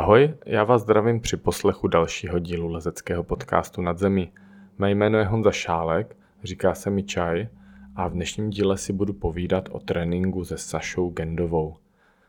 [0.00, 4.32] Ahoj, já vás zdravím při poslechu dalšího dílu lezeckého podcastu Nad zemí.
[4.78, 7.48] Mé jméno je Honza Šálek, říká se mi Čaj
[7.96, 11.76] a v dnešním díle si budu povídat o tréninku se Sašou Gendovou.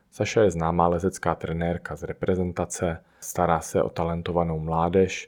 [0.10, 5.28] Saša je známá lezecká trenérka z reprezentace, stará se o talentovanou mládež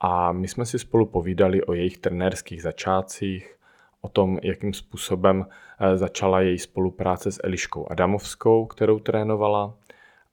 [0.00, 3.56] a my jsme si spolu povídali o jejich trenérských začátcích,
[4.00, 5.46] o tom, jakým způsobem
[5.80, 9.74] eh, začala její spolupráce s Eliškou Adamovskou, kterou trénovala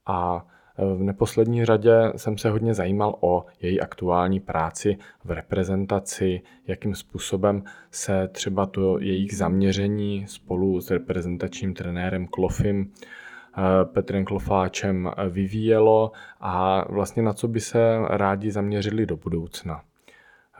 [0.05, 0.45] a
[0.77, 7.63] v neposlední řadě jsem se hodně zajímal o její aktuální práci v reprezentaci, jakým způsobem
[7.91, 16.85] se třeba to jejich zaměření spolu s reprezentačním trenérem Klofim eh, Petrem Klofáčem vyvíjelo a
[16.91, 19.81] vlastně na co by se rádi zaměřili do budoucna.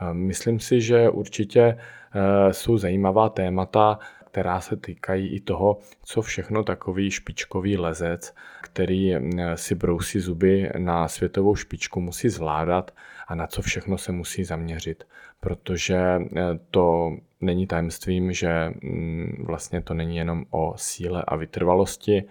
[0.00, 3.98] Eh, myslím si, že určitě eh, jsou zajímavá témata,
[4.36, 9.20] která se týkají i toho, co všechno takový špičkový lezec, který eh,
[9.56, 12.94] si brousí zuby na světovou špičku, musí zvládat
[13.28, 15.04] a na co všechno se musí zaměřit.
[15.40, 22.24] Protože eh, to není tajemstvím, že mm, vlastně to není jenom o síle a vytrvalosti,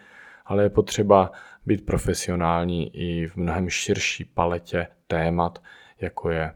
[0.46, 1.32] ale je potřeba
[1.66, 5.62] být profesionální i v mnohem širší paletě témat,
[6.02, 6.54] jako je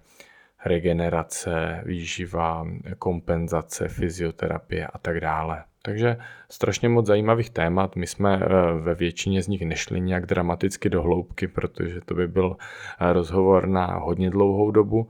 [0.65, 2.67] regenerace, výživa,
[2.99, 5.63] kompenzace, fyzioterapie a tak dále.
[5.81, 6.17] Takže
[6.49, 7.95] strašně moc zajímavých témat.
[7.95, 8.47] My jsme eh,
[8.79, 13.67] ve většině z nich nešli nějak dramaticky do hloubky, protože to by byl eh, rozhovor
[13.67, 15.09] na hodně dlouhou dobu,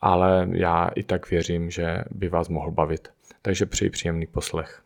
[0.00, 3.08] ale já i tak věřím, že by vás mohl bavit.
[3.42, 4.82] Takže přeji příjemný poslech.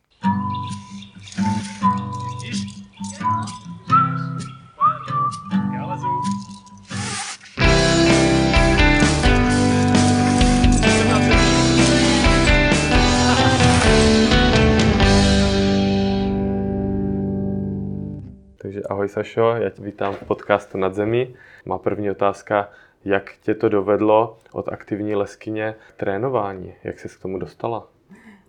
[18.71, 21.35] Takže ahoj Sašo, já tě vítám v podcastu Nad zemí.
[21.65, 22.69] Má první otázka,
[23.05, 26.75] jak tě to dovedlo od aktivní leskyně trénování?
[26.85, 27.89] Jak jsi k tomu dostala?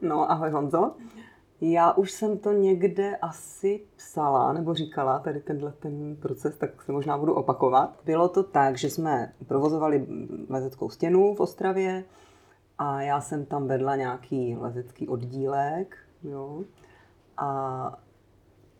[0.01, 0.91] No, ahoj Honzo.
[1.61, 6.91] Já už jsem to někde asi psala nebo říkala, tady tenhle ten proces, tak se
[6.91, 7.99] možná budu opakovat.
[8.05, 10.07] Bylo to tak, že jsme provozovali
[10.49, 12.03] lezeckou stěnu v Ostravě
[12.77, 16.63] a já jsem tam vedla nějaký lezecký oddílek, jo.
[17.37, 17.97] A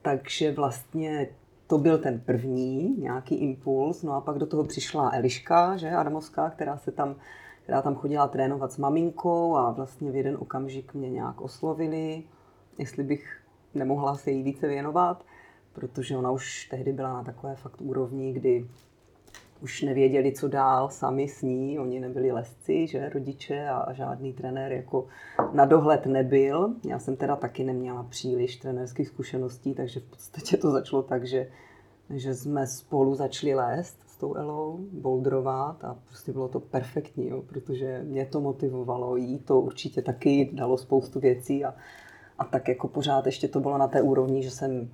[0.04, 1.30] takže vlastně
[1.72, 6.50] to byl ten první nějaký impuls, no a pak do toho přišla Eliška, že, Adamovská,
[6.50, 7.16] která se tam,
[7.64, 12.24] která tam chodila trénovat s maminkou a vlastně v jeden okamžik mě nějak oslovili,
[12.78, 13.42] jestli bych
[13.74, 15.26] nemohla se jí více věnovat,
[15.74, 18.68] protože ona už tehdy byla na takové fakt úrovni, kdy
[19.62, 21.80] už nevěděli, co dál sami s ní.
[21.80, 25.08] Oni nebyli lesci, že, rodiče a žádný trenér jako
[25.54, 26.76] na dohled nebyl.
[26.86, 31.48] Já jsem teda taky neměla příliš trenérských zkušeností, takže v podstatě to začalo tak, že,
[32.10, 37.42] že jsme spolu začali lézt s tou Elou, bouldrovat a prostě bylo to perfektní, jo,
[37.42, 41.76] protože mě to motivovalo, jí to určitě taky dalo spoustu věcí a,
[42.40, 44.90] a tak jako pořád ještě to bylo na té úrovni, že jsem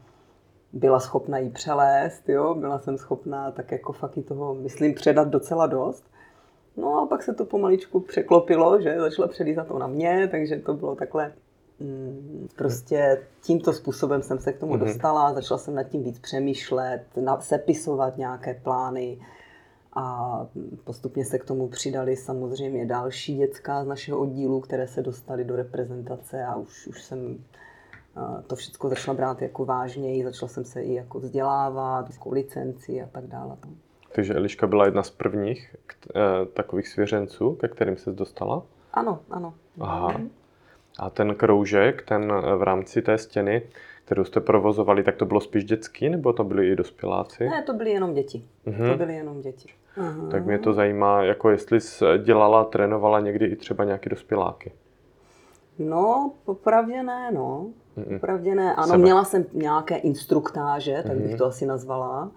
[0.73, 5.67] byla schopna jí přelézt, jo, byla jsem schopná tak jako fakt toho, myslím, předat docela
[5.67, 6.03] dost.
[6.77, 9.27] No a pak se to pomaličku překlopilo, že začala
[9.63, 11.33] to na mě, takže to bylo takhle
[11.79, 14.79] mm, prostě tímto způsobem jsem se k tomu mm-hmm.
[14.79, 17.03] dostala, začala jsem nad tím víc přemýšlet,
[17.39, 19.19] sepisovat nějaké plány
[19.93, 20.47] a
[20.83, 25.55] postupně se k tomu přidali samozřejmě další děcka z našeho oddílu, které se dostaly do
[25.55, 27.37] reprezentace a už, už jsem
[28.47, 33.07] to všechno začala brát jako vážněji, začala jsem se i jako vzdělávat, jako licenci a
[33.11, 33.57] tak dále.
[34.11, 35.75] Takže Eliška byla jedna z prvních
[36.15, 36.19] eh,
[36.53, 38.63] takových svěřenců, ke kterým se dostala?
[38.93, 39.53] Ano, ano.
[39.79, 40.21] Aha.
[40.99, 43.61] A ten kroužek, ten eh, v rámci té stěny,
[44.05, 47.49] kterou jste provozovali, tak to bylo spíš dětský, nebo to byli i dospěláci?
[47.49, 48.45] Ne, to byly jenom děti.
[48.67, 48.91] Uh-huh.
[48.91, 49.69] To byly jenom děti.
[49.97, 50.31] Uh-huh.
[50.31, 54.71] Tak mě to zajímá, jako jestli jsi dělala, trénovala někdy i třeba nějaký dospěláky.
[55.79, 57.67] No, popravdě ne, no.
[58.13, 58.75] Popravdě ne.
[58.75, 58.97] Ano, Sebe.
[58.97, 62.31] měla jsem nějaké instruktáže, tak bych to asi nazvala,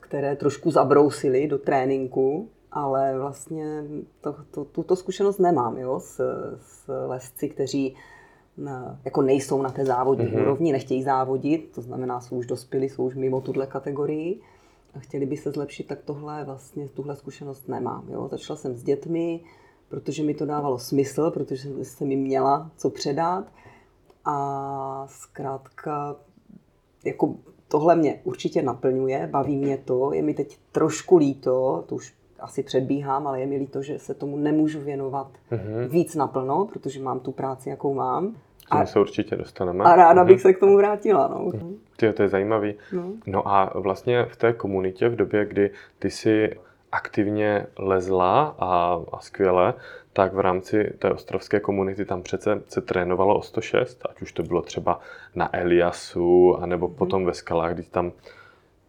[0.00, 3.84] které trošku zabrousily do tréninku, ale vlastně
[4.20, 6.20] to, to, tuto zkušenost nemám, jo, s,
[6.60, 7.96] s lesci, kteří
[8.56, 10.42] na, jako nejsou na té závodní mm-hmm.
[10.42, 14.40] úrovni, nechtějí závodit, to znamená, jsou už dospělí, jsou už mimo tuhle kategorii
[14.94, 18.04] a chtěli by se zlepšit, tak tohle vlastně, tuhle zkušenost nemám.
[18.08, 18.28] Jo.
[18.30, 19.40] Začala jsem s dětmi,
[19.88, 23.44] protože mi to dávalo smysl, protože jsem jim měla co předat.
[24.24, 26.16] A zkrátka,
[27.04, 27.34] jako
[27.68, 32.62] tohle mě určitě naplňuje, baví mě to, je mi teď trošku líto, to už asi
[32.62, 35.88] předbíhám, ale je mi líto, že se tomu nemůžu věnovat mm-hmm.
[35.88, 38.36] víc naplno, protože mám tu práci, jakou mám.
[38.70, 39.84] A, se určitě dostaneme.
[39.84, 40.42] A ráda bych mhm.
[40.42, 41.28] se k tomu vrátila.
[41.28, 41.52] No.
[41.96, 42.74] Ty, to je zajímavý.
[42.92, 43.12] No.
[43.26, 46.50] no a vlastně v té komunitě v době, kdy ty si
[46.96, 49.74] aktivně lezla a, a skvěle,
[50.12, 54.42] tak v rámci té ostrovské komunity tam přece se trénovalo o 106, ať už to
[54.42, 55.00] bylo třeba
[55.34, 56.96] na Eliasu, anebo mhm.
[56.96, 58.12] potom ve skalách, když tam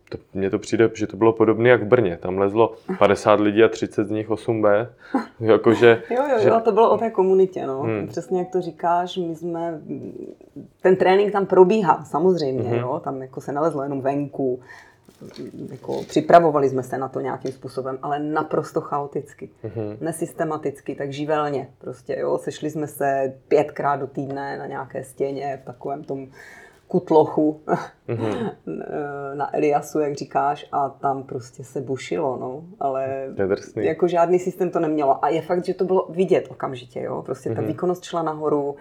[0.09, 2.17] to, mně to přijde, že to bylo podobné jak v Brně.
[2.17, 4.87] Tam lezlo 50 lidí a 30 z nich 8B.
[5.39, 6.49] Jakože, jo, jo, že...
[6.49, 7.67] jo, to bylo o té komunitě.
[7.67, 7.81] No.
[7.81, 8.07] Hmm.
[8.07, 9.81] Přesně jak to říkáš, my jsme,
[10.81, 12.69] ten trénink tam probíhá, samozřejmě.
[12.69, 12.79] Hmm.
[12.79, 13.01] Jo.
[13.03, 14.59] Tam jako se nalezlo jenom venku.
[15.71, 19.97] Jako, připravovali jsme se na to nějakým způsobem, ale naprosto chaoticky, mm-hmm.
[20.01, 21.69] nesystematicky, tak živelně.
[21.77, 26.27] Prostě, jo, sešli jsme se pětkrát do týdne na nějaké stěně v takovém tom
[26.87, 27.61] kutlochu
[28.07, 28.51] mm-hmm.
[29.33, 33.27] na Eliasu, jak říkáš, a tam prostě se bušilo, no, ale
[33.75, 35.25] jako žádný systém to nemělo.
[35.25, 37.55] A je fakt, že to bylo vidět okamžitě, jo, prostě mm-hmm.
[37.55, 37.67] ta mhm.
[37.71, 38.75] výkonnost šla nahoru,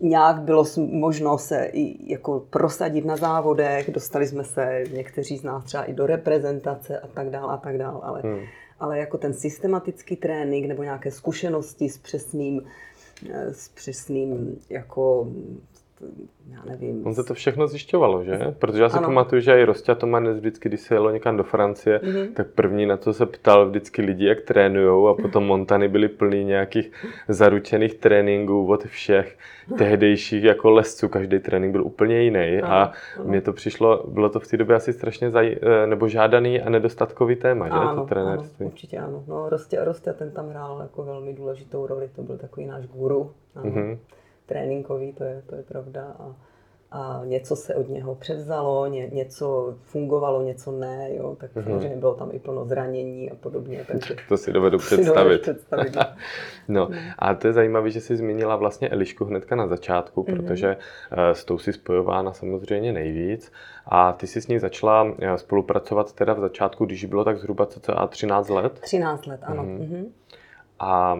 [0.00, 5.64] nějak bylo možno se i jako prosadit na závodech, dostali jsme se někteří z nás
[5.64, 8.40] třeba i do reprezentace a tak dále a tak dále, ale, hmm.
[8.80, 12.62] ale jako ten systematický trénink nebo nějaké zkušenosti s přesným
[13.30, 15.28] eh, s přesným jako
[16.46, 17.06] já nevím.
[17.06, 18.54] On se to všechno zjišťovalo, že?
[18.58, 19.06] Protože já si ano.
[19.06, 22.32] pamatuju, že i Rostě Tomanes vždycky, když se jelo někam do Francie, mm-hmm.
[22.32, 26.44] tak první na to se ptal vždycky lidi, jak trénujou a potom Montany byly plný
[26.44, 26.92] nějakých
[27.28, 29.38] zaručených tréninků od všech
[29.78, 31.08] tehdejších jako lesců.
[31.08, 34.76] Každý trénink byl úplně jiný ano, a mně to přišlo, bylo to v té době
[34.76, 37.74] asi strašně zaj, eh, nebo žádaný a nedostatkový téma, že?
[37.74, 38.64] Ano, to trenérství.
[38.64, 39.24] Ano, určitě ano.
[39.28, 43.30] No, Rostě, Rostě ten tam hrál jako velmi důležitou roli, to byl takový náš guru.
[43.54, 43.70] Ano.
[43.70, 43.98] Mm-hmm
[44.46, 46.16] tréninkový, to je, to je pravda.
[46.18, 46.34] A,
[46.90, 51.64] a něco se od něho převzalo, ně, něco fungovalo, něco ne, jo, tak mm-hmm.
[51.64, 53.84] samozřejmě bylo tam i plno zranění a podobně.
[53.86, 55.40] Takže to si dovedu představit.
[55.40, 56.02] představit no.
[56.68, 56.88] no
[57.18, 60.36] a to je zajímavé, že jsi zmínila vlastně Elišku hnedka na začátku, mm-hmm.
[60.36, 63.52] protože uh, s tou si spojována samozřejmě nejvíc
[63.86, 67.66] a ty jsi s ní začala eh, spolupracovat teda v začátku, když bylo tak zhruba
[67.66, 68.78] cca 13 let?
[68.80, 69.62] 13 let, ano.
[69.62, 69.78] Mm-hmm.
[69.78, 70.08] Mm-hmm.
[70.78, 71.16] A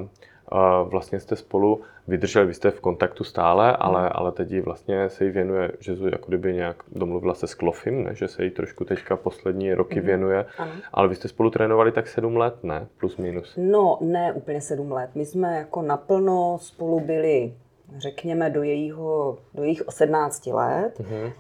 [0.84, 4.10] vlastně jste spolu vydrželi, vy jste v kontaktu stále, ale, hmm.
[4.14, 8.04] ale teď vlastně se jí věnuje, že to jako kdyby nějak domluvila se s Klofim,
[8.04, 8.14] ne?
[8.14, 10.06] že se jí trošku teďka poslední roky mm.
[10.06, 10.72] věnuje, ano.
[10.92, 12.86] ale vy jste spolu trénovali tak sedm let, ne?
[12.98, 13.54] Plus minus.
[13.56, 15.10] No, ne úplně sedm let.
[15.14, 17.52] My jsme jako naplno spolu byli
[17.98, 21.00] řekněme, do, jejího, do jejich 17 let.
[21.00, 21.32] Mm-hmm.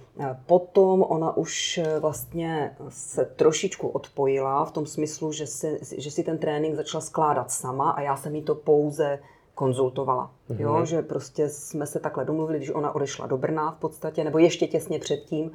[0.46, 6.22] Potom ona už eh, vlastně se trošičku odpojila v tom smyslu, že si, že si
[6.24, 9.18] ten trénink začala skládat sama a já jsem jí to pouze
[9.56, 10.30] konzultovala.
[10.50, 10.60] Mm-hmm.
[10.60, 14.38] Jo, že prostě jsme se takhle domluvili, když ona odešla do Brna v podstatě, nebo
[14.38, 15.50] ještě těsně předtím,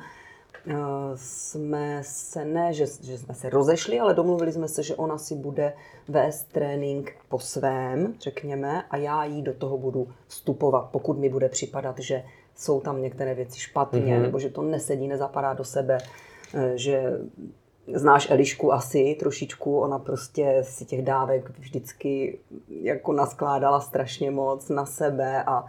[0.67, 0.73] Eh,
[1.15, 5.35] jsme se ne, že, že jsme se rozešli, ale domluvili jsme se, že ona si
[5.35, 5.73] bude
[6.07, 11.49] vést trénink po svém, řekněme, a já jí do toho budu vstupovat, pokud mi bude
[11.49, 12.23] připadat, že
[12.55, 14.21] jsou tam některé věci špatně, mm-hmm.
[14.21, 15.97] nebo že to nesedí, nezapadá do sebe,
[16.53, 17.11] eh, že
[17.87, 22.39] znáš Elišku asi trošičku, ona prostě si těch dávek vždycky
[22.69, 25.65] jako naskládala strašně moc na sebe a,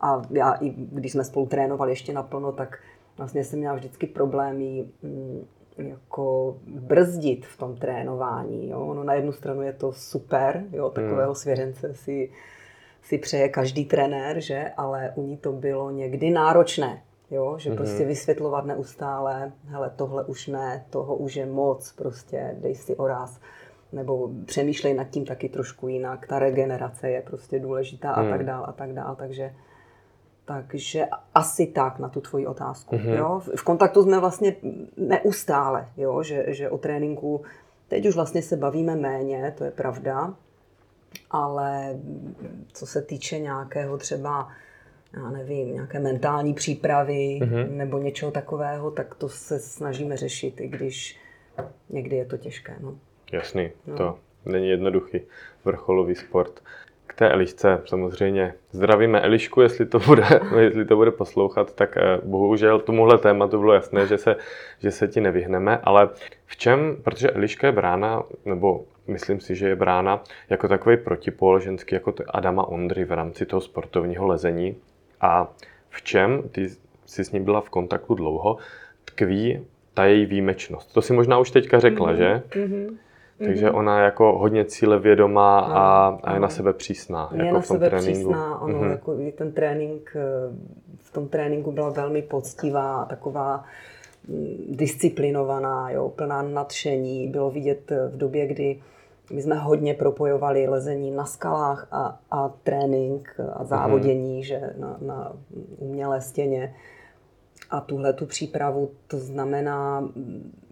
[0.00, 2.78] a já i když jsme spolu trénovali ještě naplno, tak
[3.16, 5.46] vlastně jsem měla vždycky problémy mm,
[5.78, 8.68] jako brzdit v tom trénování.
[8.68, 8.94] Jo?
[8.94, 10.90] No, na jednu stranu je to super, jo?
[10.90, 11.34] takového hmm.
[11.34, 12.30] svěřence si,
[13.02, 14.72] si přeje každý trenér, že?
[14.76, 17.02] ale u ní to bylo někdy náročné.
[17.30, 17.76] Jo, že mm-hmm.
[17.76, 23.40] prostě vysvětlovat neustále, hele, tohle už ne, toho už je moc, prostě dej si oraz,
[23.92, 28.26] nebo přemýšlej nad tím taky trošku jinak, ta regenerace je prostě důležitá mm.
[28.26, 29.54] a tak dál a tak dál, takže
[30.44, 32.96] takže asi tak na tu tvoji otázku.
[32.96, 33.16] Mm-hmm.
[33.16, 33.42] Jo?
[33.56, 34.56] V kontaktu jsme vlastně
[34.96, 36.22] neustále, jo?
[36.22, 37.42] Že, že o tréninku
[37.88, 40.34] teď už vlastně se bavíme méně, to je pravda,
[41.30, 41.98] ale
[42.72, 44.48] co se týče nějakého třeba,
[45.16, 47.70] já nevím, nějaké mentální přípravy mm-hmm.
[47.70, 51.18] nebo něčeho takového, tak to se snažíme řešit, i když
[51.90, 52.76] někdy je to těžké.
[52.80, 52.98] No.
[53.32, 53.96] Jasný, no.
[53.96, 55.20] to není jednoduchý
[55.64, 56.60] vrcholový sport
[57.16, 60.24] té Elišce samozřejmě zdravíme Elišku, jestli to bude,
[60.58, 64.36] jestli to bude poslouchat, tak eh, bohužel tomuhle tématu bylo jasné, že se,
[64.78, 66.08] že se ti nevyhneme, ale
[66.46, 71.60] v čem, protože Eliška je brána, nebo myslím si, že je brána jako takový protipol
[71.60, 74.76] ženský, jako Adama Ondry v rámci toho sportovního lezení
[75.20, 75.52] a
[75.90, 76.68] v čem, ty
[77.06, 78.56] jsi s ním byla v kontaktu dlouho,
[79.04, 79.60] tkví
[79.94, 80.94] ta její výjimečnost.
[80.94, 82.16] To si možná už teďka řekla, mm-hmm.
[82.16, 82.42] že?
[82.48, 82.96] Mm-hmm.
[83.38, 83.76] Takže mm-hmm.
[83.76, 87.30] ona jako hodně cílevědomá a, a je na sebe přísná.
[87.34, 88.30] Je jako na v tom sebe tréninku.
[88.30, 88.90] přísná, ono, mm-hmm.
[88.90, 90.56] jako ten trénink, eh,
[90.98, 93.64] v tom tréninku byla velmi poctivá, taková
[94.28, 97.28] mm, disciplinovaná, jo, plná nadšení.
[97.28, 98.80] Bylo vidět v době, kdy
[99.32, 104.42] my jsme hodně propojovali lezení na skalách a, a trénink a závodění, mm.
[104.42, 105.32] že na, na
[105.78, 106.74] umělé stěně.
[107.70, 110.08] A tuhle tu přípravu, to znamená,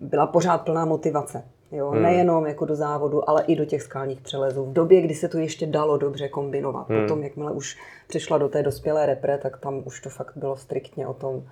[0.00, 1.44] byla pořád plná motivace.
[1.72, 1.90] Jo?
[1.90, 2.02] Hmm.
[2.02, 4.64] Nejenom jako do závodu, ale i do těch skalních přelezů.
[4.64, 6.88] V době, kdy se to ještě dalo dobře kombinovat.
[6.88, 7.02] Hmm.
[7.02, 11.06] Potom, jakmile už přišla do té dospělé repre, tak tam už to fakt bylo striktně
[11.06, 11.42] o tom,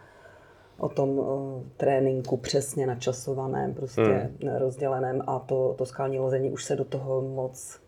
[0.79, 4.57] o tom o, tréninku přesně načasovaném, prostě hmm.
[4.57, 7.83] rozděleném a to, to skalní lození už se do toho moc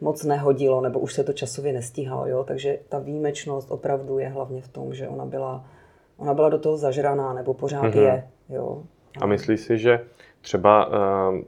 [0.00, 2.44] moc nehodilo, nebo už se to časově nestíhalo, jo?
[2.44, 5.64] takže ta výjimečnost opravdu je hlavně v tom, že ona byla,
[6.16, 8.02] ona byla do toho zažraná, nebo pořád mm-hmm.
[8.02, 8.28] je.
[8.48, 8.82] Jo?
[9.20, 10.00] A myslíš si, že
[10.40, 10.94] třeba uh,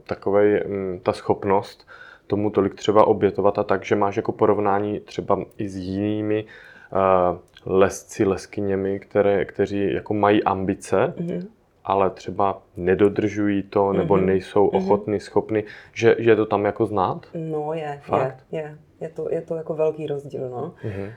[0.07, 1.87] takovej, um, ta schopnost
[2.27, 6.45] tomu tolik třeba obětovat a tak, že máš jako porovnání třeba i s jinými
[6.91, 11.47] uh, lesci, leskyněmi, které, kteří jako mají ambice, mm-hmm.
[11.83, 14.25] ale třeba nedodržují to, nebo mm-hmm.
[14.25, 14.77] nejsou mm-hmm.
[14.77, 15.63] ochotní, schopni,
[15.93, 17.27] že, že je to tam jako znát?
[17.33, 18.45] No je, Fakt?
[18.51, 18.77] je, je.
[19.01, 20.73] Je to, je to jako velký rozdíl, no.
[20.83, 21.11] Mm-hmm.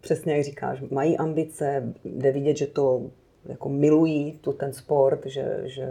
[0.00, 3.10] Přesně jak říkáš, mají ambice, jde vidět, že to
[3.44, 5.88] jako milují tu ten sport, že, že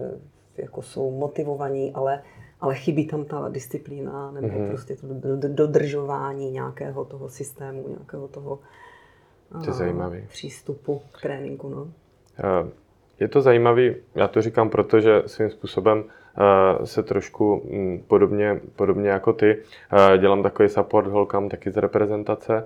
[0.57, 2.23] jako jsou motivovaní, ale,
[2.61, 4.67] ale chybí tam ta disciplína nebo mm-hmm.
[4.67, 5.07] prostě to
[5.47, 8.59] dodržování nějakého toho systému, nějakého toho
[9.51, 10.25] to je zajímavý.
[10.27, 11.69] přístupu k tréninku.
[11.69, 11.87] No.
[12.39, 12.69] Eh,
[13.19, 19.09] je to zajímavý, já to říkám, protože svým způsobem eh, se trošku mm, podobně, podobně
[19.09, 19.57] jako ty
[20.13, 22.65] eh, dělám takový support holkám taky z reprezentace,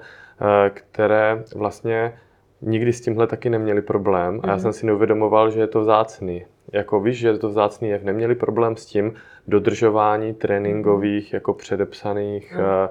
[0.74, 2.14] které vlastně
[2.62, 4.62] nikdy s tímhle taky neměli problém a já mhm.
[4.62, 6.46] jsem si neuvědomoval, že je to vzácný.
[6.74, 8.04] Jako víš, že je to vzácný jev.
[8.04, 9.14] Neměli problém s tím
[9.48, 12.90] dodržování tréninkových jako předepsaných mm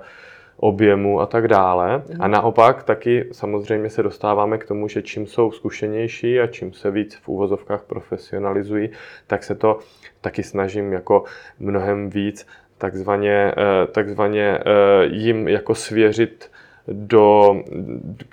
[0.60, 1.94] objemu a tak dále.
[1.94, 2.30] A mhm.
[2.30, 7.16] naopak taky samozřejmě se dostáváme k tomu, že čím jsou zkušenější a čím se víc
[7.16, 8.90] v úvozovkách profesionalizují,
[9.26, 9.78] tak se to
[10.20, 11.24] taky snažím jako
[11.58, 12.46] mnohem víc
[12.78, 14.62] takzvaně, eh, takzvaně eh,
[15.06, 16.50] jim jako svěřit
[16.92, 17.56] do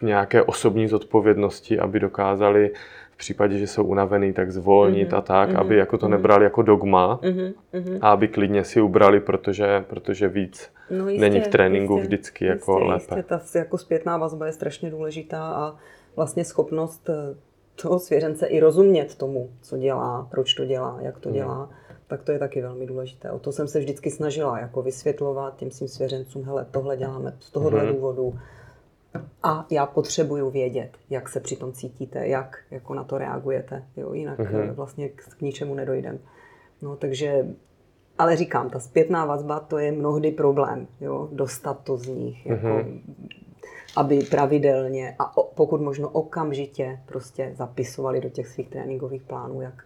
[0.01, 2.71] nějaké osobní zodpovědnosti, aby dokázali
[3.15, 5.17] v případě, že jsou unavený, tak zvolnit mm-hmm.
[5.17, 5.59] a tak, mm-hmm.
[5.59, 6.09] aby jako to mm-hmm.
[6.09, 7.99] nebrali jako dogma mm-hmm.
[8.01, 12.45] a aby klidně si ubrali, protože, protože víc no jistě, není v tréninku jistě, vždycky
[12.45, 13.15] jako jistě, lépe.
[13.15, 15.75] Jistě, ta jako zpětná vazba je strašně důležitá a
[16.15, 17.35] vlastně schopnost eh,
[17.81, 21.35] toho svěřence i rozumět tomu, co dělá, proč to dělá, jak to mm.
[21.35, 21.69] dělá,
[22.07, 23.31] tak to je taky velmi důležité.
[23.31, 27.51] O to jsem se vždycky snažila, jako vysvětlovat těm svým svěřencům, hele, tohle děláme z
[27.51, 27.93] tohohle mm.
[27.93, 28.33] důvodu,
[29.43, 33.83] a já potřebuju vědět, jak se při tom cítíte, jak jako na to reagujete.
[33.97, 34.13] Jo?
[34.13, 34.73] Jinak mm-hmm.
[34.73, 36.19] vlastně k, k ničemu nedojdem.
[36.81, 37.45] No, takže,
[38.17, 41.29] ale říkám, ta zpětná vazba, to je mnohdy problém, jo?
[41.31, 43.01] dostat to z nich, jako, mm-hmm.
[43.97, 49.83] aby pravidelně a pokud možno okamžitě prostě zapisovali do těch svých tréninkových plánů, jak,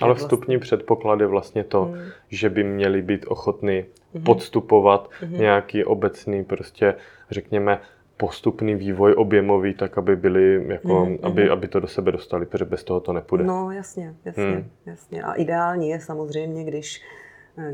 [0.00, 0.76] ale vstupní vlastně...
[0.76, 1.98] předpoklad je vlastně to, mm.
[2.28, 3.84] že by měli být ochotní
[4.14, 4.22] mm.
[4.22, 5.32] podstupovat mm.
[5.32, 6.94] nějaký obecný prostě,
[7.30, 7.80] řekněme,
[8.18, 11.18] postupný vývoj objemový, tak aby byli, jako, mm-hmm.
[11.22, 13.44] aby, aby to do sebe dostali, protože bez toho to nepůjde.
[13.44, 14.64] No jasně, jasně, hmm.
[14.86, 15.22] jasně.
[15.22, 17.02] A ideální je samozřejmě, když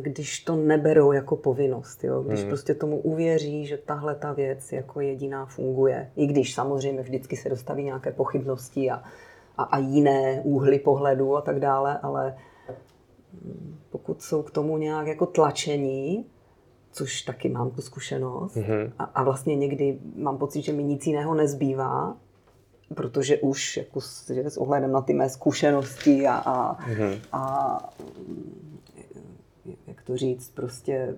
[0.01, 2.23] když to neberou jako povinnost, jo?
[2.23, 2.49] když hmm.
[2.49, 6.11] prostě tomu uvěří, že tahle ta věc jako jediná funguje.
[6.17, 9.03] I když samozřejmě vždycky se dostaví nějaké pochybnosti a,
[9.57, 12.37] a, a jiné úhly pohledu a tak dále, ale
[13.91, 16.27] pokud jsou k tomu nějak jako tlačení,
[16.95, 18.57] což taky mám tu zkušenost.
[18.57, 18.93] Mm-hmm.
[18.99, 22.17] A, a vlastně někdy mám pocit, že mi nic jiného nezbývá,
[22.95, 27.19] protože už jako s, že s ohledem na ty mé zkušenosti a, a, mm-hmm.
[27.33, 27.79] a
[29.87, 31.15] jak to říct, prostě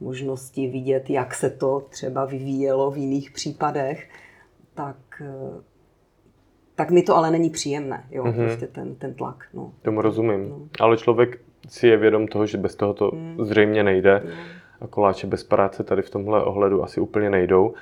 [0.00, 4.10] možnosti vidět, jak se to třeba vyvíjelo v jiných případech,
[4.74, 5.22] tak,
[6.74, 8.46] tak mi to ale není příjemné, jo, mm-hmm.
[8.46, 9.44] prostě ten, ten tlak.
[9.54, 9.72] No.
[9.82, 10.48] Tomu rozumím.
[10.48, 10.68] No.
[10.80, 13.44] Ale člověk si je vědom toho, že bez toho to mm.
[13.44, 14.22] zřejmě nejde.
[14.24, 17.74] Mm a koláče bez práce tady v tomhle ohledu asi úplně nejdou.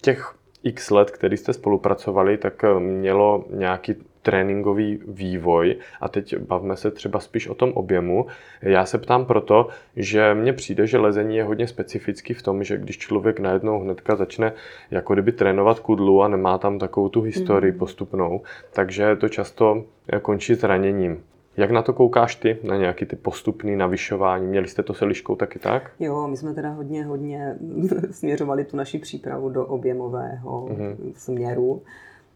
[0.00, 6.76] Těch x let, který jste spolupracovali, tak eh, mělo nějaký tréninkový vývoj a teď bavme
[6.76, 8.26] se třeba spíš o tom objemu.
[8.62, 12.78] Já se ptám proto, že mně přijde, že lezení je hodně specifický v tom, že
[12.78, 14.52] když člověk najednou hnedka začne
[14.90, 17.78] jako kdyby trénovat kudlu a nemá tam takovou tu historii mm.
[17.78, 18.42] postupnou,
[18.72, 19.84] takže to často
[20.22, 21.22] končí zraněním.
[21.56, 24.46] Jak na to koukáš ty, na nějaký ty postupný navyšování?
[24.46, 25.90] Měli jste to se liškou taky tak?
[26.00, 27.56] Jo, my jsme teda hodně, hodně
[28.10, 31.12] směřovali tu naši přípravu do objemového mm-hmm.
[31.16, 31.82] směru.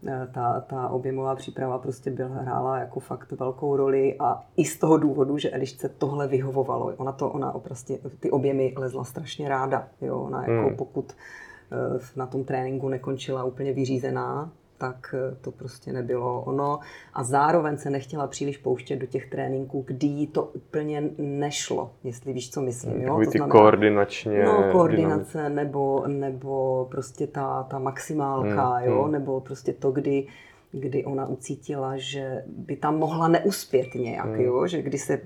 [0.07, 4.79] E, ta, ta objemová příprava prostě byla, hrála jako fakt velkou roli a i z
[4.79, 6.93] toho důvodu, že Elišce tohle vyhovovalo.
[6.97, 9.87] Ona to, ona prostě ty objemy lezla strašně ráda.
[10.01, 10.19] Jo?
[10.19, 10.75] Ona jako mm.
[10.75, 16.79] pokud e, na tom tréninku nekončila úplně vyřízená, tak eh, to prostě nebylo ono.
[17.13, 22.33] A zároveň se nechtěla příliš pouštět do těch tréninků, kdy jí to úplně nešlo, jestli
[22.33, 23.01] víš, co myslím.
[23.01, 23.15] Jo?
[23.25, 24.43] to ty znamená, koordinačně.
[24.43, 29.03] No, koordinace nebo, nebo prostě ta, ta maximálka, hmm, jo?
[29.03, 29.11] Hmm.
[29.11, 30.27] nebo prostě to, kdy
[30.71, 34.41] kdy ona ucítila, že by tam mohla neuspět nějak, hmm.
[34.41, 34.67] jo?
[34.67, 35.21] že kdy, se,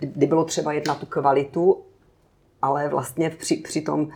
[0.00, 1.82] kdy bylo třeba jedna tu kvalitu,
[2.62, 4.08] ale vlastně při, při tom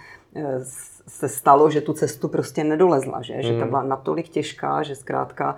[1.09, 3.43] se stalo, že tu cestu prostě nedolezla, že, mm.
[3.43, 3.69] že ta hmm.
[3.69, 5.57] byla natolik těžká, že zkrátka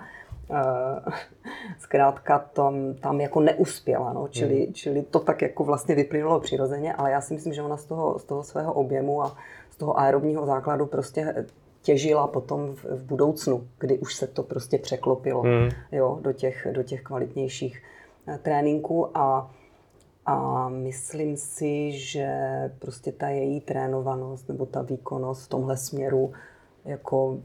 [0.49, 1.13] uh,
[1.79, 4.27] zkrátka tam, tam jako neuspěla, no.
[4.27, 4.73] čili, mm.
[4.73, 8.19] čili to tak jako vlastně vyplynulo přirozeně, ale já si myslím, že ona z toho,
[8.19, 9.37] z toho svého objemu a
[9.71, 11.45] z toho aerobního základu prostě
[11.81, 15.69] těžila potom v, v budoucnu, kdy už se to prostě překlopilo mm.
[15.91, 17.83] jo, do, těch, do těch kvalitnějších
[18.27, 19.51] uh, tréninků a
[20.25, 22.29] a myslím si, že
[22.79, 26.33] prostě ta její trénovanost nebo ta výkonnost v tomhle směru
[26.85, 27.37] jako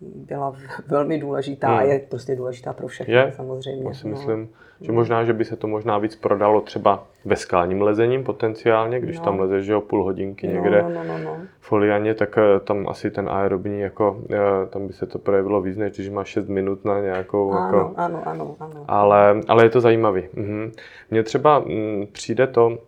[0.00, 0.56] byla
[0.88, 1.78] velmi důležitá hmm.
[1.78, 3.88] a je prostě důležitá pro všechny je, samozřejmě.
[3.88, 4.10] Já si no.
[4.10, 4.48] myslím,
[4.80, 9.18] že možná, že by se to možná víc prodalo třeba ve skalním lezením potenciálně, když
[9.18, 9.24] no.
[9.24, 11.36] tam lezeš že o půl hodinky no, někde no, no, no, no.
[11.60, 15.76] folianě, tak eh, tam asi ten aerobní, jako, eh, tam by se to projevilo víc,
[15.76, 17.52] než když máš 6 minut na nějakou...
[17.52, 18.84] Ano, jako, ano, ano, ano.
[18.88, 20.22] Ale, ale je to zajímavý.
[20.34, 20.72] Mhm.
[21.10, 22.78] Mně třeba m, mm, přijde to,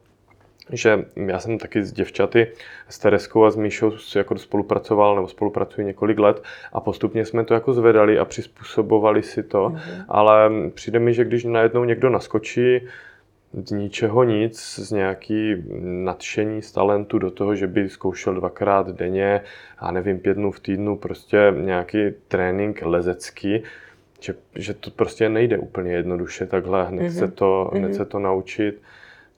[0.72, 2.52] že já jsem taky s děvčaty,
[2.88, 7.54] s Tereskou a s Míšou jako spolupracoval nebo spolupracuji několik let a postupně jsme to
[7.54, 10.04] jako zvedali a přizpůsobovali si to, mm-hmm.
[10.08, 12.80] ale přijde mi, že když najednou někdo naskočí
[13.52, 19.40] z ničeho nic, z nějaký nadšení z talentu do toho, že by zkoušel dvakrát denně,
[19.78, 21.98] a nevím, pět dnů v týdnu, prostě nějaký
[22.28, 23.62] trénink lezecký,
[24.20, 27.18] že, že to prostě nejde úplně jednoduše takhle, hned, mm-hmm.
[27.18, 27.96] se, to, hned mm-hmm.
[27.96, 28.82] se to naučit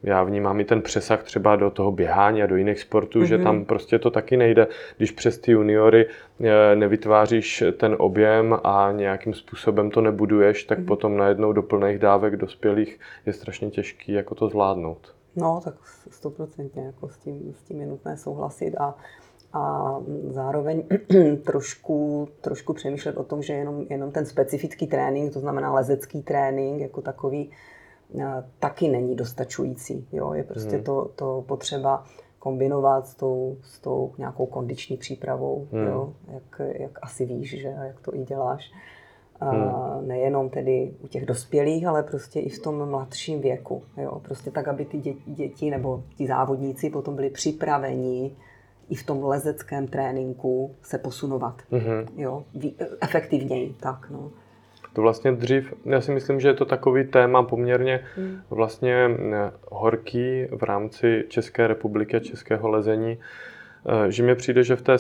[0.03, 3.25] já vnímám i ten přesah třeba do toho běhání a do jiných sportů, mm-hmm.
[3.25, 4.67] že tam prostě to taky nejde.
[4.97, 6.07] Když přes ty juniory
[6.41, 10.87] eh, nevytváříš ten objem a nějakým způsobem to nebuduješ, tak mm-hmm.
[10.87, 15.15] potom najednou do plných dávek dospělých je strašně těžký jako to zvládnout.
[15.37, 15.75] No, tak
[16.11, 18.95] stoprocentně jako s tím, s tím je nutné souhlasit a,
[19.53, 19.95] a
[20.29, 20.83] zároveň
[21.45, 26.81] trošku, trošku přemýšlet o tom, že jenom, jenom ten specifický trénink, to znamená lezecký trénink
[26.81, 27.51] jako takový,
[28.59, 30.07] taky není dostačující.
[30.13, 30.33] Jo?
[30.33, 30.85] Je prostě hmm.
[30.85, 32.05] to, to potřeba
[32.39, 35.87] kombinovat s tou, s tou nějakou kondiční přípravou, hmm.
[35.87, 36.13] jo?
[36.33, 38.73] Jak, jak asi víš, že jak to i děláš.
[39.41, 40.09] A hmm.
[40.09, 43.83] nejenom tedy u těch dospělých, ale prostě i v tom mladším věku.
[43.97, 44.21] Jo?
[44.25, 48.37] Prostě tak, aby ty děti, děti nebo ti závodníci potom byli připraveni
[48.89, 51.63] i v tom lezeckém tréninku se posunovat.
[51.71, 52.07] Hmm.
[52.17, 52.45] Jo?
[53.01, 53.75] Efektivněji.
[53.81, 54.31] Tak, no.
[54.93, 58.41] To vlastně dřív, já si myslím, že je to takový téma poměrně hmm.
[58.51, 64.77] vlastně eh, horký v rámci České republiky a českého lezení, eh, že mi přijde, že
[64.77, 64.99] v té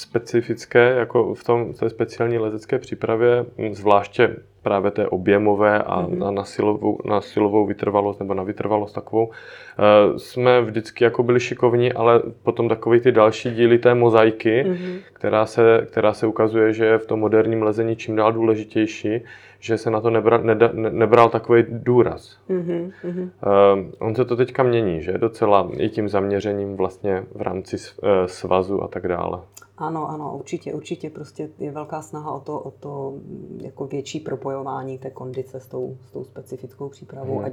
[0.00, 6.18] specifické, jako v tom v té speciální lezecké přípravě, zvláště právě té objemové a mm-hmm.
[6.18, 11.40] na, na, silovou, na silovou vytrvalost nebo na vytrvalost takovou, uh, jsme vždycky jako byli
[11.40, 14.98] šikovní, ale potom takový ty další díly té mozaiky, mm-hmm.
[15.12, 19.20] která, se, která se ukazuje, že je v tom moderním lezení čím dál důležitější,
[19.60, 22.38] že se na to nebral, neda, ne, nebral takový důraz.
[22.50, 22.90] Mm-hmm.
[23.04, 28.08] Uh, on se to teďka mění, že docela i tím zaměřením vlastně v rámci uh,
[28.26, 29.38] svazu a tak dále.
[29.80, 33.14] Ano, ano, určitě, určitě prostě je velká snaha o to, o to
[33.62, 37.38] jako větší propojování té kondice s tou, s tou specifickou přípravou.
[37.38, 37.52] Hmm.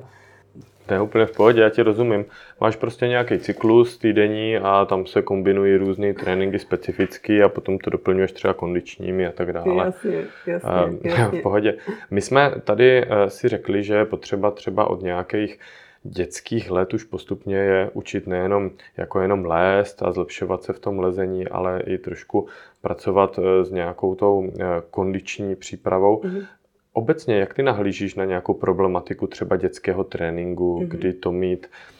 [0.85, 2.25] To je úplně v pohodě, já ti rozumím.
[2.61, 7.89] Máš prostě nějaký cyklus týdenní a tam se kombinují různé tréninky specifické a potom to
[7.89, 9.85] doplňuješ třeba kondičními a tak dále.
[9.85, 10.71] Jasně, jasně,
[11.03, 11.39] jasně.
[11.39, 11.77] V pohodě.
[12.11, 15.59] My jsme tady eh, si řekli, že je potřeba třeba od nějakých
[16.09, 20.99] dětských let už postupně je učit nejenom jako jenom lézt a zlepšovat se v tom
[20.99, 22.47] lezení, ale i trošku
[22.81, 26.21] pracovat eh, s nějakou tou eh, kondiční přípravou.
[26.21, 26.45] Mm-hmm.
[26.93, 30.87] Obecně, jak ty nahlížíš na nějakou problematiku třeba dětského tréninku, mm-hmm.
[30.87, 31.96] kdy to mít Eh,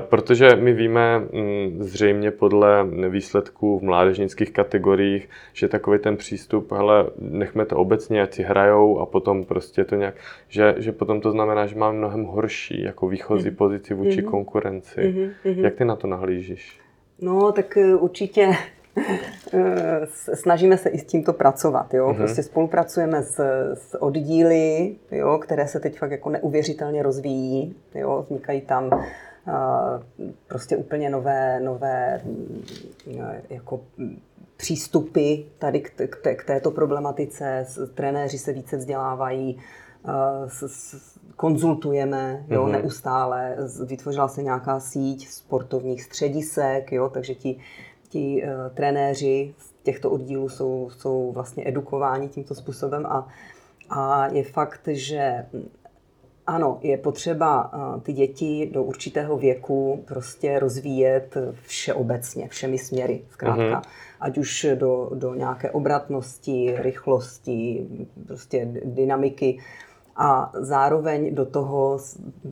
[0.00, 7.06] protože my víme mm, zřejmě podle výsledků v mládežnických kategoriích, že takový ten přístup, hele,
[7.18, 10.14] nechme to obecně, ať si hrajou a potom prostě to nějak,
[10.48, 13.56] že, že potom to znamená, že máme mnohem horší jako výchozí mm.
[13.56, 14.28] pozici vůči mm.
[14.28, 15.00] konkurenci.
[15.00, 15.64] Mm-hmm.
[15.64, 16.80] Jak ty na to nahlížíš?
[17.20, 18.50] No, tak eh, určitě
[19.54, 20.00] eh,
[20.34, 21.94] snažíme se i s tímto pracovat.
[21.94, 22.08] Jo?
[22.08, 22.16] Mm-hmm.
[22.16, 23.40] Prostě spolupracujeme s,
[23.74, 25.38] s oddíly, jo?
[25.38, 27.76] které se teď fakt jako neuvěřitelně rozvíjí.
[27.94, 28.22] Jo?
[28.22, 28.90] Vznikají tam
[30.46, 32.22] prostě úplně nové, nové
[33.50, 33.80] jako
[34.56, 37.66] přístupy tady k, k, k této problematice.
[37.94, 39.58] Trenéři se více vzdělávají,
[41.36, 42.70] konzultujeme jo, mm-hmm.
[42.70, 43.56] neustále.
[43.86, 47.60] Vytvořila se nějaká síť sportovních středisek, jo, takže ti
[48.14, 53.28] ti uh, trenéři z těchto oddílů jsou, jsou vlastně edukováni tímto způsobem a,
[53.90, 55.46] a je fakt, že
[56.46, 63.62] ano, je potřeba uh, ty děti do určitého věku prostě rozvíjet všeobecně, všemi směry, zkrátka.
[63.62, 63.88] Mm-hmm.
[64.20, 67.86] Ať už do, do nějaké obratnosti, rychlosti,
[68.26, 69.58] prostě dynamiky
[70.16, 71.98] a zároveň do toho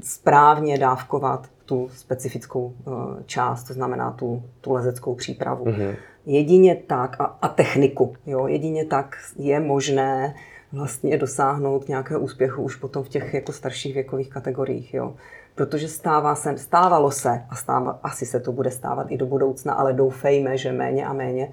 [0.02, 2.90] správně dávkovat tu specifickou eh,
[3.26, 5.64] část, to znamená tu, tu lezeckou přípravu.
[5.64, 5.96] Mm-hmm.
[6.26, 10.34] Jedině tak, a, a techniku, jo, jedině tak je možné
[10.72, 15.14] vlastně dosáhnout nějakého úspěchu už potom v těch jako starších věkových kategoriích, jo.
[15.54, 19.72] Protože stává se, stávalo se a stává, asi se to bude stávat i do budoucna,
[19.72, 21.52] ale doufejme, že méně a méně,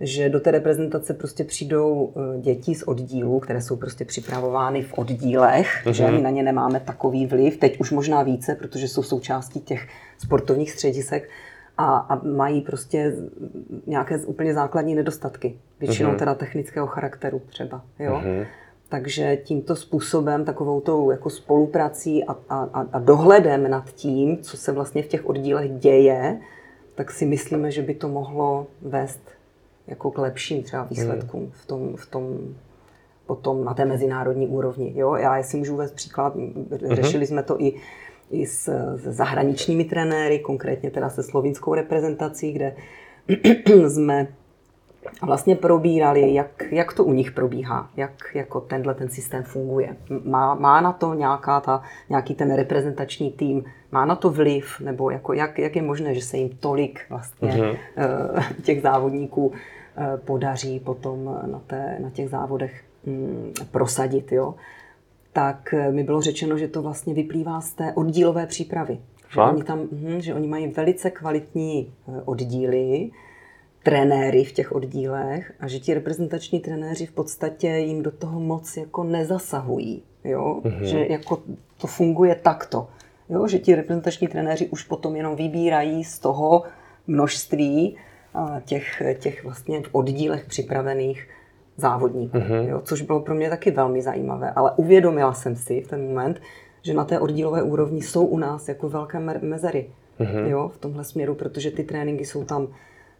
[0.00, 4.92] že do té reprezentace prostě přijdou eh, děti z oddílů, které jsou prostě připravovány v
[4.92, 5.90] oddílech, mm-hmm.
[5.90, 9.88] že my na ně nemáme takový vliv, teď už možná více, protože jsou součástí těch
[10.18, 11.28] sportovních středisek
[11.78, 13.16] a, a mají prostě
[13.86, 16.18] nějaké úplně základní nedostatky, většinou mm-hmm.
[16.18, 18.20] teda technického charakteru třeba, jo.
[18.24, 18.46] Mm-hmm.
[18.88, 24.72] Takže tímto způsobem, takovou tou jako spoluprací a, a, a dohledem nad tím, co se
[24.72, 26.40] vlastně v těch oddílech děje,
[26.94, 29.20] tak si myslíme, že by to mohlo vést
[29.86, 31.50] jako k lepším třeba výsledkům hmm.
[31.52, 32.38] v tom, v tom
[33.26, 34.92] potom na té mezinárodní úrovni.
[34.96, 35.14] Jo?
[35.14, 36.66] Já si můžu uvést příklad, mhm.
[36.90, 37.74] řešili jsme to i,
[38.32, 42.76] i s, s zahraničními trenéry, konkrétně teda se slovinskou reprezentací, kde
[43.88, 44.28] jsme
[45.22, 49.96] vlastně probírali, jak, jak to u nich probíhá, jak jako tenhle ten systém funguje.
[50.24, 55.10] Má, má na to nějaká ta, nějaký ten reprezentační tým, má na to vliv, nebo
[55.10, 57.76] jako jak, jak je možné, že se jim tolik vlastně mm-hmm.
[58.62, 59.52] těch závodníků
[59.96, 64.54] eh, podaří potom na, té, na těch závodech mm, prosadit, jo?
[65.32, 68.98] Tak eh, mi bylo řečeno, že to vlastně vyplývá z té oddílové přípravy.
[69.34, 71.92] Že oni, tam, hm, že oni mají velice kvalitní
[72.24, 73.10] oddíly,
[73.82, 78.76] trenéry v těch oddílech a že ti reprezentační trenéři v podstatě jim do toho moc
[78.76, 80.02] jako nezasahují.
[80.24, 80.60] Jo?
[80.64, 80.82] Mm-hmm.
[80.82, 81.42] Že jako
[81.76, 82.88] to funguje takto.
[83.28, 83.46] Jo?
[83.46, 86.62] Že ti reprezentační trenéři už potom jenom vybírají z toho
[87.06, 87.96] množství
[88.64, 91.28] těch, těch vlastně v oddílech připravených
[91.76, 92.38] závodníků.
[92.38, 92.68] Mm-hmm.
[92.68, 92.80] Jo?
[92.84, 94.50] Což bylo pro mě taky velmi zajímavé.
[94.50, 96.40] Ale uvědomila jsem si v ten moment,
[96.82, 100.46] že na té oddílové úrovni jsou u nás jako velké mezery mm-hmm.
[100.46, 100.70] jo?
[100.74, 102.68] v tomhle směru, protože ty tréninky jsou tam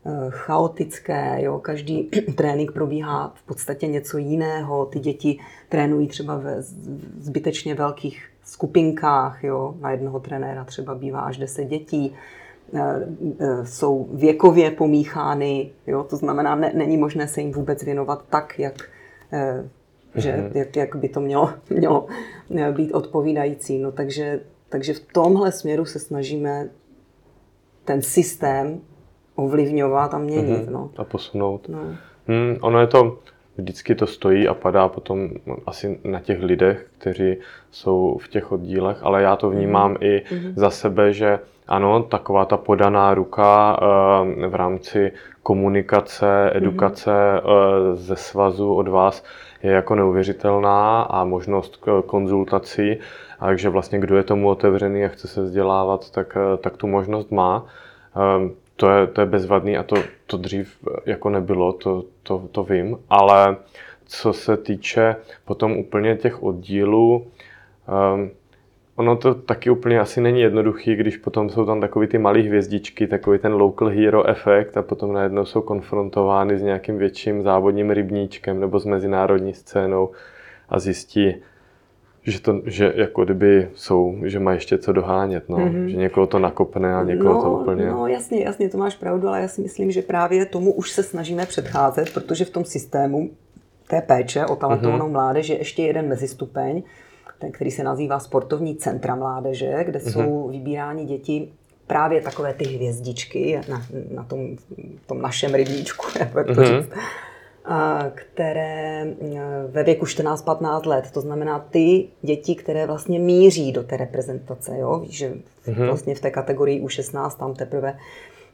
[0.05, 1.59] Eh, chaotické, jo?
[1.59, 2.03] každý
[2.37, 5.39] trénink probíhá v podstatě něco jiného, ty děti
[5.69, 6.63] trénují třeba ve
[7.19, 9.75] zbytečně velkých skupinkách, jo?
[9.81, 12.15] na jednoho trenéra třeba bývá až 10 dětí,
[13.65, 16.05] jsou věkově pomíchány, jo?
[16.05, 18.75] to znamená, ne, není možné se jim vůbec věnovat tak, jak,
[20.15, 20.51] že, mhm.
[20.55, 21.55] jak, jak by to mělo,
[22.49, 23.79] mělo být odpovídající.
[23.79, 26.69] No, takže, takže v tomhle směru se snažíme
[27.85, 28.81] ten systém
[29.35, 30.69] ovlivňovat a měnit.
[30.69, 30.73] Mm-hmm.
[30.73, 30.91] No.
[30.97, 31.69] A posunout.
[31.69, 31.79] No.
[32.27, 33.19] Hmm, ono je to,
[33.57, 35.31] vždycky to stojí a padá potom
[35.67, 37.37] asi na těch lidech, kteří
[37.71, 40.07] jsou v těch oddílech, ale já to vnímám mm-hmm.
[40.07, 40.53] i mm-hmm.
[40.57, 41.39] za sebe, že
[41.73, 46.57] ano, taková ta podaná ruka uh, v rámci komunikace, mhm.
[46.57, 47.91] edukace mm-hmm.
[47.91, 49.25] uh, ze svazu od vás
[49.63, 52.99] je jako neuvěřitelná a možnost konzultací,
[53.41, 57.31] takže vlastně kdo je tomu otevřený a chce se vzdělávat, tak, eh, tak tu možnost
[57.31, 57.67] má.
[58.37, 62.65] Um, to je, to je bezvadný a to, to dřív jako nebylo, to, to, to
[62.65, 63.57] vím, ale
[64.07, 67.27] co se týče potom úplně těch oddílů,
[68.15, 68.31] um,
[68.97, 73.07] ono to taky úplně asi není jednoduchý, když potom jsou tam takový ty malé hvězdičky,
[73.07, 78.61] takový ten local hero efekt a potom najednou jsou konfrontovány s nějakým větším závodním rybníčkem
[78.61, 80.11] nebo s mezinárodní scénou
[80.69, 81.35] a zjistí,
[82.23, 85.57] že, to, že jako kdyby jsou, že má ještě co dohánět, no.
[85.57, 85.85] Mm-hmm.
[85.85, 87.87] že někoho to nakopne a někoho no, to úplně...
[87.87, 91.03] No jasně, jasně, to máš pravdu, ale já si myslím, že právě tomu už se
[91.03, 93.31] snažíme předcházet, protože v tom systému
[93.89, 95.13] té péče o talentovanou mm-hmm.
[95.13, 96.83] mládež je ještě jeden mezistupeň,
[97.43, 100.13] ten, který se nazývá sportovní centra mládeže, kde mm-hmm.
[100.13, 101.49] jsou vybíráni děti
[101.87, 104.57] právě takové ty hvězdičky na, na tom,
[105.07, 106.77] tom našem rybníčku, jak to mm-hmm.
[106.77, 106.91] říct
[108.15, 109.17] které e,
[109.69, 114.99] ve věku 14-15 let, to znamená ty děti, které vlastně míří do té reprezentace, jo?
[114.99, 115.33] Víš, že
[115.67, 115.87] mm-hmm.
[115.87, 117.99] vlastně v té kategorii U16 tam teprve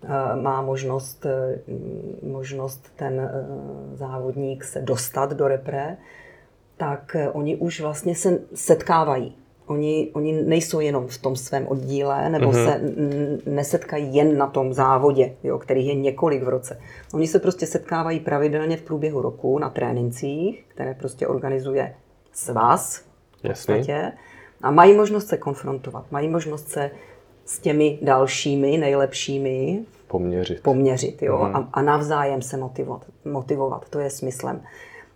[0.05, 1.59] e, má možnost, e,
[2.23, 3.31] možnost ten
[3.95, 5.97] závodník se dostat do repre,
[6.79, 9.37] tak oni už vlastně se setkávají
[9.69, 12.65] Oni, oni nejsou jenom v tom svém oddíle, nebo mm-hmm.
[12.65, 12.81] se
[13.51, 16.81] nesetkají jen na tom závodě, jo, který je několik v roce.
[17.13, 21.95] Oni se prostě setkávají pravidelně v průběhu roku na trénincích, které prostě organizuje
[22.33, 23.05] svaz
[23.39, 24.13] v podstatě,
[24.63, 26.91] a mají možnost se konfrontovat, mají možnost se
[27.45, 30.63] s těmi dalšími, nejlepšími poměřit.
[30.63, 31.57] Poměřit, jo, mm.
[31.57, 34.61] a, a navzájem se motivovat, motivovat, to je smyslem.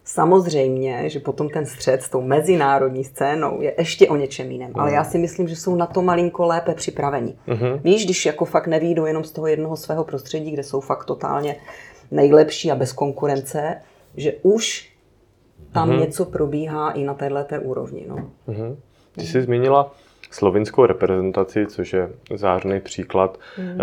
[0.05, 4.87] Samozřejmě, že potom ten střed s tou mezinárodní scénou je ještě o něčem jiném, ale
[4.87, 4.95] mhm.
[4.95, 7.35] já si myslím, že jsou na to malinko lépe připraveni.
[7.49, 7.81] Mm-hmm.
[7.85, 11.57] Víš, když jako fakt nevídou jenom z toho jednoho svého prostředí, kde jsou fakt totálně
[12.11, 13.77] nejlepší a bez konkurence,
[14.17, 14.93] že už
[15.73, 16.01] tam mm-hmm.
[16.01, 18.05] něco probíhá i na této úrovni.
[18.09, 18.17] No.
[18.49, 18.77] Mm-hmm.
[19.15, 19.95] Ty jsi zmínila
[20.35, 23.79] slovinskou reprezentaci, což je zářný příklad mm.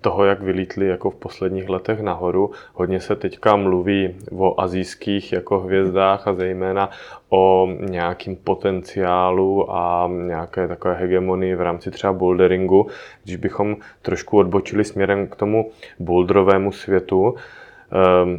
[0.00, 2.50] toho, jak vylítli jako v posledních letech nahoru.
[2.74, 6.90] Hodně se teďka mluví o azijských jako hvězdách a zejména
[7.28, 12.86] o nějakým potenciálu a nějaké takové hegemonii v rámci třeba boulderingu.
[13.24, 17.34] Když bychom trošku odbočili směrem k tomu boulderovému světu,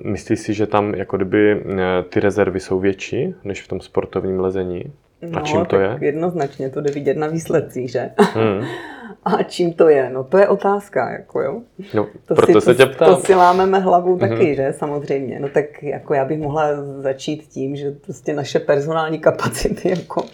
[0.04, 4.40] Myslíš si, že tam jako kdyby eh, ty rezervy jsou větší než v tom sportovním
[4.40, 4.94] lezení?
[5.30, 5.98] No, a čím to je?
[6.02, 8.12] jednoznačně to jde vidět na výsledcích, že?
[8.18, 8.66] Hmm.
[9.26, 10.10] A čím to je?
[10.10, 11.62] No to je otázka, jako jo.
[11.94, 13.16] No, to proto si, se tě ptám.
[13.16, 14.56] To si lámeme hlavu taky, mm-hmm.
[14.56, 14.74] že?
[14.74, 15.40] Samozřejmě.
[15.40, 20.26] No tak jako já bych mohla začít tím, že prostě naše personální kapacity jako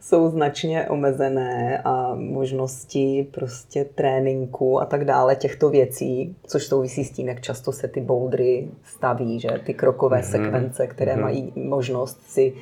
[0.00, 7.10] jsou značně omezené a možnosti prostě tréninku a tak dále těchto věcí, což souvisí s
[7.10, 10.30] tím, jak často se ty bouldry staví, že ty krokové mm-hmm.
[10.30, 11.22] sekvence, které mm-hmm.
[11.22, 12.52] mají možnost si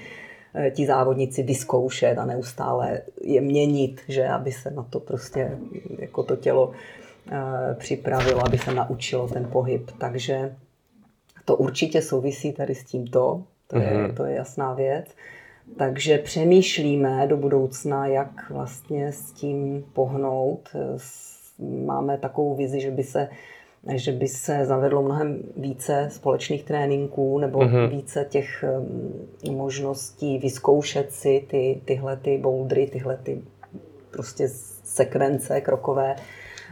[0.70, 5.58] ti závodníci vyzkoušet a neustále je měnit, že aby se na to prostě
[5.98, 6.72] jako to tělo
[7.30, 9.90] eh, připravilo, aby se naučilo ten pohyb.
[9.98, 10.54] Takže
[11.44, 14.14] to určitě souvisí tady s tímto, to je, mm-hmm.
[14.14, 15.06] to je jasná věc.
[15.78, 20.68] Takže přemýšlíme do budoucna, jak vlastně s tím pohnout.
[21.84, 23.28] Máme takovou vizi, že by se
[23.94, 27.88] že by se zavedlo mnohem více společných tréninků nebo mm-hmm.
[27.88, 28.64] více těch
[29.44, 33.42] um, možností vyzkoušet si ty, tyhle ty bouldry, tyhle ty
[34.10, 34.48] prostě
[34.84, 36.16] sekvence krokové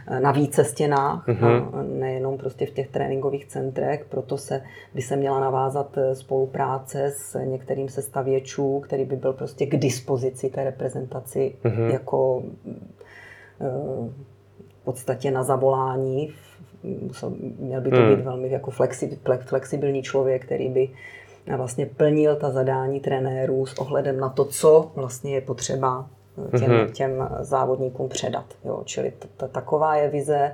[0.07, 1.87] eh, na více stěnách, mm-hmm.
[1.99, 4.61] nejenom prostě v těch tréninkových centrech, proto se
[4.93, 10.49] by se měla navázat eh, spolupráce s některým sestavěčů, který by byl prostě k dispozici
[10.49, 11.91] té reprezentaci mm-hmm.
[11.91, 12.43] jako
[13.61, 13.65] eh,
[14.81, 16.33] v podstatě na zavolání
[17.01, 18.15] musel, měl by to hmm.
[18.15, 18.71] být velmi jako
[19.45, 20.89] flexibilní člověk, který by
[21.57, 26.07] vlastně plnil ta zadání trenérů s ohledem na to, co vlastně je potřeba
[26.59, 26.91] těm, hmm.
[26.91, 28.45] těm závodníkům předat.
[28.65, 28.81] Jo.
[28.85, 30.53] Čili t- t- taková je vize.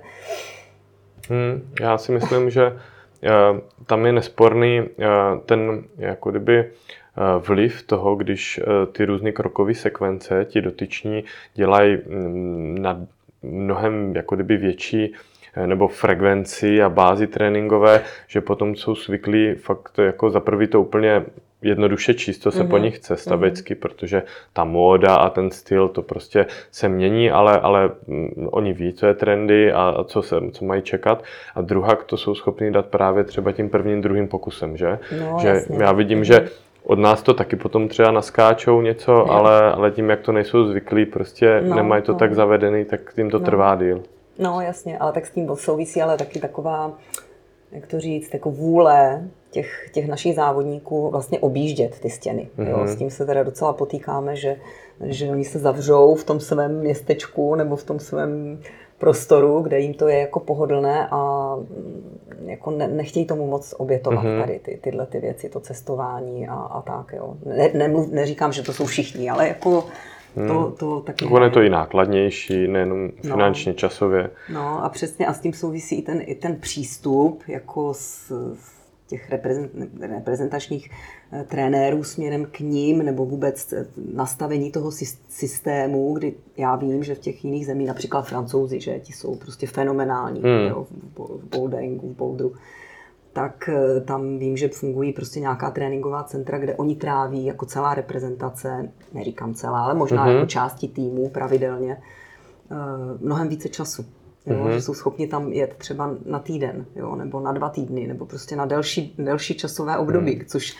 [1.30, 1.74] Hmm.
[1.82, 4.82] Já si myslím, že uh, tam je nesporný
[5.46, 6.72] ten jako kdyby
[7.48, 8.60] vliv toho, když
[8.92, 13.06] ty různé krokové sekvence ti dotyční dělají mm, na
[13.44, 15.31] mnohem jako kdyby větší Eh,
[15.66, 21.24] nebo frekvenci a bázi tréninkové, že potom jsou zvyklí fakt jako za prvý to úplně
[21.62, 22.70] jednoduše číst, co se mm-hmm.
[22.70, 22.86] po mhm.
[22.86, 23.80] nich chce stavecky, mm-hmm.
[23.80, 28.94] protože ta móda a ten styl, to prostě se mění, ale, ale mm, oni ví,
[28.94, 31.24] co je trendy a, a co, se, co mají čekat.
[31.56, 35.00] A druhá, to jsou schopni dát právě třeba tím prvním, druhým pokusem, že?
[35.20, 35.84] No, že jasně.
[35.84, 36.48] já vidím, že
[36.84, 41.06] od nás to taky potom třeba naskáčou něco, ale, ale tím, jak to nejsou zvyklí,
[41.06, 42.18] prostě no, nemají to no.
[42.18, 43.46] tak zavedený, tak tím to no.
[43.46, 44.04] trvá díl.
[44.40, 46.98] No jasně, ale tak s tím souvisí ale taky taková,
[47.72, 52.50] jak to říct, jako vůle těch, těch našich závodníků vlastně objíždět ty stěny.
[52.58, 52.70] Mm-hmm.
[52.70, 52.78] Jo?
[52.78, 52.88] Mhm.
[52.88, 54.58] S tím se teda docela potýkáme, že,
[55.04, 58.60] že oni se zavřou v tom svém městečku nebo v tom svém
[58.98, 61.56] prostoru, kde jim to je jako pohodlné a
[62.46, 64.42] jako ne, nechtějí tomu moc obětovat mm-hmm.
[64.42, 67.14] tady ty, tyhle ty věci, to cestování a, a tak.
[67.14, 67.34] Jo.
[67.46, 69.84] Ne, nemluv, neříkám, že to jsou všichni, ale jako
[70.36, 70.48] Hmm.
[70.48, 73.12] To, to taky Ono je to i nákladnější, nejenom no.
[73.22, 73.76] finančně, no.
[73.76, 74.30] časově.
[74.54, 78.82] No a přesně a s tím souvisí i ten, i ten přístup jako z, z
[79.08, 80.92] těch reprezent, reprezentačních
[81.32, 84.92] eh, trenérů směrem k ním, nebo vůbec eh, nastavení toho
[85.30, 89.68] systému, kdy já vím, že v těch jiných zemích, například francouzi, že ti jsou prostě
[89.68, 90.68] fenomenální hmm.
[90.70, 92.54] jo, v boulderingu, v bouldru,
[93.34, 97.94] tak eh, tam vím, že fungují prostě nějaká tréninková centra, kde oni tráví jako celá
[97.94, 100.34] reprezentace, neříkám celá, ale možná mm-hmm.
[100.36, 101.98] jako části týmu pravidelně,
[102.72, 102.76] eh,
[103.20, 104.06] mnohem více času.
[104.46, 104.70] Jo, mm-hmm.
[104.72, 108.56] Že jsou schopni tam jet třeba na týden, jo, nebo na dva týdny, nebo prostě
[108.56, 110.46] na delší, delší časové období, mm.
[110.46, 110.78] což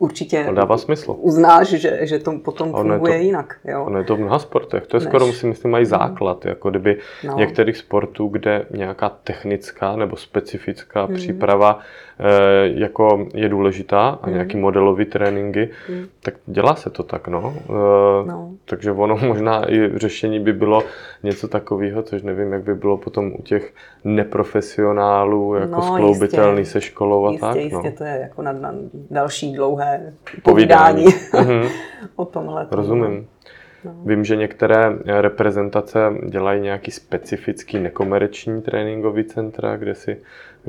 [0.00, 1.16] určitě to dává smysl.
[1.18, 3.56] uznáš, že, že to potom ono funguje to, jinak.
[3.64, 3.84] Jo?
[3.84, 4.86] Ono je to v mnoha sportech.
[4.86, 5.08] To je Než.
[5.08, 6.44] skoro, si myslím, mají základ.
[6.44, 7.36] Jako kdyby no.
[7.36, 11.14] některých sportů, kde nějaká technická nebo specifická mm.
[11.14, 11.78] příprava
[12.64, 14.32] jako je důležitá a mm.
[14.32, 16.06] nějaký modelový tréninky, mm.
[16.22, 17.28] tak dělá se to tak.
[17.28, 17.54] No.
[17.68, 18.50] E, no.
[18.64, 20.82] Takže ono možná i řešení by bylo
[21.22, 23.72] něco takového, což nevím, jak by bylo potom u těch
[24.04, 26.72] neprofesionálů, jako no, skloubitelný jistě.
[26.72, 27.56] se školou a jistě, tak.
[27.56, 27.96] Jistě, no.
[27.98, 28.74] to je jako na, na
[29.10, 31.50] další dlouhé povídání, povídání.
[31.60, 31.68] Mhm.
[32.16, 32.66] o tomhle.
[32.70, 33.26] Rozumím.
[33.84, 33.94] No.
[34.04, 40.20] Vím, že některé reprezentace dělají nějaký specifický nekomerční tréninkový centra, kde si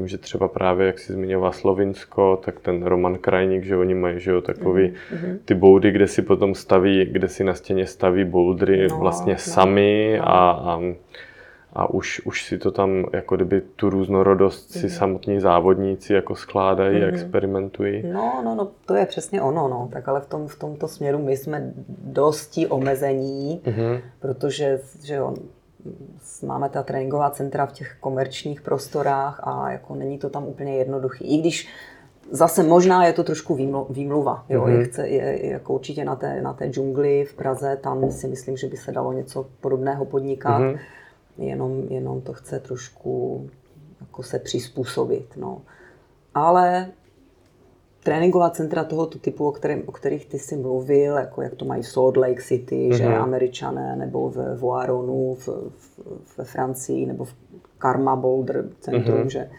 [0.01, 4.19] Vím, že třeba právě, jak si zmiňoval Slovinsko, tak ten Roman Krajník, že oni mají
[4.19, 5.37] že jo, takový mm-hmm.
[5.45, 9.39] ty boudy, kde si potom staví, kde si na stěně staví bouldry no, vlastně no,
[9.39, 10.29] sami no.
[10.29, 10.81] A, a,
[11.73, 14.89] a už, už si to tam, jako kdyby tu různorodost si mhm.
[14.89, 17.09] samotní závodníci jako skládají, mm-hmm.
[17.09, 18.03] experimentují.
[18.13, 19.89] No, no, no, to je přesně ono, no.
[19.93, 24.01] Tak ale v, tom, v tomto směru my jsme dosti omezení, mm-hmm.
[24.19, 25.33] protože že jo,
[26.41, 31.25] máme ta tréninková centra v těch komerčních prostorách a jako není to tam úplně jednoduchý.
[31.25, 31.67] I když
[32.31, 33.55] zase možná je to trošku
[33.89, 34.45] výmluva.
[34.49, 34.61] Jo?
[34.61, 34.79] Mm-hmm.
[34.79, 38.57] Je, chce, je, jako určitě na té, na té džungli v Praze, tam si myslím,
[38.57, 40.61] že by se dalo něco podobného podnikat.
[40.61, 40.79] Mm-hmm.
[41.37, 43.49] Jenom, jenom to chce trošku
[44.01, 45.37] jako se přizpůsobit.
[45.37, 45.61] No.
[46.33, 46.87] Ale
[48.03, 51.83] tréninková centra tohoto typu, o, kterém, o kterých ty jsi mluvil, jako jak to mají
[51.83, 52.97] v Salt Lake City, mm-hmm.
[52.97, 53.21] že mhm.
[53.21, 57.33] američané, nebo v Voironu v, v, ve Francii, nebo v
[57.77, 59.27] Karma Boulder centrum, mm-hmm.
[59.27, 59.49] že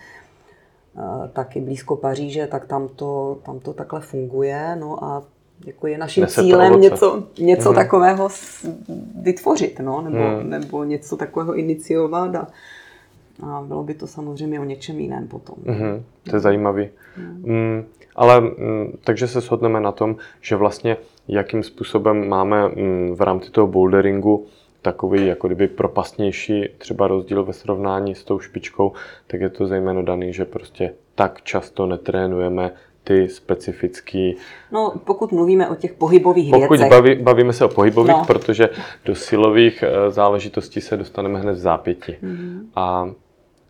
[0.95, 4.77] uh, taky blízko Paříže, tak tam to, tam to takhle funguje.
[4.81, 5.23] No a
[5.67, 7.75] jako je naším Nese cílem něco, něco mm-hmm.
[7.75, 8.29] takového
[9.23, 10.51] vytvořit, no, nebo, mm.
[10.51, 12.47] nebo něco takového iniciovat a,
[13.43, 15.57] a bylo by to samozřejmě o něčem jiném potom.
[15.65, 16.03] Mm-hmm.
[16.31, 16.89] To je zajímavý.
[17.17, 17.53] Mm.
[17.53, 17.85] Mm.
[18.17, 20.97] Ale mm, takže se shodneme na tom, že vlastně
[21.29, 24.47] jakým způsobem máme mm, v rámci toho boulderingu
[24.83, 28.93] takový jako kdyby propastnější třeba rozdíl ve srovnání s tou špičkou,
[29.27, 32.71] tak je to zejména daný, že prostě tak často netrénujeme
[33.05, 34.37] ty specifický...
[34.73, 36.89] No, pokud mluvíme o těch pohybových pokud věcech.
[36.89, 38.25] Pokud baví, bavíme se o pohybových, no.
[38.25, 38.69] protože
[39.05, 42.19] do silových eh, záležitostí se dostaneme hned v zápěti.
[42.23, 42.61] Mm-hmm.
[42.77, 43.11] A,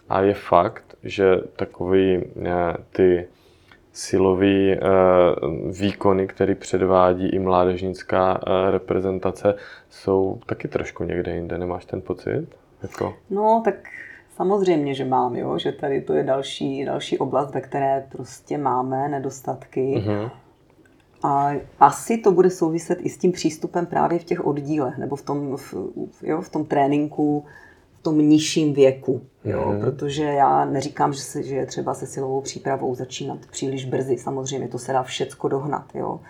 [0.08, 2.50] a je fakt, že takový eh,
[2.92, 3.26] ty
[3.92, 8.40] silový uh, výkony, který předvádí i mládežnická
[8.70, 9.54] reprezentace,
[9.90, 11.58] jsou taky trošku někde jinde.
[11.58, 12.46] Nemáš ten pocit?
[12.82, 13.14] Jako...
[13.30, 13.74] No, tak
[14.36, 15.58] samozřejmě, že mám, jo?
[15.58, 19.94] že tady to je další, další oblast, ve které prostě máme nedostatky.
[19.96, 20.30] Mm-hmm.
[21.22, 25.22] A asi to bude souviset i s tím přístupem právě v těch oddílech, nebo v
[25.22, 25.74] tom, v,
[26.22, 27.44] jo, v tom tréninku,
[28.02, 29.20] tom nižším věku.
[29.44, 29.64] Jo?
[29.66, 29.80] Mm-hmm.
[29.80, 34.18] Protože já neříkám, že, se, že je třeba se silovou přípravou začínat příliš brzy.
[34.18, 35.94] Samozřejmě to se dá všecko dohnat.
[35.94, 36.20] Jo?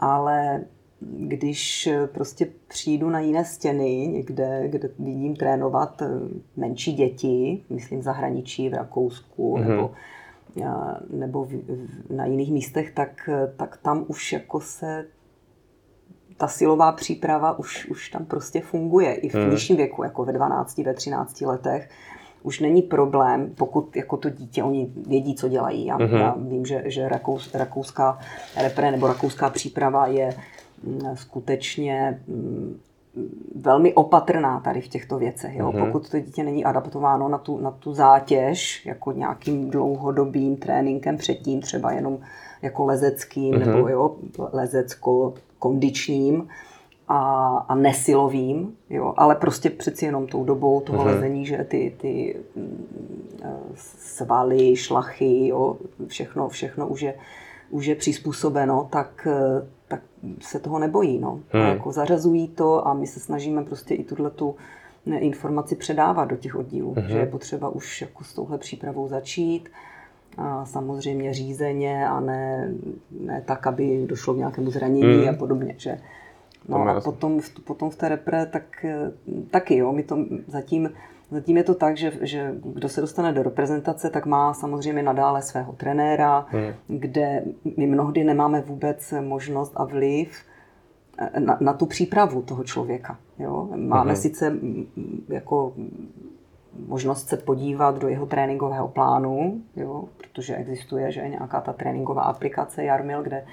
[0.00, 0.64] Ale
[1.00, 6.08] když prostě přijdu na jiné stěny, někde, kde vidím trénovat eh,
[6.56, 9.68] menší děti, myslím v zahraničí, v Rakousku mm-hmm.
[9.68, 9.90] nebo,
[11.10, 11.52] nebo v,
[12.10, 15.06] na jiných místech, tak, tak tam už jako se
[16.36, 19.50] ta silová příprava už, už tam prostě funguje i v hmm.
[19.50, 21.88] nižším věku, jako ve 12, ve 13 letech.
[22.42, 25.86] Už není problém, pokud jako to dítě, oni vědí, co dělají.
[25.86, 26.16] Já, hmm.
[26.16, 28.18] já vím, že, že rakous, rakouská
[28.62, 30.55] repre nebo rakouská příprava je mm,
[31.14, 32.80] skutečně mm,
[33.54, 35.56] velmi opatrná tady v těchto věcech.
[35.56, 35.70] Jo?
[35.70, 35.86] Mm-hmm.
[35.86, 41.60] Pokud to dítě není adaptováno na tu, na tu zátěž, jako nějakým dlouhodobým tréninkem předtím,
[41.60, 42.18] třeba jenom
[42.62, 43.66] jako lezeckým mm-hmm.
[43.66, 44.16] nebo jo,
[44.52, 46.48] lezecko kondičním
[47.08, 51.06] a, a nesilovým, jo, ale prostě přeci jenom tou dobou toho mm-hmm.
[51.06, 52.86] lezení, že ty, ty mm,
[53.98, 57.14] svaly, šlachy, jo, všechno, všechno už je,
[57.70, 59.28] už je přizpůsobeno, tak,
[59.88, 60.00] tak
[60.40, 61.18] se toho nebojí.
[61.18, 61.40] No.
[61.54, 61.60] Mm.
[61.60, 64.56] A jako zařazují to a my se snažíme prostě i tuhle tu
[65.06, 67.06] informaci předávat do těch oddílů, mm-hmm.
[67.06, 69.68] že je potřeba už jako s touhle přípravou začít
[70.38, 72.72] a samozřejmě řízeně a ne,
[73.20, 75.28] ne tak, aby došlo k nějakému zranění mm.
[75.28, 75.74] a podobně.
[75.78, 75.98] Že?
[76.68, 78.86] No a potom, potom v té repre, tak
[79.50, 80.90] taky jo, my to zatím,
[81.30, 85.42] zatím je to tak, že, že kdo se dostane do reprezentace, tak má samozřejmě nadále
[85.42, 86.98] svého trenéra, mm.
[86.98, 87.42] kde
[87.76, 90.44] my mnohdy nemáme vůbec možnost a vliv
[91.38, 93.18] na, na tu přípravu toho člověka.
[93.38, 93.68] Jo?
[93.76, 94.16] Máme mm.
[94.16, 94.54] sice
[95.28, 95.72] jako
[96.86, 102.84] možnost se podívat do jeho tréninkového plánu, jo, protože existuje že nějaká ta tréninková aplikace
[102.84, 103.46] Jarmil, kde,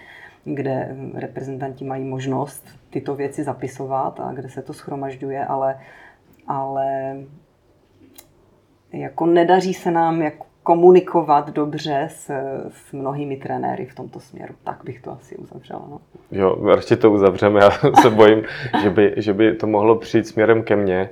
[0.44, 5.80] kde reprezentanti mají možnost tyto věci zapisovat a kde se to schromažďuje, ale,
[6.48, 7.18] ale
[8.94, 12.32] jako nedaří se nám jako komunikovat dobře s,
[12.70, 14.54] s mnohými trenéry v tomto směru.
[14.64, 15.86] Tak bych to asi uzavřela.
[15.90, 16.00] No.
[16.32, 17.60] Jo, určitě to uzavřeme.
[17.60, 18.44] Já se bojím,
[18.82, 21.10] že by, že by to mohlo přijít směrem ke mně,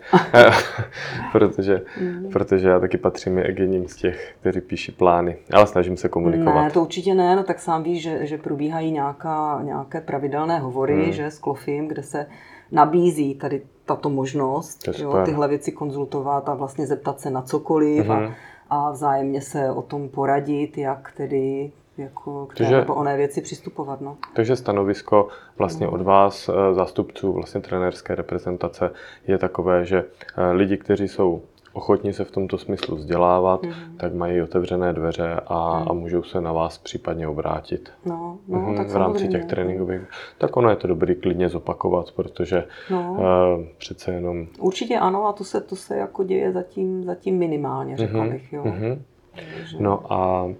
[1.32, 2.30] protože, mm.
[2.32, 6.64] protože já taky patřím k jedním z těch, kteří píší plány, ale snažím se komunikovat.
[6.64, 10.96] Ne, to určitě ne, no tak sám víš, že, že probíhají nějaká, nějaké pravidelné hovory,
[10.96, 11.12] mm.
[11.12, 12.28] že s Klofím, kde se
[12.72, 18.12] nabízí tady tato možnost, jo, tyhle věci konzultovat a vlastně zeptat se na cokoliv mm.
[18.12, 18.34] a, mhm
[18.72, 23.42] a vzájemně se o tom poradit, jak tedy jako k té Takže- nebo oné věci
[23.42, 24.02] přistupovat.
[24.02, 24.18] No.
[24.34, 28.92] Takže stanovisko vlastně od vás, eh, zástupců vlastně trenérské reprezentace,
[29.28, 30.04] je takové, že
[30.38, 31.42] eh, lidi, kteří jsou
[31.74, 33.98] ochotní se v tomto smyslu vzdělávat, Mhm.
[33.98, 37.92] tak mají otevřené dveře a, a můžou se na vás případně obrátit.
[38.06, 39.48] No, no, Mhm, tak v rámci těch samozřejmě.
[39.50, 40.02] tréninkových.
[40.38, 43.12] Tak ono je to dobrý klidně zopakovat, protože No.
[43.12, 44.48] uh, přece jenom...
[44.60, 48.54] Určitě ano, a to se, to se jako děje zatím, zatím minimálně, řekla Mhm, bych.
[48.54, 48.62] Jo.
[48.66, 49.02] mhm.
[49.36, 50.54] Takže- No a uh,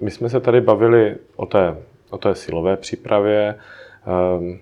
[0.00, 1.76] my jsme se tady bavili o té,
[2.10, 3.54] o té silové přípravě.
[4.38, 4.58] Um,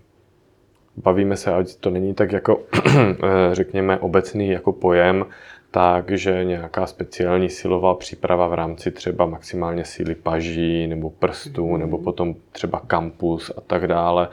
[0.97, 2.61] bavíme se, ať to není tak jako,
[2.99, 3.15] eh,
[3.53, 5.27] řekněme, obecný jako pojem,
[5.71, 11.81] takže nějaká speciální silová příprava v rámci třeba maximálně síly paží nebo prstů, Mhm.
[11.81, 14.29] nebo potom třeba kampus a tak dále,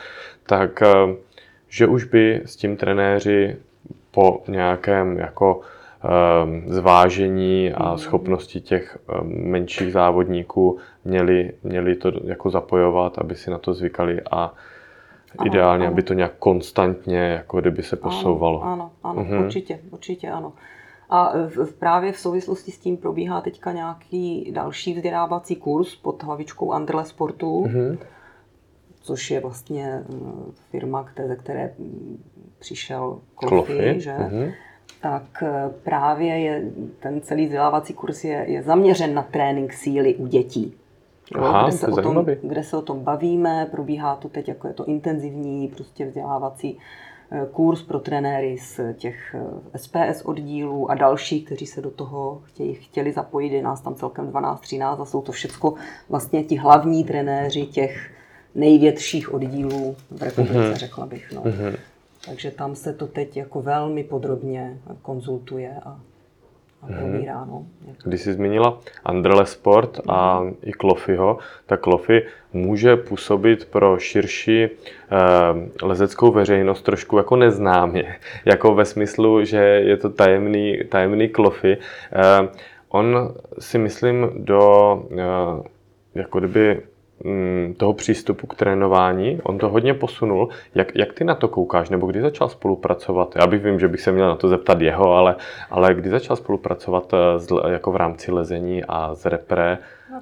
[0.46, 0.88] tak eh,
[1.70, 3.56] že už by s tím trenéři
[4.12, 5.62] po nějakém jako
[6.04, 7.98] eh, zvážení a Mhm.
[7.98, 14.54] schopnosti těch menších závodníků měli, měli to jako zapojovat, aby si na to zvykali a
[15.46, 15.94] ideálně, ano.
[15.94, 18.64] aby to nějak konstantně jako kdyby se posouvalo.
[18.64, 19.44] Ano, ano, ano Mhm.
[19.46, 20.54] určitě, určitě ano.
[21.10, 26.24] A v, v, právě v souvislosti s tím probíhá teďka nějaký další vzdělávací kurz pod
[26.24, 27.98] hlavičkou Andrle Sportu, Mhm.
[29.02, 32.24] což je vlastně mm, firma, které, ze které mm,
[32.60, 33.74] přišel Klofy.
[33.74, 34.14] Klofy, že?
[34.18, 34.52] Mhm.
[35.02, 40.28] tak eh, právě je, ten celý vzdělávací kurz je, je zaměřen na trénink síly u
[40.28, 40.74] dětí.
[41.36, 42.36] Aha, kde, se o tom, zajímavý.
[42.44, 46.78] kde se o tom bavíme, probíhá to teď jako je to intenzivní prostě vzdělávací
[47.32, 49.36] eh, kurz pro trenéry z těch
[49.74, 53.54] eh, SPS oddílů a další, kteří se do toho chtějí, chtěli zapojit.
[53.54, 55.74] Je nás tam celkem 12-13 a jsou to všechno
[56.10, 58.12] vlastně ti hlavní trenéři těch
[58.56, 60.74] největších oddílů v republice, Mhm.
[60.76, 61.32] řekla bych.
[61.36, 61.42] No.
[61.46, 61.76] Mhm.
[62.26, 66.00] Takže tam se to teď jako velmi podrobně konzultuje a.
[66.88, 67.46] probírá.
[67.46, 67.66] No.
[68.04, 74.70] Když jsi zmínila Andrle Sport a i Klofyho, tak Klofy může působit pro širší eh,
[75.82, 78.16] lezeckou veřejnost trošku jako neznámě.
[78.46, 81.78] Jako ve smyslu, že je to tajemný, tajemný Klofy.
[82.14, 82.48] Eh,
[82.90, 85.70] on si myslím do eh,
[86.16, 86.82] jako kdyby
[87.78, 90.50] toho přístupu k trénování, on to hodně posunul.
[90.76, 93.36] Jak, jak ty na to koukáš, nebo kdy začal spolupracovat?
[93.36, 95.36] Já bych vím, že bych se měl na to zeptat jeho, ale,
[95.70, 99.78] ale kdy začal spolupracovat eh, s, le- jako v rámci lezení a z repre?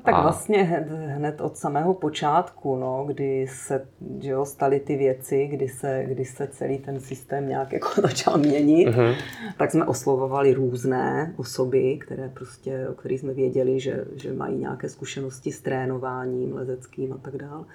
[0.05, 3.87] Tak A- vlastně hned, hned od samého počátku, no, kdy se
[4.19, 8.37] že jo, staly ty věci, kdy se, kdy se celý ten systém nějak jako začal
[8.37, 9.13] měnit, Mhm.
[9.57, 14.89] tak jsme oslovovali různé osoby, které prostě, o kterých jsme věděli, že, že mají nějaké
[14.89, 17.65] zkušenosti s trénováním lezeckým a tak dále.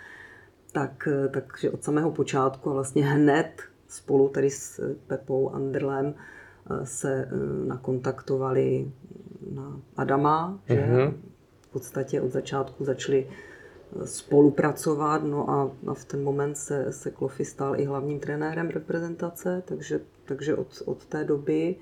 [0.72, 3.51] Tak, takže od samého počátku a vlastně hned
[3.89, 6.14] spolu tady s Pepou Anderlem
[6.70, 8.91] eh, se eh, nakontaktovali
[9.55, 11.11] na Adama, že Mhm.
[11.11, 11.34] v
[11.75, 17.45] podstatě od začátku začali eh, spolupracovat, no a, a v ten moment se, se Klofy
[17.45, 21.77] stal i hlavním trenérem reprezentace, takže, takže od, od té doby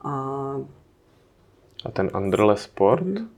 [0.00, 0.14] a
[1.86, 3.28] A ten Andrle Sport, Mhm.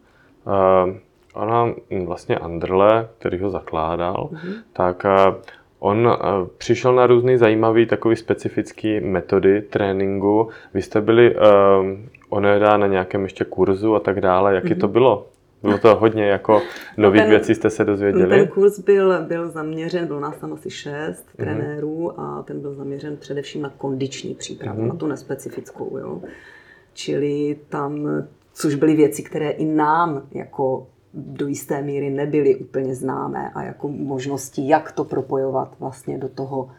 [0.46, 0.94] uh,
[1.34, 4.52] ona mm, vlastně Andrle, který ho zakládal, Mhm.
[4.72, 5.34] tak uh,
[5.78, 6.14] on uh,
[6.58, 10.48] přišel na různé zajímavé takové specifické metody tréninku.
[10.74, 11.42] Vy jste byli uh,
[12.28, 14.54] onedá na nějakém ještě kurzu a tak dále.
[14.54, 15.26] Jaký to bylo?
[15.62, 16.62] Bylo to hodně jako
[16.96, 18.48] nových ten- věcí jste se ten dozvěděli?
[18.48, 23.62] kurz byl, byl zaměřen, bylo nás tam asi šest trenérů a ten byl zaměřen především
[23.62, 25.98] na kondiční přípravu, na tu nespecifickou.
[25.98, 26.20] Jo.
[26.94, 28.08] Čili tam,
[28.52, 33.88] což byly věci, které i nám jako do jisté míry nebyly úplně známé a jako
[33.88, 36.70] možnosti, jak to propojovat vlastně do toho,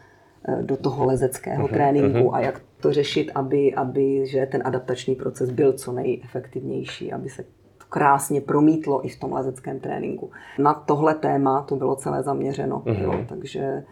[0.48, 5.50] eh, do toho lezeckého tréninku a jak to řešit, aby, aby že ten adaptační proces
[5.50, 7.44] byl co nejefektivnější, aby se
[7.90, 10.30] krásně promítlo i v tom lezeckém tréninku.
[10.58, 13.84] Na tohle téma to bylo celé zaměřeno, jo, takže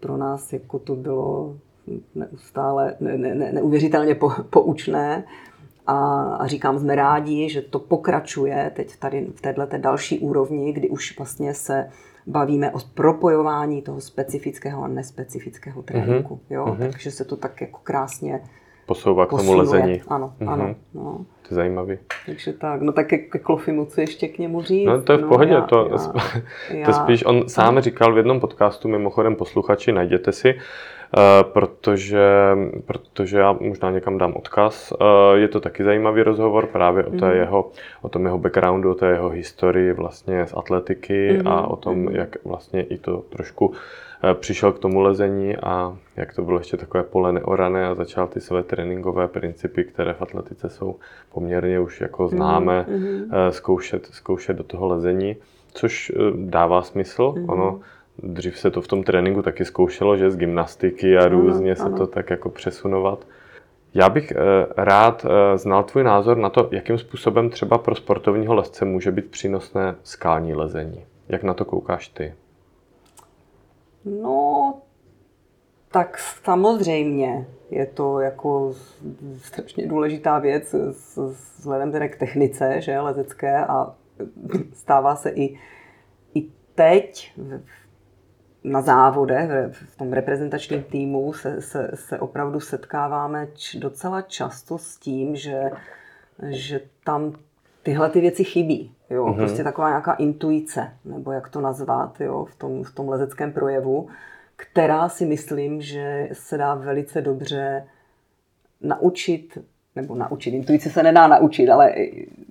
[0.00, 1.56] pro nás jako to bylo
[2.14, 5.24] neustále ne, ne, ne, neuvěřitelně po, poučné.
[5.86, 10.88] A, a říkám, jsme rádi, že to pokračuje teď tady v této další úrovni, kdy
[10.88, 11.88] už vlastně se
[12.26, 16.40] bavíme o propojování toho specifického a nespecifického tréninku.
[16.50, 16.76] Jo?
[16.78, 18.40] Takže se to tak jako krásně
[18.86, 20.02] Posouvá k tomu lezení.
[20.08, 20.48] Ano, Mhm.
[20.48, 20.74] ano.
[20.94, 21.18] No.
[21.42, 21.98] To je zajímavý.
[22.26, 24.86] Takže tak, no tak ke, ke Klofimu, co ještě k němu říct?
[24.86, 25.98] No to je v pohodě, já- to, já-
[26.68, 31.20] to já- spíš on sám říkal v jednom podcastu, mimochodem posluchači, najděte si, eh,
[31.52, 32.26] protože,
[32.86, 34.92] protože já možná někam dám odkaz.
[35.00, 37.36] Eh, Je to taky zajímavý rozhovor právě o, té Mhm.
[37.36, 37.70] jeho,
[38.02, 42.08] o tom jeho backgroundu, o té jeho historii vlastně z atletiky Mhm, a o tom,
[42.08, 43.72] jak vlastně i to trošku
[44.34, 48.40] přišel k tomu lezení a jak to bylo ještě takové pole neorané a začal ty
[48.40, 50.96] své tréninkové principy, které v atletice jsou
[51.32, 53.30] poměrně už jako známé, mhm.
[53.32, 55.36] eh, zkoušet, zkoušet do toho lezení.
[55.74, 57.22] což eh, dává smysl.
[57.22, 57.52] Mm-hmm.
[57.52, 57.80] Ono
[58.22, 61.82] dřív se to v tom tréninku taky zkoušelo, že z gymnastiky a různě ano, se
[61.82, 61.96] ano.
[61.96, 63.26] to tak jako přesunovat.
[63.94, 64.32] Já bych
[64.76, 69.94] rád znal tvůj názor na to, jakým způsobem třeba pro sportovního lesce může být přínosné
[70.02, 71.04] skální lezení.
[71.28, 72.34] Jak na to koukáš ty?
[74.04, 74.82] No,
[75.90, 78.74] tak samozřejmě je to jako
[79.36, 80.74] strašně důležitá věc
[81.58, 83.94] vzhledem tedy k technice, že lezecké a
[84.72, 85.58] stává se i,
[86.34, 87.34] i teď
[88.64, 93.48] na závodech, v tom reprezentačním týmu se, se, se opravdu setkáváme
[93.78, 95.70] docela často s tím, že,
[96.48, 97.32] že tam
[97.82, 98.92] tyhle ty věci chybí.
[99.10, 99.26] Jo?
[99.26, 99.36] Mm-hmm.
[99.36, 102.44] Prostě taková nějaká intuice, nebo jak to nazvat jo?
[102.44, 104.08] V, tom, v tom lezeckém projevu,
[104.56, 107.84] která si myslím, že se dá velice dobře
[108.80, 109.58] naučit,
[109.96, 111.94] nebo naučit, intuice se nedá naučit, ale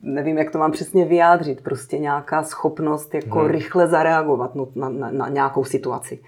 [0.02, 3.50] nevím, jak to mám přesně vyjádřit, prostě nějaká schopnost jako hmm.
[3.50, 6.20] rychle zareagovat na, na, na nějakou situaci.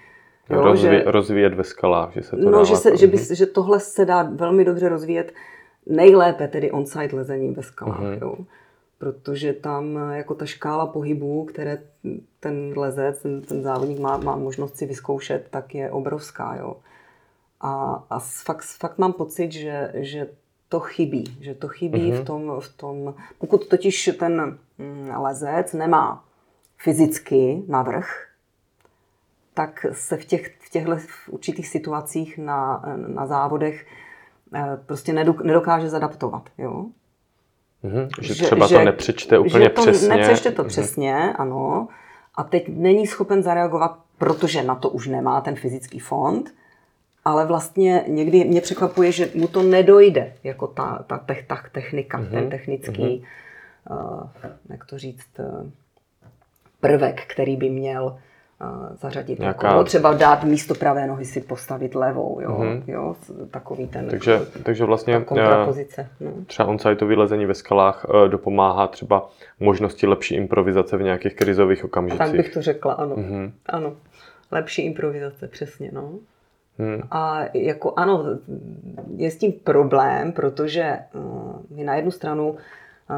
[0.50, 3.46] Jo, Rozví, že, rozvíjet ve skalách, že se to no, že, se, že, by, že
[3.46, 5.32] tohle se dá velmi dobře rozvíjet
[5.86, 8.00] nejlépe tedy on-site lezením ve skalách.
[8.00, 8.18] Hmm.
[8.20, 8.36] Jo
[9.04, 11.82] protože tam jako ta škála pohybů, které
[12.40, 16.56] ten lezec, ten, ten závodník má, má možnost si vyzkoušet, tak je obrovská.
[16.56, 16.76] Jo.
[17.60, 20.28] A, a fakt, fakt mám pocit, že, že
[20.68, 21.24] to chybí.
[21.40, 22.22] Že to chybí mm-hmm.
[22.22, 26.24] v, tom, v tom, pokud totiž ten mm, lezec nemá
[26.78, 28.08] fyzicky navrh,
[29.54, 33.86] tak se v, těch, v těchto v určitých situacích na, na závodech
[34.54, 36.48] eh, prostě nedokáže zadaptovat.
[36.58, 36.86] Jo?
[37.84, 38.08] Mm-hmm.
[38.20, 40.08] Že, že třeba že, to nepřečte úplně že to přesně.
[40.08, 40.66] Nepřečte to mm-hmm.
[40.66, 41.88] přesně, ano.
[42.34, 46.54] A teď není schopen zareagovat, protože na to už nemá ten fyzický fond,
[47.24, 52.18] ale vlastně někdy mě překvapuje, že mu to nedojde, jako ta, ta, ta, ta technika,
[52.18, 52.30] mm-hmm.
[52.30, 53.24] ten technický, mm-hmm.
[54.14, 55.70] uh, jak to říct, uh,
[56.80, 58.18] prvek, který by měl
[59.00, 59.38] zařadit.
[59.38, 59.68] Nějaká...
[59.68, 62.82] Jako, třeba dát místo pravé nohy si postavit levou, jo, mm-hmm.
[62.86, 63.16] jo
[63.50, 66.08] takový ten takže, takže vlastně kontrapozice.
[66.20, 66.30] No.
[66.46, 69.28] Třeba on-site vylezení ve skalách uh, dopomáhá třeba
[69.60, 72.18] možnosti lepší improvizace v nějakých krizových okamžicích.
[72.18, 73.16] Tak bych to řekla, ano.
[73.16, 73.52] Mm-hmm.
[73.66, 73.92] Ano,
[74.50, 76.10] lepší improvizace, přesně, no.
[76.78, 77.00] Hmm.
[77.10, 78.24] A jako ano,
[79.16, 82.56] je s tím problém, protože uh, my na jednu stranu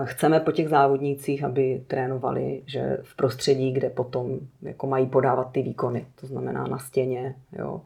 [0.04, 5.62] Chceme po těch závodnících, aby trénovali, že v prostředí, kde potom jako mají podávat ty
[5.62, 7.34] výkony, to znamená na stěně.
[7.58, 7.80] Jo.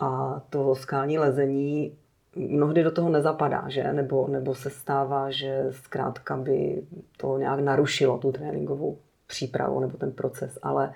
[0.00, 1.92] A to skální lezení
[2.36, 3.92] mnohdy do toho nezapadá, že?
[3.92, 6.82] Nebo, nebo se stává, že zkrátka by
[7.16, 10.92] to nějak narušilo tu tréninkovou přípravu nebo ten proces, ale,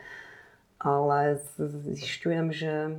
[0.81, 2.91] ale zjišťujem, že,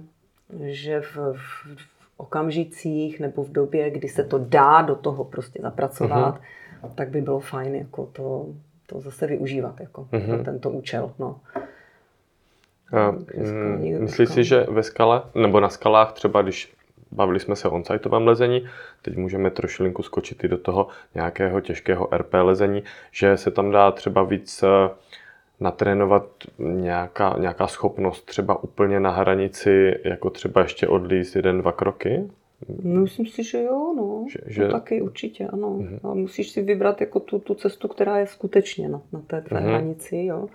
[0.59, 1.37] že v, v,
[1.75, 6.41] v okamžicích nebo v době, kdy se to dá do toho prostě zapracovat,
[6.83, 8.45] uh-huh tak by bylo fajn jako to,
[8.87, 10.35] to zase využívat jako mm-hmm.
[10.35, 11.13] pro tento účel.
[11.19, 11.39] No.
[12.91, 16.73] A, mm, myslíš si, že ve skale, nebo na skalách třeba, když
[17.11, 18.67] bavili jsme se o onsiteovém lezení,
[19.01, 23.91] teď můžeme trošilinku skočit i do toho nějakého těžkého RP lezení, že se tam dá
[23.91, 24.89] třeba víc eh,
[25.59, 26.25] natrénovat
[26.59, 32.29] nějaká, nějaká schopnost třeba úplně na hranici, jako třeba ještě odlíst jeden, dva kroky?
[32.83, 34.25] No, myslím si, že jo, no.
[34.29, 34.65] Že, že...
[34.65, 35.67] To taky určitě, ano.
[35.67, 36.11] Uh-huh.
[36.11, 39.59] A musíš si vybrat jako tu, tu cestu, která je skutečně na, na té tvé
[39.59, 39.67] uh-huh.
[39.67, 40.47] hranici, jo.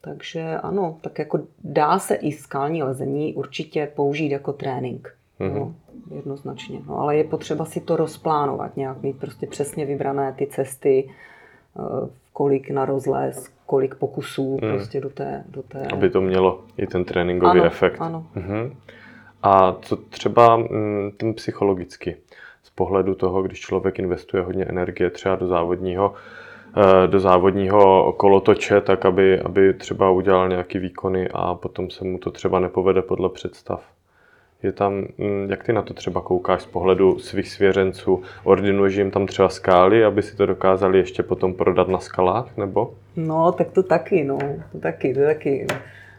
[0.00, 5.14] Takže ano, tak jako dá se i skální lezení určitě použít jako trénink.
[5.40, 5.54] Uh-huh.
[5.54, 5.74] No,
[6.14, 6.80] jednoznačně.
[6.88, 12.08] No, ale je potřeba si to rozplánovat, nějak mít prostě přesně vybrané ty cesty, eh,
[12.32, 14.72] kolik na rozles, kolik pokusů uh-huh.
[14.72, 15.86] prostě do té, do té...
[15.92, 17.96] Aby to mělo i ten tréninkový ano, efekt.
[18.00, 18.26] Ano.
[18.36, 18.72] Uh-huh.
[19.46, 22.16] A co třeba mm, ten psychologicky,
[22.62, 26.14] z pohledu toho, když člověk investuje hodně energie třeba do závodního,
[26.76, 32.18] eh, do závodního kolotoče, tak aby, aby třeba udělal nějaký výkony a potom se mu
[32.18, 33.84] to třeba nepovede podle představ.
[34.62, 38.22] Je tam, mm, jak ty na to třeba koukáš z pohledu svých svěřenců?
[38.44, 42.94] Ordinuješ jim tam třeba skály, aby si to dokázali ještě potom prodat na skalách, nebo?
[43.16, 44.38] No, tak to taky, no.
[44.72, 45.66] To taky, to taky.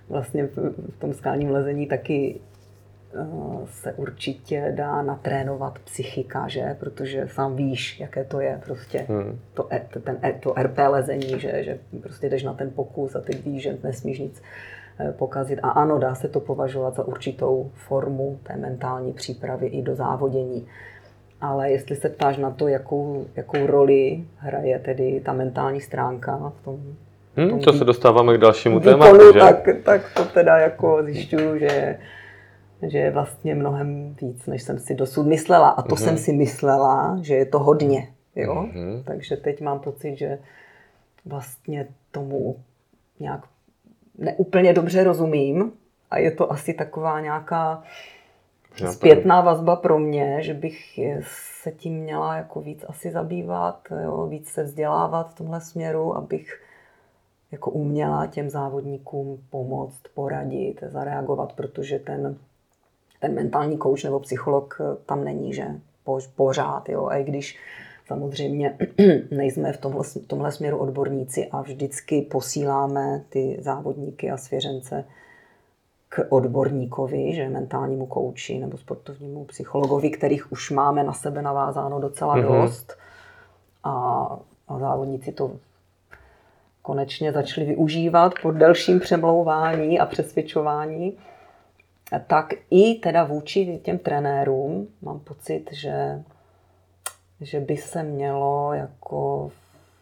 [0.09, 0.49] Vlastně
[0.89, 2.39] v tom skálním lezení taky
[3.66, 6.76] se určitě dá natrénovat psychika, že?
[6.80, 9.39] Protože sám víš, jaké to je prostě hmm.
[9.53, 11.63] to, e, ten, e, to RP lezení, že?
[11.63, 14.41] že prostě jdeš na ten pokus a ty víš, že nesmíš nic
[14.99, 15.59] eh, pokazit.
[15.63, 20.68] A ano, dá se to považovat za určitou formu té mentální přípravy i do závodění.
[21.41, 26.66] Ale jestli se ptáš na to, jakou, jakou roli hraje tedy ta mentální stránka v
[26.66, 26.80] tom,
[27.36, 29.39] hmm, to se dostáváme k dalšímu výkonu, tématu, že?
[29.39, 31.97] Tak, tak to teda jako zjišťuju, že
[32.82, 35.69] že je vlastně mnohem víc, než jsem si dosud myslela.
[35.69, 36.03] A to mm-hmm.
[36.03, 38.13] jsem si myslela, že je to hodně.
[38.36, 38.53] Jo?
[38.53, 39.03] Mm-hmm.
[39.03, 40.39] Takže teď mám pocit, že
[41.26, 42.55] vlastně tomu
[43.19, 43.41] nějak
[44.17, 45.71] neúplně dobře rozumím
[46.11, 47.84] a je to asi taková nějaká
[48.91, 50.99] zpětná vazba pro mě, že bych
[51.61, 56.61] se tím měla jako víc asi zabývat, jo, víc se vzdělávat v tomhle směru, abych
[57.51, 62.38] jako uměla těm závodníkům pomoct, poradit, zareagovat, protože ten,
[63.20, 65.68] ten mentální kouč nebo psycholog tam není, že
[66.36, 67.57] pořád, jo, a i když
[68.07, 68.78] samozřejmě
[69.32, 75.05] nejsme v tomhle, v tomhle směru odborníci a vždycky posíláme ty závodníky a svěřence
[76.09, 82.38] k odborníkovi, že mentálnímu kouči nebo sportovnímu psychologovi, kterých už máme na sebe navázáno docela
[82.38, 82.61] mm-hmm.
[82.61, 82.97] dost.
[83.84, 83.91] A,
[84.68, 85.51] a závodníci to
[86.82, 91.18] konečně začali využívat po delším přemlouvání a přesvědčování.
[92.28, 96.24] Tak i teda vůči těm trenérům mám pocit, že,
[97.41, 99.51] že by se mělo jako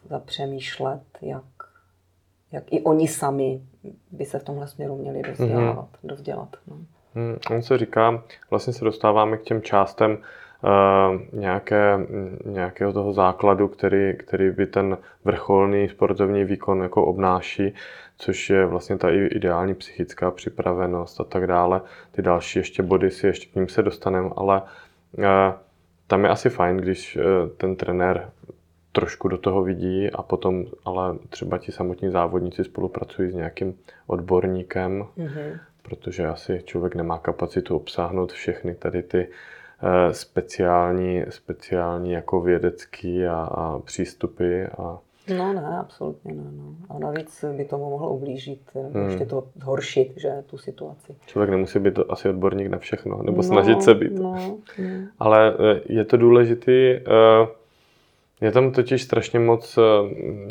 [0.08, 1.44] zapřemýšlet, jak,
[2.52, 3.60] jak i oni sami
[4.10, 6.08] by se v tomhle směru měli dozdělávat, mm-hmm.
[6.08, 6.56] dozdělat.
[6.66, 6.76] No.
[7.14, 10.18] Hmm, on se říká, vlastně se dostáváme k těm částem
[11.32, 11.98] nějaké,
[12.44, 17.74] nějakého toho základu, který, který by ten vrcholný sportovní výkon jako obnáší,
[18.18, 21.80] což je vlastně ta ideální psychická připravenost a tak dále.
[22.12, 25.24] Ty další ještě body si ještě k ním se dostaneme, ale uh,
[26.06, 27.22] tam je asi fajn, když uh,
[27.56, 28.30] ten trenér
[28.92, 35.06] trošku do toho vidí a potom ale třeba ti samotní závodníci spolupracují s nějakým odborníkem,
[35.18, 35.58] mm-hmm.
[35.82, 39.34] protože asi člověk nemá kapacitu obsáhnout všechny tady ty uh,
[40.10, 44.98] speciální, speciální jako vědecký a, a přístupy a
[45.28, 46.44] No ne, absolutně ne.
[46.52, 46.74] No.
[46.90, 48.60] A navíc by tomu mohlo ublížit,
[48.94, 49.08] hmm.
[49.08, 51.16] ještě to zhoršit, že tu situaci.
[51.26, 54.12] Člověk nemusí být asi odborník na všechno, nebo no, snažit se být.
[54.12, 54.94] No, no.
[55.18, 57.48] Ale eh, je to důležitý, uh,
[58.40, 59.82] je tam totiž strašně moc eh,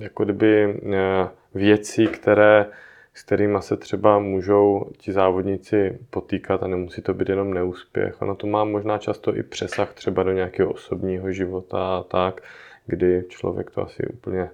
[0.04, 2.66] jako kdyby eh, věcí, které,
[3.14, 8.22] s kterými se třeba můžou ti závodníci potýkat a nemusí to být jenom neúspěch.
[8.22, 12.42] Ono to má možná často i přesah třeba do nějakého osobního života a tak,
[12.86, 14.50] kdy člověk to asi úplně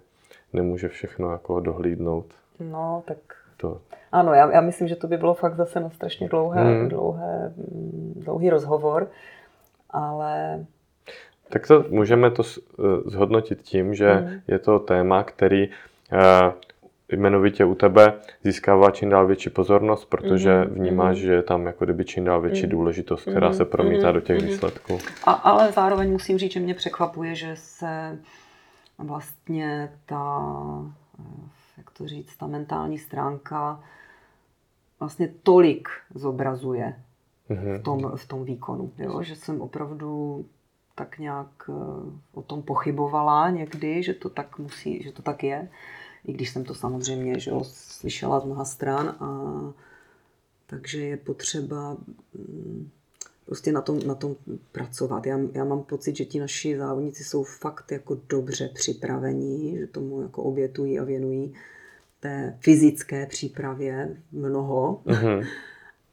[0.54, 2.26] nemůže všechno jako dohlídnout.
[2.60, 3.18] No, tak
[3.58, 3.82] to.
[4.12, 6.90] Ano, já, já myslím, že to by bylo fakt zase na strašně dlouhé, hmm.
[6.90, 7.54] dlouhé,
[8.16, 9.08] dlouhý rozhovor,
[9.90, 10.66] ale
[11.50, 14.42] tak to můžeme to eh, zhodnotit tím, že mm.
[14.48, 15.70] je to téma, který
[16.12, 16.52] eh,
[17.12, 21.22] jmenovitě u tebe získává čím dál větší pozornost, protože mm, vnímáš, mm.
[21.22, 22.70] že je tam jako kdyby čím dál větší mm.
[22.70, 24.48] důležitost, která mm, se promítá mm, do těch mm.
[24.48, 25.00] výsledků.
[25.24, 28.20] A, ale zároveň musím říct, že mě překvapuje, že se
[28.98, 30.54] vlastně ta,
[31.20, 33.80] eh, jak to říct, ta mentální stránka
[35.00, 36.94] vlastně tolik zobrazuje
[37.50, 37.78] mm.
[37.78, 39.24] v, tom, v tom výkonu, jo?
[39.24, 40.46] že jsem opravdu
[40.96, 41.74] tak nějak eh,
[42.34, 45.70] o tom pochybovala někdy, že to tak musí, že to tak je.
[46.26, 49.08] I když jsem to samozřejmě že jo, slyšela z mnoha stran.
[49.20, 49.74] A,
[50.68, 51.98] takže je potřeba
[52.34, 52.90] mm,
[53.46, 54.36] prostě na tom, na tom
[54.72, 55.26] pracovat.
[55.26, 60.22] Já, já mám pocit, že ti naši závodníci jsou fakt jako dobře připravení, že tomu
[60.22, 61.54] jako obětují a věnují
[62.20, 65.02] té fyzické přípravě mnoho.
[65.06, 65.48] Mm-hmm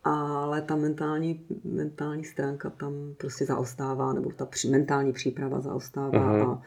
[0.09, 6.50] ale ta mentální, mentální stránka tam prostě zaostává, nebo ta při, mentální příprava zaostává mm-hmm.
[6.50, 6.62] a,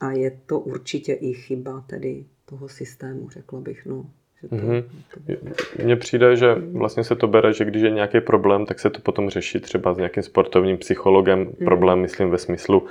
[0.00, 4.06] a je to určitě i chyba tedy toho systému, řekla bych, no.
[4.42, 4.84] Že to, mm-hmm.
[5.14, 5.82] to...
[5.82, 9.00] Mně přijde, že vlastně se to bere, že když je nějaký problém, tak se to
[9.00, 11.38] potom řeší třeba s nějakým sportovním psychologem.
[11.38, 11.66] Mm.
[11.66, 12.88] Problém, myslím, ve smyslu uh,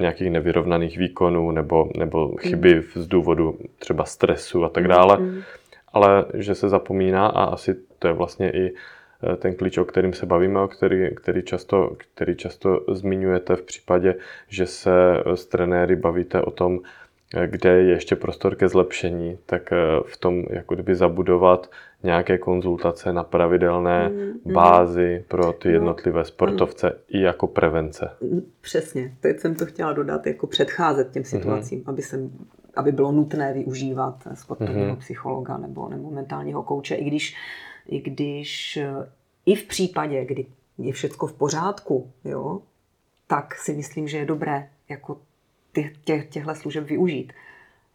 [0.00, 3.02] nějakých nevyrovnaných výkonů nebo, nebo chyby mm.
[3.02, 5.18] z důvodu třeba stresu a tak dále.
[5.18, 5.42] Mm
[5.94, 8.72] ale že se zapomíná a asi to je vlastně i eh,
[9.36, 14.14] ten klíč, o kterým se bavíme, o který, který, často, který často zmiňujete v případě,
[14.48, 14.90] že se
[15.34, 16.80] s trenéry bavíte o tom,
[17.34, 21.70] eh, kde je ještě prostor ke zlepšení, tak eh, v tom jako kdyby zabudovat
[22.02, 24.52] nějaké konzultace na pravidelné mm, mm.
[24.52, 26.92] bázi pro ty no, jednotlivé sportovce mm.
[27.08, 28.10] i jako prevence.
[28.60, 31.84] Přesně, teď jsem to chtěla dodat, jako předcházet těm situacím, mm.
[31.86, 32.30] aby jsem
[32.76, 34.98] aby bylo nutné využívat sportovního mm-hmm.
[34.98, 37.36] psychologa nebo, nebo mentálního kouče, i když,
[37.88, 39.10] i když eh,
[39.46, 40.46] i v případě, kdy
[40.78, 42.60] je všechno v pořádku, jo,
[43.26, 45.18] tak si myslím, že je dobré jako
[45.72, 47.32] těch, těch, těchto služeb využít.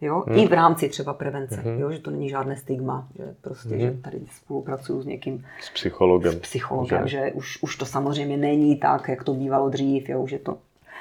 [0.00, 0.24] Jo?
[0.26, 0.38] Hmm.
[0.38, 1.80] I v rámci třeba prevence, hmm.
[1.80, 1.92] jo?
[1.92, 3.80] že to není žádné stigma, že prostě, hmm.
[3.80, 8.36] že tady spolupracuju s někým s psychologem, s psychologem že, že už, už to samozřejmě
[8.36, 10.26] není tak, jak to bývalo dřív, jo?
[10.26, 10.58] že to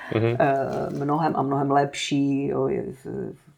[0.10, 0.36] hmm.
[0.40, 0.46] e,
[0.90, 2.68] mnohem a mnohem lepší, jo?
[2.68, 2.86] Je,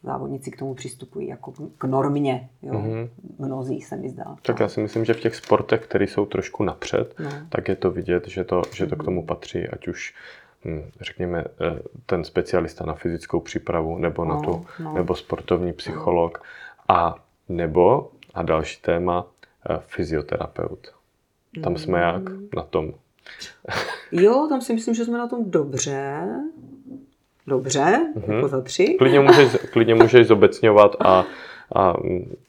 [0.04, 2.50] závodníci k tomu přistupují jako k normě.
[2.62, 2.74] Jo?
[2.74, 3.10] Mm-hmm.
[3.40, 4.36] Mnozí se mi zdá.
[4.42, 7.30] Tak já si myslím, že v těch sportech, které jsou trošku napřed, no.
[7.50, 9.02] tak je to vidět, že to, že to mm-hmm.
[9.02, 10.14] k tomu patří, ať už
[10.66, 14.94] hm, řekněme, eh, ten specialista na fyzickou přípravu nebo, no, na tu, no.
[14.94, 16.44] nebo sportovní psycholog.
[16.88, 17.16] A
[17.50, 19.26] Nebo, a další téma,
[19.70, 20.88] eh, fyzioterapeut.
[21.64, 22.24] Tam jsme jak
[22.56, 22.94] na tom?
[24.12, 26.28] Jo, tam si myslím, že jsme na tom dobře.
[27.48, 27.80] Dobře,
[28.16, 28.34] mm-hmm.
[28.34, 28.96] jako za tři.
[28.98, 31.26] Klidně můžeš, klidně můžeš zobecňovat a,
[31.76, 31.94] a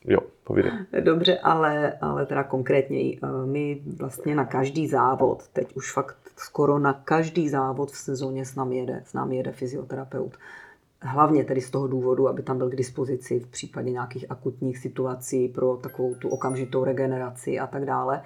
[0.04, 0.72] jo, povídej.
[1.00, 6.92] Dobře, ale, ale teda konkrétně my vlastně na každý závod, teď už fakt skoro na
[6.92, 10.32] každý závod v sezóně s námi jede, s námi jede fyzioterapeut.
[11.00, 15.48] Hlavně tedy z toho důvodu, aby tam byl k dispozici v případě nějakých akutních situací
[15.48, 18.22] pro takovou tu okamžitou regeneraci a tak dále.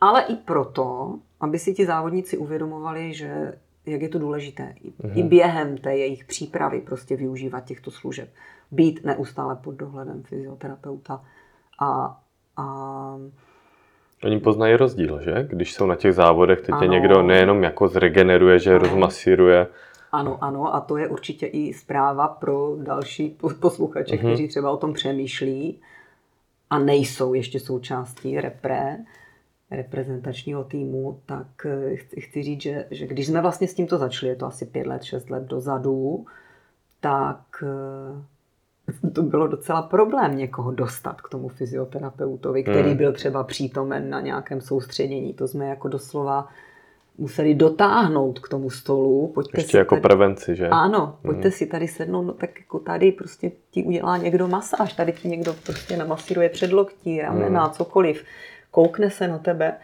[0.00, 3.52] Ale i proto, aby si ti závodníci uvědomovali, že
[3.90, 5.18] jak je to důležité mm-hmm.
[5.18, 8.28] i během té jejich přípravy prostě využívat těchto služeb.
[8.70, 11.24] Být neustále pod dohledem fyzioterapeuta
[11.80, 12.20] a,
[12.56, 13.16] a
[14.24, 15.46] Oni poznají rozdíl, že?
[15.50, 18.78] Když jsou na těch závodech, teď je někdo nejenom jako zregeneruje, že ano.
[18.78, 19.66] rozmasíruje.
[20.12, 24.18] Ano, ano, a to je určitě i zpráva pro další posluchače, mm-hmm.
[24.18, 25.80] kteří třeba o tom přemýšlí
[26.70, 28.96] a nejsou ještě součástí repre,
[29.70, 34.36] reprezentačního týmu, tak eh, chci říct, že, že když jsme vlastně s tímto začali, je
[34.36, 36.26] to asi pět let, šest let dozadu,
[37.00, 42.96] tak eh, to bylo docela problém někoho dostat k tomu fyzioterapeutovi, který hmm.
[42.96, 45.34] byl třeba přítomen na nějakém soustředění.
[45.34, 46.48] To jsme jako doslova
[47.18, 49.32] museli dotáhnout k tomu stolu.
[49.34, 50.02] Pojďte Ještě si jako tady...
[50.02, 50.68] prevenci, že?
[50.68, 51.52] Ano, pojďte hmm.
[51.52, 55.54] si tady sednout, no tak jako tady prostě ti udělá někdo masáž, tady ti někdo
[55.66, 57.72] prostě namasíruje předloktí, ramena, hmm.
[57.72, 58.24] cokoliv
[58.70, 59.76] koukne se na tebe,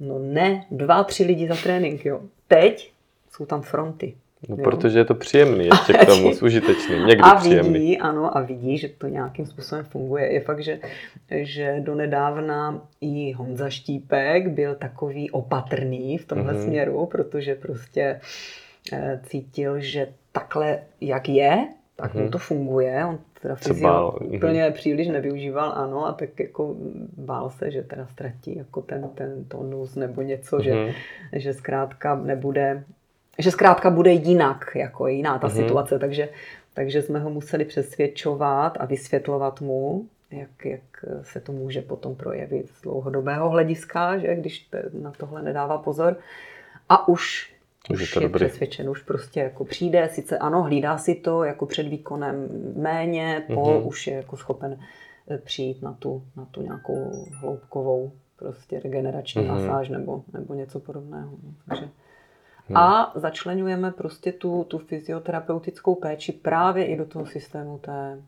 [0.00, 2.20] no ne, dva, tři lidi za trénink, jo.
[2.48, 2.92] Teď
[3.30, 4.14] jsou tam fronty.
[4.48, 4.64] No, jo?
[4.64, 7.72] protože je to příjemný ještě k tomu, užitečný, někdy a příjemný.
[7.72, 10.32] vidí, ano, a vidí, že to nějakým způsobem funguje.
[10.32, 10.80] Je fakt, že,
[11.30, 16.64] že donedávna i Honza Štípek byl takový opatrný v tomhle mm-hmm.
[16.64, 18.20] směru, protože prostě
[18.92, 22.18] e, cítil, že takhle, jak je, tak mm-hmm.
[22.18, 22.30] mu mhm.
[22.30, 23.04] to funguje.
[23.04, 24.34] On teda fyzio mhm.
[24.34, 26.76] úplně příliš nevyužíval, ano, a tak jako
[27.16, 30.62] bál se, že teda ztratí jako ten, ten tonus nebo něco, mm-hmm.
[30.62, 30.92] že, mhm.
[31.32, 32.84] že zkrátka nebude,
[33.38, 35.64] že zkrátka bude jinak, jako jiná ta mm-hmm.
[35.64, 36.28] situace, takže,
[36.74, 42.68] takže jsme ho museli přesvědčovat a vysvětlovat mu, jak, jak se to může potom projevit
[42.68, 44.68] z dlouhodobého hlediska, že když
[45.02, 46.16] na tohle nedává pozor.
[46.88, 47.49] A už
[47.90, 51.66] už, už je, je přesvědčen, už prostě jako přijde, sice ano, hlídá si to jako
[51.66, 53.86] před výkonem méně, po mm-hmm.
[53.86, 54.78] už je jako schopen
[55.30, 59.48] eh, přijít na tu, na tu nějakou hloubkovou prostě regenerační mm-hmm.
[59.48, 61.30] masáž nebo, nebo něco podobného.
[61.30, 61.54] No.
[61.68, 61.88] Takže.
[62.68, 62.76] Mm.
[62.76, 68.22] A začlenujeme prostě tu, tu fyzioterapeutickou péči právě i do toho systému té,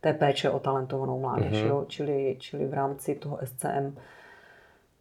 [0.00, 1.52] té péče o talentovanou mládež.
[1.52, 1.66] Mm-hmm.
[1.66, 1.84] Jo?
[1.88, 3.96] Čili, čili v rámci toho SCM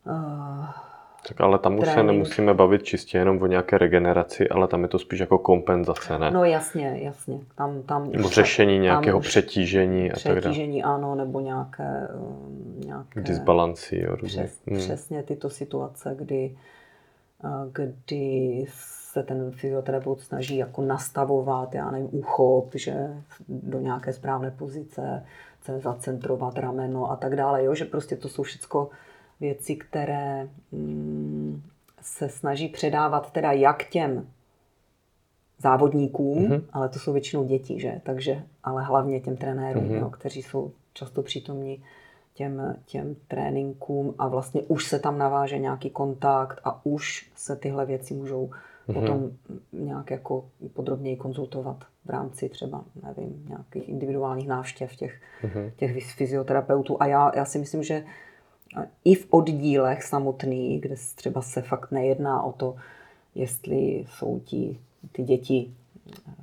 [0.05, 0.92] uh, eh,
[1.27, 4.87] tak ale tam už se nemusíme bavit čistě jenom o nějaké regeneraci, ale tam je
[4.87, 6.31] to spíš jako kompenzace, ne?
[6.31, 7.39] No jasně, jasně.
[7.55, 10.39] Tam, tam nebo řešení nějakého přetížení a tak dále.
[10.41, 12.07] Přetížení, ano, nebo nějaké...
[12.15, 14.79] Um, nějaké Disbalancí, jo, Přes, hmm.
[14.79, 16.57] Přesně tyto situace, kdy,
[17.71, 22.93] kdy se ten fyzioterapeut snaží jako nastavovat, já nevím, úchop, že
[23.47, 25.25] do nějaké správné pozice,
[25.77, 28.89] zacentrovat rameno a tak dále, jo, že prostě to jsou všechno
[29.39, 31.61] věci, které mm,
[32.01, 34.27] se snaží předávat teda jak těm
[35.57, 36.61] závodníkům, mm-hmm.
[36.73, 38.01] ale to jsou většinou děti, že?
[38.03, 39.99] Takže, ale hlavně těm trenérům, mm-hmm.
[39.99, 41.83] jo, kteří jsou často přítomní
[42.33, 47.85] těm, těm tréninkům a vlastně už se tam naváže nějaký kontakt a už se tyhle
[47.85, 48.93] věci můžou mm-hmm.
[48.93, 49.31] potom
[49.73, 55.71] nějak jako podrobněji konzultovat v rámci třeba, nevím, nějakých individuálních návštěv těch, mm-hmm.
[55.75, 57.01] těch fyzioterapeutů.
[57.01, 58.03] A já, já si myslím, že
[59.05, 62.75] i v oddílech samotných, kde třeba se fakt nejedná o to,
[63.35, 64.79] jestli jsou ti,
[65.11, 65.73] ty děti,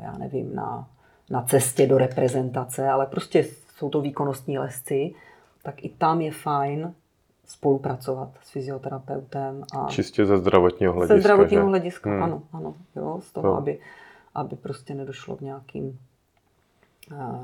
[0.01, 0.89] já nevím, na,
[1.31, 5.15] na cestě do reprezentace, ale prostě jsou to výkonnostní lesci,
[5.63, 6.95] tak i tam je fajn
[7.47, 9.65] spolupracovat s fyzioterapeutem.
[9.79, 11.15] A Čistě ze zdravotního hlediska.
[11.15, 11.69] Ze zdravotního že?
[11.69, 12.23] hlediska, hmm.
[12.23, 12.75] ano, ano.
[12.97, 13.57] Jo, z toho, no.
[13.57, 13.79] aby,
[14.35, 15.99] aby prostě nedošlo k nějakým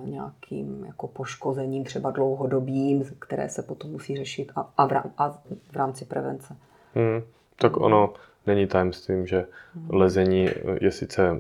[0.05, 5.29] nějakým jako poškozením, třeba dlouhodobým, které se potom musí řešit a, a, v, rám, a
[5.73, 6.57] v rámci prevence.
[6.95, 7.23] Hmm,
[7.57, 8.15] tak ono
[8.47, 9.89] není tajemstvím, že hmm.
[9.91, 10.49] lezení
[10.81, 11.39] je sice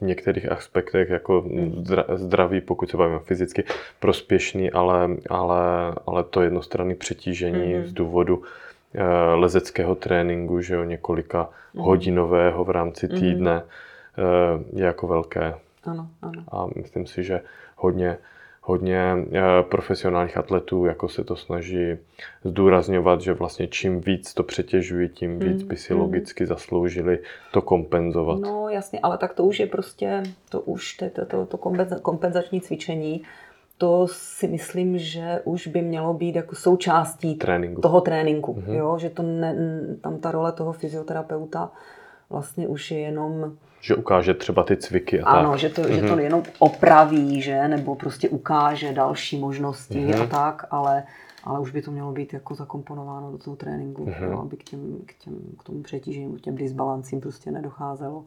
[0.00, 1.84] některých aspektech jako hmm.
[2.14, 3.64] zdravý, pokud se bavíme fyzicky,
[4.00, 7.86] prospěšný, ale, ale, ale to jednostranné přetížení hmm.
[7.86, 8.42] z důvodu
[8.94, 9.04] eh,
[9.34, 11.84] lezeckého tréninku, že jo, několika hmm.
[11.84, 13.62] hodinového v rámci týdne
[14.16, 14.64] hmm.
[14.72, 15.54] je jako velké.
[15.86, 16.44] Ano, ano.
[16.48, 17.40] A myslím si, že
[17.76, 18.18] hodně,
[18.62, 21.96] hodně eh, profesionálních atletů jako se to snaží
[22.44, 26.00] zdůrazňovat, že vlastně čím víc to přetěžují, tím víc by si mm.
[26.00, 27.18] logicky zasloužili
[27.52, 28.38] to kompenzovat.
[28.38, 31.58] No jasně, ale tak to už je prostě, to už to, to, to
[32.02, 33.22] kompenzační cvičení
[33.78, 37.80] to si myslím, že už by mělo být jako součástí Tréninku.
[37.80, 38.54] toho tréninku.
[38.54, 38.72] Mm-hmm.
[38.72, 38.98] Jo?
[38.98, 39.56] Že to ne,
[40.00, 41.70] tam ta role toho fyzioterapeuta
[42.30, 43.56] vlastně už je jenom...
[43.80, 45.58] Že ukáže třeba ty cviky a ano, tak.
[45.58, 45.94] že to, mm-hmm.
[45.94, 47.68] že to jenom opraví, že?
[47.68, 50.22] nebo prostě ukáže další možnosti mm-hmm.
[50.22, 51.02] a tak, ale,
[51.44, 54.30] ale už by to mělo být jako zakomponováno do toho tréninku, mm-hmm.
[54.30, 54.38] jo?
[54.38, 58.24] aby k, těm, k, těm, k tomu přetížení, k těm disbalancím prostě nedocházelo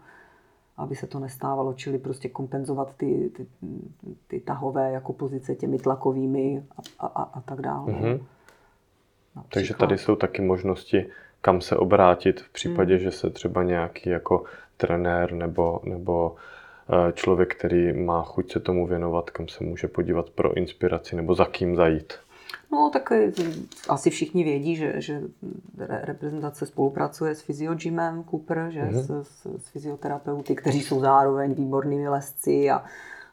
[0.79, 3.45] aby se to nestávalo, čili prostě kompenzovat ty, ty,
[4.27, 6.63] ty tahové jako pozice těmi tlakovými
[6.99, 7.91] a, a, a tak dále.
[7.91, 8.19] Mm-hmm.
[9.53, 11.05] Takže tady jsou taky možnosti,
[11.41, 12.99] kam se obrátit v případě, mm.
[12.99, 14.43] že se třeba nějaký jako
[14.79, 16.35] trenér nebo, nebo
[16.89, 21.35] eh, člověk, který má chuť se tomu věnovat, kam se může podívat pro inspiraci nebo
[21.35, 22.13] za kým zajít.
[22.71, 23.31] No, tak eh,
[23.89, 25.21] asi všichni vědí, že, že
[25.87, 29.23] reprezentace spolupracuje s fyziogymem Cooper, že mm-hmm.
[29.23, 32.83] s, s, s fyzioterapeuty, kteří jsou zároveň výbornými lesci a,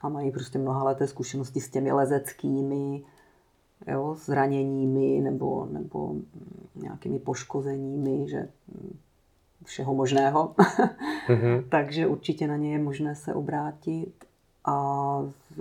[0.03, 3.03] a mají prostě mnohaleté zkušenosti s těmi lezeckými
[3.86, 6.14] jo, zraněními nebo, nebo
[6.74, 8.49] nějakými poškozeními, že
[9.64, 10.54] všeho možného.
[11.28, 11.64] mm-hmm.
[11.68, 14.24] Takže určitě na ně je možné se obrátit
[14.64, 15.18] a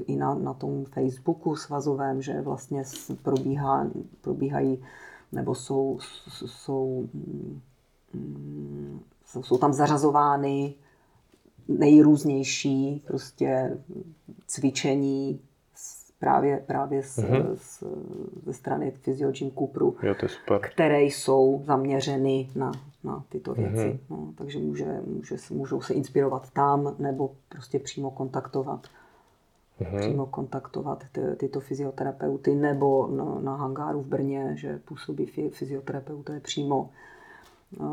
[0.07, 2.83] i na, na tom Facebooku svazovém, že vlastně
[3.23, 3.87] probíhá,
[4.21, 4.83] probíhají
[5.31, 5.99] nebo jsou,
[6.45, 7.07] jsou,
[8.13, 10.73] mm, jsou, jsou tam zařazovány
[11.67, 13.77] nejrůznější prostě
[14.47, 15.39] cvičení
[16.19, 17.55] právě, právě z, mm-hmm.
[17.55, 17.83] z,
[18.45, 20.59] ze strany Physiogym Cooperu, jo, to je super.
[20.73, 22.71] které jsou zaměřeny na,
[23.05, 23.75] na tyto věci.
[23.75, 23.99] Mm-hmm.
[24.09, 28.87] No, takže může, může, můžou se inspirovat tam nebo prostě přímo kontaktovat
[29.81, 29.99] mm-hmm.
[29.99, 36.89] přímo kontaktovat ty, tyto fyzioterapeuty nebo na, na hangáru v Brně, že působí fyzioterapeuté přímo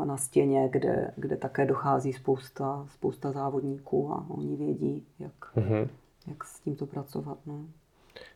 [0.05, 5.87] na stěně, kde, kde také dochází spousta, spousta závodníků a oni vědí, jak, mm-hmm.
[6.27, 7.37] jak s tímto pracovat.
[7.45, 7.65] No.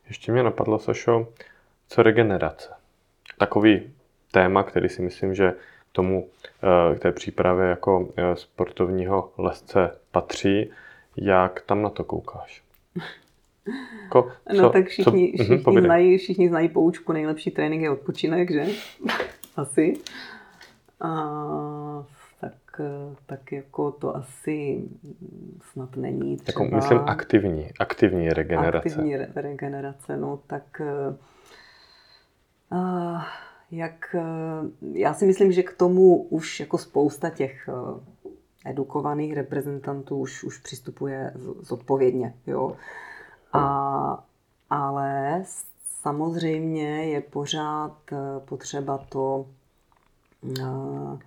[0.08, 1.28] Ještě mě napadlo, Sašo,
[1.88, 2.70] co regenerace.
[3.38, 3.94] Takový
[4.32, 5.54] téma, který si myslím, že
[5.98, 6.28] tomu,
[6.64, 10.72] eh, k té přípravě jako eh, sportovního lesce patří.
[11.18, 12.64] Jak tam na to koukáš?
[14.10, 17.89] Ko, co, no tak všichni, co, všichni, uh znají, všichni znají poučku, nejlepší trénink je
[17.89, 18.66] odpočinek, že?
[19.56, 19.93] Asi.
[21.02, 21.10] A,
[22.41, 22.82] tak,
[23.26, 24.84] tak jako to asi
[25.72, 26.64] snad není třeba...
[26.64, 28.78] Jako myslím aktivní, aktivní regenerace.
[28.78, 30.82] Aktivní re- regenerace, no tak...
[32.72, 33.22] Uh,
[33.72, 34.15] jak,
[34.93, 37.70] já si myslím, že k tomu už jako spousta těch
[38.65, 42.34] edukovaných reprezentantů už, už přistupuje zodpovědně.
[42.47, 42.76] Jo.
[43.53, 44.24] A,
[44.70, 45.43] ale
[46.01, 48.15] samozřejmě je pořád eh,
[48.45, 49.45] potřeba to,
[50.61, 51.20] eh,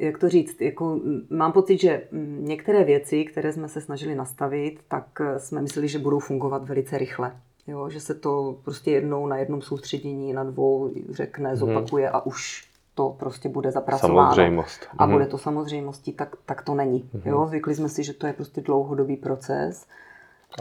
[0.00, 2.08] jak to říct, jako mám pocit, že
[2.40, 6.98] některé věci, které jsme se snažili nastavit, tak eh, jsme mysleli, že budou fungovat velice
[6.98, 7.40] rychle.
[7.66, 11.56] Jo, že se to prostě jednou na jednom soustředění, na dvou řekne, mhm.
[11.56, 14.20] zopakuje a už to prostě bude zapracováno.
[14.20, 14.86] Samozřejmost.
[14.98, 15.30] A bude mhm.
[15.30, 17.02] to samozřejmostí, tak, tak to není.
[17.02, 17.28] Mm-hmm.
[17.28, 19.86] Jo, zvykli jsme si, že to je prostě dlouhodobý proces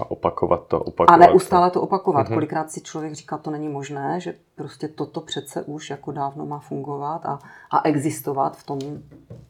[0.01, 2.27] a opakovat to, opakovat A neustále to opakovat.
[2.27, 2.33] Mm-hmm.
[2.33, 6.59] Kolikrát si člověk říká, to není možné, že prostě toto přece už jako dávno má
[6.59, 7.39] fungovat a,
[7.71, 8.79] a existovat v tom,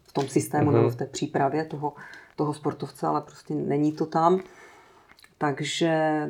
[0.04, 0.74] v tom systému mm-hmm.
[0.74, 1.94] nebo v té přípravě toho,
[2.36, 4.40] toho sportovce, ale prostě není to tam.
[5.38, 6.30] Takže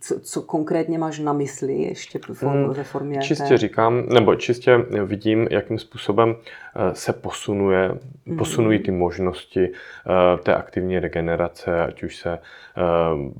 [0.00, 3.18] co, co konkrétně máš na mysli ještě form, ve formě?
[3.22, 3.58] Čistě té...
[3.58, 8.36] říkám, nebo čistě vidím, jakým způsobem eh, se posunuje, mm.
[8.36, 12.40] posunují ty možnosti eh, té aktivní regenerace, ať už se eh,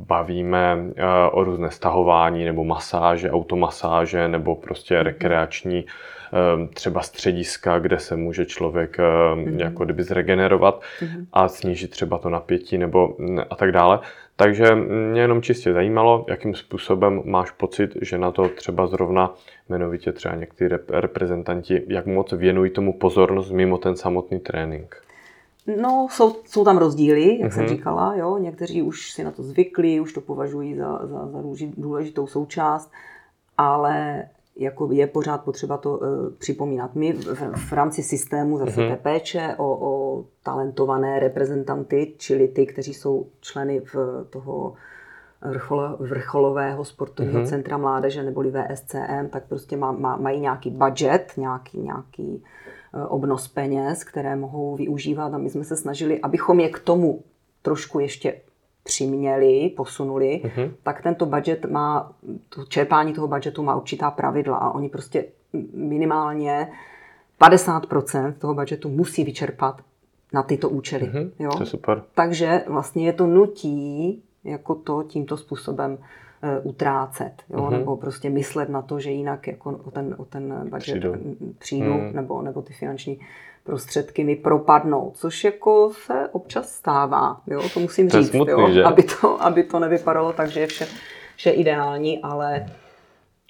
[0.07, 0.77] bavíme
[1.31, 5.03] o různé stahování nebo masáže, automasáže nebo prostě mm.
[5.03, 5.87] rekreační
[6.75, 8.97] třeba střediska, kde se může člověk
[9.35, 9.61] mm.
[9.61, 11.27] jako kdyby zregenerovat mm.
[11.33, 14.01] a snížit třeba to napětí nebo mm, a tak dále.
[14.37, 19.35] Takže mě jenom čistě zajímalo, jakým způsobem máš pocit, že na to třeba zrovna
[19.69, 25.03] jmenovitě třeba někteří reprezentanti, jak moc věnují tomu pozornost mimo ten samotný trénink.
[25.81, 27.55] No, jsou, jsou tam rozdíly, jak mm-hmm.
[27.55, 27.77] jsem mhm.
[27.77, 28.39] říkala, jo.
[28.39, 31.43] Někteří už si na to zvykli, už to považují za, za, za
[31.77, 32.93] důležitou součást,
[33.59, 34.25] ale
[34.57, 36.07] jako je pořád potřeba to uh,
[36.39, 36.95] připomínat.
[36.95, 38.91] My v, v rámci systému zase mm-hmm.
[38.91, 44.75] té péče o, o talentované reprezentanty, čili ty, kteří jsou členy v toho
[45.51, 47.49] vrcholo, vrcholového sportovního mm-hmm.
[47.49, 52.43] centra mládeže neboli VSCM, tak prostě má, má, mají nějaký budget, nějaký, nějaký
[52.95, 57.23] uh, obnos peněz, které mohou využívat a my jsme se snažili, abychom je k tomu
[57.63, 58.41] trošku ještě
[58.87, 60.71] přiměli, posunuli, mm-hmm.
[60.83, 62.13] tak tento budget má,
[62.49, 65.25] to čerpání toho budgetu má určitá pravidla a oni prostě
[65.75, 66.69] minimálně
[67.41, 69.83] 50% toho budgetu musí vyčerpat
[70.33, 71.07] na tyto účely.
[71.07, 71.31] Mm-hmm.
[71.39, 71.51] Jo?
[71.51, 72.03] To je super.
[72.15, 75.99] Takže vlastně je to nutí jako to tímto způsobem
[76.43, 77.59] e, utrácet, jo?
[77.59, 77.71] Mm-hmm.
[77.71, 81.15] nebo prostě myslet na to, že jinak jako o ten, o ten budget přijdu,
[81.59, 82.13] přijdu mm.
[82.13, 83.21] nebo, nebo ty finanční
[83.67, 87.63] prostředky mi propadnou, což jako se občas stává, jo?
[87.75, 88.71] to musím to říct, smutný, jo?
[88.73, 88.85] Že?
[88.85, 90.87] Aby, to, aby to nevypadalo tak, že je vše,
[91.37, 92.67] vše ideální, ale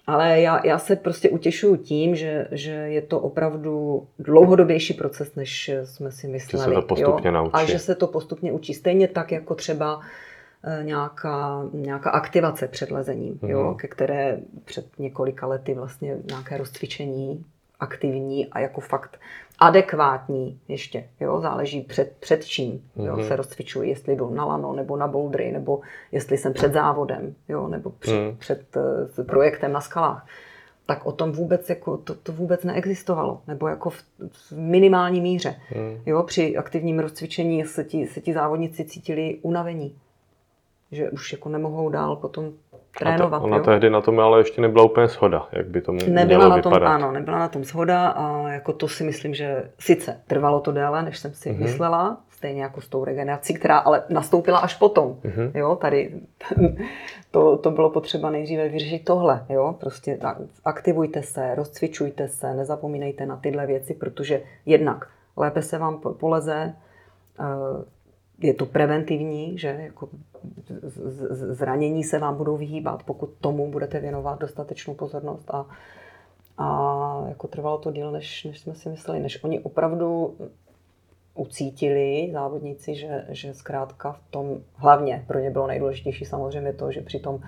[0.06, 5.70] ale já, já se prostě utěšuju tím, že, že je to opravdu dlouhodobější proces, než
[5.84, 6.64] jsme si mysleli.
[6.64, 7.34] Že se to postupně jo?
[7.34, 7.52] naučí.
[7.52, 8.74] A že se to postupně učí.
[8.74, 10.00] Stejně tak, jako třeba
[10.64, 13.48] eh, nějaká, nějaká aktivace před lezením, mm-hmm.
[13.48, 13.62] jo?
[13.62, 13.74] Mhm.
[13.74, 17.44] ke které před několika lety vlastně nějaké rozcvičení
[17.80, 19.20] aktivní a jako fakt
[19.58, 23.28] adekvátní ještě, jo, záleží před, před čím, jo, mm-hmm.
[23.28, 25.80] se rozcvičuji, jestli jdu na lano, nebo na bouldry, nebo
[26.12, 28.36] jestli jsem před závodem, jo, nebo před, mm.
[28.36, 28.76] před
[29.18, 30.26] uh, projektem na skalách,
[30.86, 35.56] tak o tom vůbec, jako, to, to vůbec neexistovalo, nebo jako v, v minimální míře,
[35.76, 36.02] mm.
[36.06, 39.98] jo, při aktivním rozcvičení se ti, se ti závodníci cítili unavení,
[40.92, 42.52] že už jako nemohou dál potom
[42.98, 43.42] trénovat.
[43.42, 43.62] ona jo?
[43.62, 46.94] tehdy na tom ale ještě nebyla úplně shoda, jak by nebyla mělo na tom, vypadat.
[46.94, 51.02] Ano, nebyla na tom shoda a jako to si myslím, že sice trvalo to déle,
[51.02, 51.62] než jsem si mm-hmm.
[51.62, 55.16] myslela, stejně jako s tou regenerací, která ale nastoupila až potom.
[55.24, 55.50] Mm-hmm.
[55.54, 56.20] Jo, tady
[57.30, 59.46] to, to bylo potřeba nejdříve vyřešit tohle.
[59.48, 59.76] Jo?
[59.80, 60.18] Prostě
[60.64, 66.74] aktivujte se, rozcvičujte se, nezapomínejte na tyhle věci, protože jednak lépe se vám poleze,
[67.40, 67.44] eh,
[68.38, 70.08] je to preventivní, že jako
[71.30, 75.66] zranění se vám budou vyhýbat, pokud tomu budete věnovat dostatečnou pozornost a,
[76.58, 80.36] a jako trvalo to díl, než, než jsme si mysleli, než oni opravdu
[81.34, 87.00] ucítili závodníci, že, že zkrátka v tom, hlavně pro ně bylo nejdůležitější samozřejmě to, že
[87.00, 87.40] při tom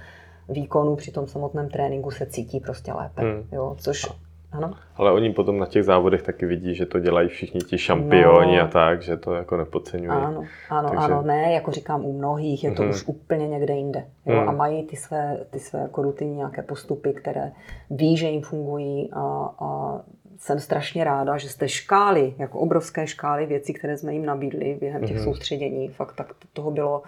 [0.49, 3.49] výkonu, při tom samotném tréninku se cítí prostě lépe, hmm.
[3.53, 4.07] jo, což
[4.53, 4.74] ano.
[4.96, 8.62] Ale oni potom na těch závodech taky vidí, že to dělají všichni ti šampioni no.
[8.62, 10.11] a tak, že to jako nepodceňují.
[10.11, 11.05] Ano, ano, Takže...
[11.05, 12.90] ano, ne, jako říkám, u mnohých je to mm.
[12.90, 14.05] už úplně někde jinde.
[14.26, 14.42] Jo?
[14.42, 14.49] Mm.
[14.49, 17.53] A mají ty své, ty své jako rutiny, nějaké postupy, které
[17.90, 20.01] ví, že jim fungují a, a
[20.38, 25.05] jsem strašně ráda, že jste škály, jako obrovské škály věcí, které jsme jim nabídli během
[25.05, 25.24] těch mm.
[25.24, 25.88] soustředění.
[25.88, 27.03] Fakt tak toho bylo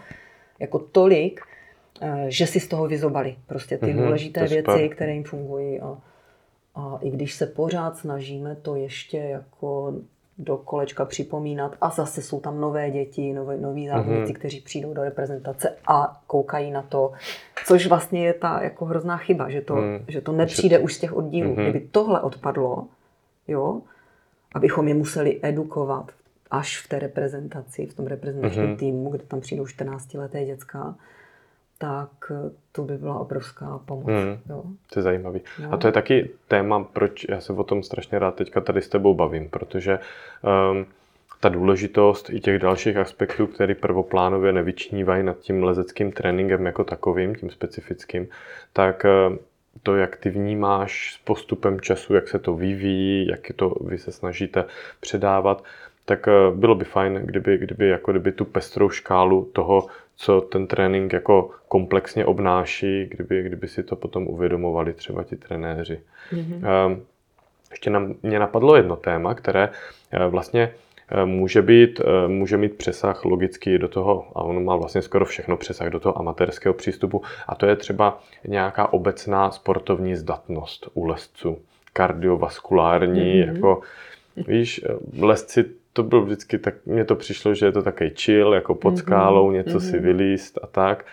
[0.59, 1.41] jako tolik,
[2.03, 4.03] eh, že si z toho vyzobali prostě ty mm.
[4.03, 5.81] důležité věci, které jim fungují.
[5.81, 5.97] A,
[6.81, 9.95] a i když se pořád snažíme to ještě jako
[10.39, 14.39] do kolečka připomínat a zase jsou tam nové děti, nové, noví závodníci, mm-hmm.
[14.39, 17.13] kteří přijdou do reprezentace a koukají na to,
[17.67, 19.99] což vlastně je ta jako hrozná chyba, že to, mm.
[20.09, 21.55] že to nepřijde už z těch oddílů.
[21.55, 21.71] Mm-hmm.
[21.71, 22.87] Kdyby tohle odpadlo,
[23.49, 23.81] jo,
[24.55, 26.13] abychom je museli edukovat
[26.51, 28.77] až v té reprezentaci, v tom reprezentačním mm-hmm.
[28.77, 30.95] týmu, kde tam přijdou 14-leté děcka,
[31.81, 32.33] tak
[32.73, 34.07] to by byla obrovská pomoc.
[34.07, 34.63] Hmm, jo.
[34.93, 35.41] To je zajímavý.
[35.63, 35.73] No.
[35.73, 38.89] A to je taky téma, proč já se o tom strašně rád teďka tady s
[38.89, 39.99] tebou bavím, protože
[40.73, 40.87] um,
[41.41, 47.35] ta důležitost i těch dalších aspektů, které prvoplánově nevyčnívají nad tím lezeckým tréninkem jako takovým,
[47.35, 48.29] tím specifickým,
[48.73, 49.39] tak ehm,
[49.83, 54.13] to, jak ty vnímáš s postupem času, jak se to vyvíjí, jak to vy se
[54.13, 54.65] snažíte
[55.01, 55.65] předávat,
[56.05, 59.87] tak eh, bylo by fajn, kdyby, kdyby, jako kdyby tu pestrou škálu toho,
[60.21, 66.01] co ten trénink jako komplexně obnáší, kdyby, kdyby si to potom uvědomovali třeba ti trenéři.
[66.33, 67.01] Mm-hmm.
[67.71, 69.69] Ještě nám, mě napadlo jedno téma, které
[70.13, 70.73] eh, vlastně
[71.09, 75.57] eh, může, být, může mít přesah logicky do toho, a ono má vlastně skoro všechno
[75.57, 81.59] přesah do toho amatérského přístupu, a to je třeba nějaká obecná sportovní zdatnost u lesců,
[81.93, 83.55] kardiovaskulární, mm-hmm.
[83.55, 83.81] jako
[84.37, 84.85] víš,
[85.21, 88.95] lesci to byl vždycky tak, mně to přišlo, že je to takový chill, jako pod
[88.95, 88.99] mm-hmm.
[88.99, 89.91] skálou, něco mm-hmm.
[89.91, 90.05] si mhm.
[90.05, 91.05] vylíst a tak.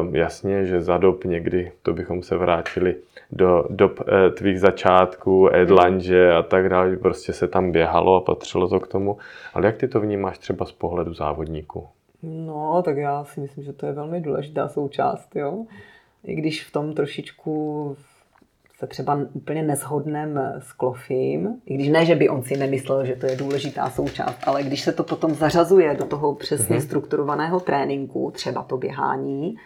[0.00, 2.96] Uh, jasně, že za dob někdy, to bychom se vrátili
[3.32, 8.68] do dob uh, tvých začátků, Edlange a tak dále, prostě se tam běhalo a patřilo
[8.68, 9.18] to k tomu.
[9.54, 11.88] Ale jak ty to vnímáš třeba z pohledu závodníků?
[12.22, 15.64] No, tak já si myslím, že to je velmi důležitá součást, jo.
[16.24, 17.96] I když v tom trošičku
[18.78, 23.16] se třeba úplně neshodneme s Klofím, i když ne, že by on si nemyslel, že
[23.16, 26.84] to je důležitá součást, ale když se to potom zařazuje do toho přesně mm-hmm.
[26.84, 29.56] strukturovaného tréninku, třeba to běhání,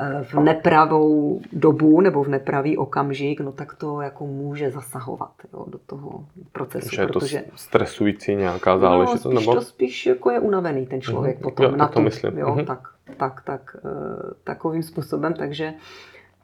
[0.00, 5.64] eh, v nepravou dobu nebo v nepravý okamžik, no tak to jako může zasahovat jo,
[5.68, 6.96] do toho procesu.
[6.96, 9.24] Že je to protože, stresující nějaká záležitost?
[9.24, 9.54] No, spíš nebo?
[9.54, 11.42] to spíš jako je unavený ten člověk mm-hmm.
[11.42, 12.38] potom jo, na to, to myslím.
[12.38, 12.66] Jo, mm-hmm.
[12.66, 13.90] tak, tak, tak, uh,
[14.44, 15.74] takovým způsobem, takže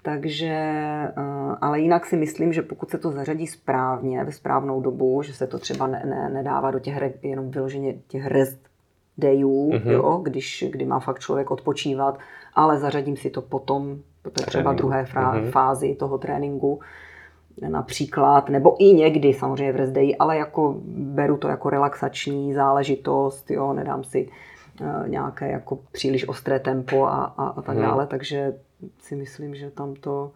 [0.05, 5.23] takže, eh, ale jinak si myslím, že pokud se to zařadí správně, ve správnou dobu,
[5.23, 8.59] že se to třeba ne, ne, nedává do těch jenom vyloženě těch rest
[9.19, 9.91] dayů, mm-hmm.
[9.91, 12.19] jo, když, kdy má fakt člověk odpočívat,
[12.55, 15.51] ale zařadím si to potom, to je třeba druhé fra, mm-hmm.
[15.51, 16.81] fázi toho tréninku,
[17.69, 23.51] například, nebo i někdy samozřejmě v rest day, ale jako beru to jako relaxační záležitost,
[23.51, 24.29] jo, nedám si
[24.81, 27.85] uh, nějaké jako příliš ostré tempo a, a, a tak Hmm.
[27.85, 28.55] dále, takže
[28.99, 30.33] si myslím, že tam to,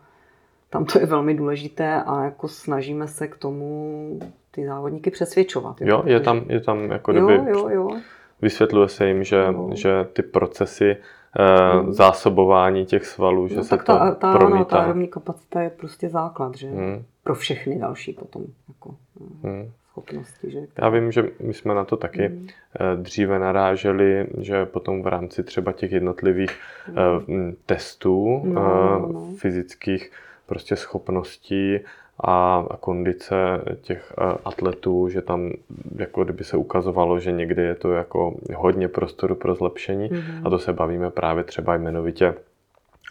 [0.71, 4.19] tam to je velmi důležité a jako snažíme se k tomu
[4.51, 5.81] ty závodníky přesvědčovat.
[5.81, 7.89] Jo, je protože- tam, je tam jako jo, kdyby jo, jo.
[8.43, 9.71] vysvětluje se jim, že, No.
[9.75, 10.97] že ty procesy
[11.41, 11.93] eh, Mm.
[11.93, 14.65] zásobování těch svalů, že No, se tak to ta, ta, ano, promítá.
[14.65, 16.71] ta aerobní kapacita je prostě základ, že?
[16.71, 19.71] Hmm, Pro všechny další potom jako, mm, hmm.
[20.01, 20.59] Schopnosti, že?
[20.83, 22.49] Já vím, že my jsme na to taky Mm.
[23.03, 26.51] dříve naráželi, že potom v rámci třeba těch jednotlivých
[26.89, 26.93] eh,
[27.29, 29.33] m, testů No, eh, no, no.
[29.37, 30.11] fyzických
[30.47, 31.81] prostě schopností
[32.25, 33.35] a, kondice
[33.81, 34.13] těch
[34.45, 35.51] atletů, že tam
[35.97, 40.47] jako kdyby se ukazovalo, že někdy je to jako hodně prostoru pro zlepšení Mhm.
[40.47, 42.35] a to se bavíme právě třeba jmenovitě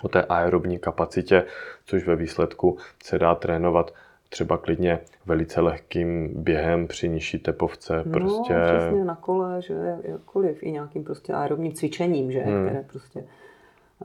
[0.03, 1.43] o té aerobní kapacitě,
[1.85, 3.93] což ve výsledku se dá trénovat
[4.29, 8.03] třeba klidně velice lehkým během při nižší tepovce.
[8.11, 12.65] Prostě No, přesně na kole, že jakkoliv, i nějakým prostě aerobním cvičením, že, Hmm.
[12.65, 13.23] které prostě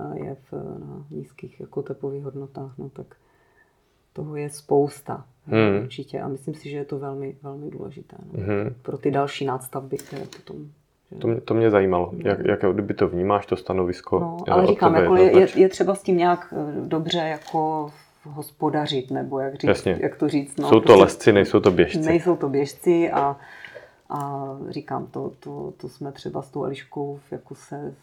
[0.01, 0.53] eh, je v,
[0.89, 3.07] na nízkých jako tepových hodnotách, no tak
[4.13, 5.25] toho je spousta.
[5.47, 5.83] Hmm.
[5.83, 8.17] Určitě a myslím si, že je to velmi, velmi důležité.
[8.33, 8.43] No.
[8.43, 8.75] Mhm.
[8.83, 10.57] Pro ty další nástavby, které potom...
[11.11, 11.19] Že...
[11.19, 14.21] To mě, to mě zajímalo, jak, jak kdyby to vnímáš, to stanovisko.
[14.21, 17.91] No, eh, ale říkám, jako je, je, je třeba s tím nějak eh, dobře jako
[18.25, 19.99] hospodařit, nebo jak, říct, Jasně.
[20.01, 20.57] jak to říct.
[20.59, 21.99] No, Jsou to lesci, nejsou to běžci.
[21.99, 23.37] Nejsou to běžci a,
[24.09, 27.95] a říkám, to, to, to jsme třeba s tou Eliškou jako se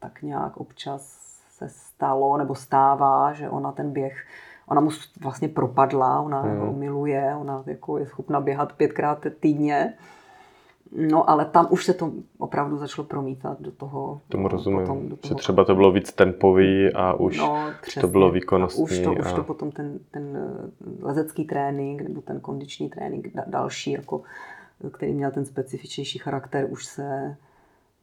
[0.00, 1.18] tak nějak občas
[1.50, 4.26] se stalo, nebo stává, že ona ten běh,
[4.66, 4.90] ona mu
[5.20, 6.58] vlastně propadla, ona Hmm.
[6.58, 9.94] ho miluje, ona jako je schopna běhat pětkrát týdně,
[10.96, 14.20] No, ale tam už se to opravdu začalo promítat do toho.
[14.28, 17.72] Tomu rozumím, potom do že toho- třeba to bylo víc tempový a už no, to
[17.82, 18.08] přesně.
[18.08, 18.84] bylo A výkonnostní.
[18.84, 19.36] Už to, už a...
[19.36, 24.22] to potom ten, ten eh, lezecký trénink nebo ten kondiční trénink da- další, jako,
[24.92, 27.36] který měl ten specifičnější charakter, už se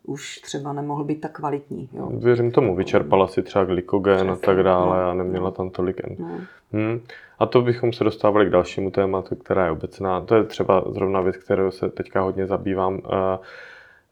[0.04, 1.89] už třeba nemohl být tak kvalitní.
[1.93, 2.10] Jo.
[2.14, 6.02] Věřím tomu, vyčerpala si třeba glykogen a tak dále no, a neměla tam tolik.
[6.04, 6.39] en- No.
[6.72, 7.02] Hmm.
[7.39, 10.22] A to bychom se dostávali k dalšímu tématu, která je obecná.
[10.22, 13.02] To je třeba zrovna věc, kterou se teďka hodně zabývám.
[13.06, 13.38] eh,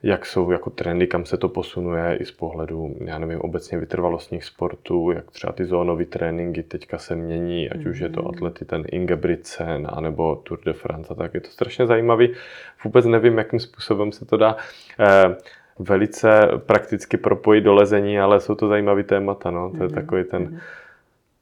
[0.04, 4.44] Jak jsou jako trendy, kam se to posunuje i z pohledu, já nevím, obecně vytrvalostních
[4.44, 8.30] sportů, jak třeba ty zónové tréninky teďka se mění, ať už je to Mhm.
[8.36, 12.34] atlety ten Ingebrigtsen, nebo Tour de France, tak je to strašně zajímavý.
[12.84, 14.56] Vůbec nevím, jakým způsobem se to dá
[15.00, 15.36] eh,
[15.80, 19.70] velice prakticky propojit do lezení, ale jsou to zajímavý témata, no.
[19.70, 20.60] To je Mhm, takový ten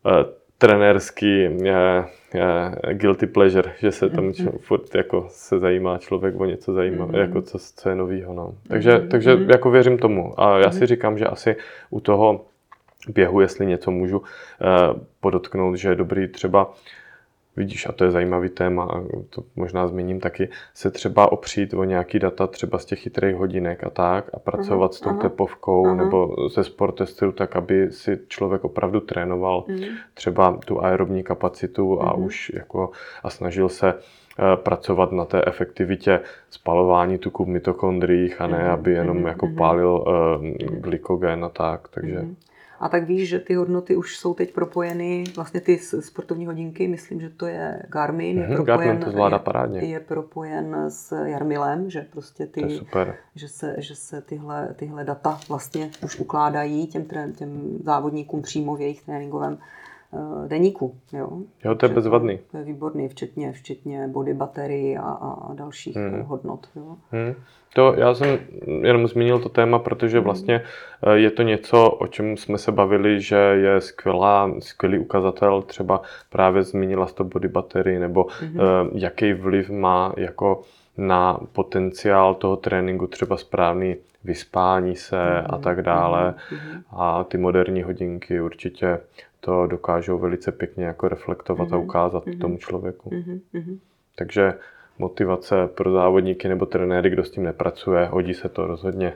[0.08, 0.26] eh,
[0.58, 2.06] trenérský eh,
[2.36, 4.52] eh, guilty pleasure, že se tam č- Mhm.
[4.60, 7.16] furt jako se zajímá člověk o něco zajímá, Mhm.
[7.16, 8.54] jako co, co je novýho, no.
[8.68, 11.56] Takže, takže jako věřím tomu a já si říkám, že asi
[11.90, 12.46] u toho
[13.08, 14.24] běhu, jestli něco můžu
[15.20, 16.74] podotknout, že je dobrý třeba
[17.58, 21.84] Vidíš, a to je zajímavý téma, a to možná zmíním taky, se třeba opřít o
[21.84, 25.20] nějaký data třeba z těch chytrých hodinek a tak a pracovat Aha, s tou aha,
[25.22, 25.96] tepovkou aha.
[25.96, 29.84] nebo se sportestu tak, aby si člověk opravdu trénoval Mhm.
[30.14, 32.24] třeba tu aerobní kapacitu a Mhm.
[32.26, 32.90] už jako
[33.24, 33.94] a snažil se
[34.40, 40.06] eh, pracovat na té efektivitě spalování tuku v mitochondriích a ne, aby jenom jako pálil
[40.08, 42.20] eh, glykogen a tak, takže.
[42.80, 47.22] A tak víš, že ty hodnoty už jsou teď propojeny, vlastně ty sportovní hodinky, myslím,
[47.22, 49.80] že to je Garmin, je Mhm, propojen, Garmin to zvládá je, parádně.
[49.82, 53.16] je propojen s Jarmilem, že prostě to je ty, super.
[53.36, 57.06] že se, že se tyhle, tyhle data vlastně už ukládají těm,
[57.36, 59.58] těm závodníkům přímo v jejich tréninkovém
[60.48, 60.96] deníku.
[61.14, 61.30] Jo?
[61.66, 62.40] Jo, to je bezvadný.
[62.52, 66.22] To je výborný, včetně, včetně body baterii a, a, a dalších hmm.
[66.22, 66.68] hodnot.
[66.76, 66.96] Jo?
[67.12, 67.34] Hmm.
[67.74, 68.40] To já jsem
[68.82, 70.62] jenom zmínil to téma, protože vlastně
[71.04, 76.02] eh, je to něco, o čem jsme se bavili, že je skvělá, skvělý ukazatel, třeba
[76.30, 78.60] právě zmínila to body battery, nebo Mhm.
[78.60, 80.62] eh, jaký vliv má jako
[80.98, 86.34] na potenciál toho tréninku, třeba správný vyspání se a Mhm, tak dále.
[86.52, 89.00] mhm, A ty moderní hodinky určitě
[89.46, 92.40] to dokážou velice pěkně jako reflektovat a Mhm, ukázat mhm.
[92.40, 93.10] tomu člověku.
[93.14, 93.80] mhm, mhm.
[94.16, 94.54] Takže
[95.00, 99.14] motivace pro závodníky nebo trenéry, kdo s tím nepracuje, hodí se to rozhodně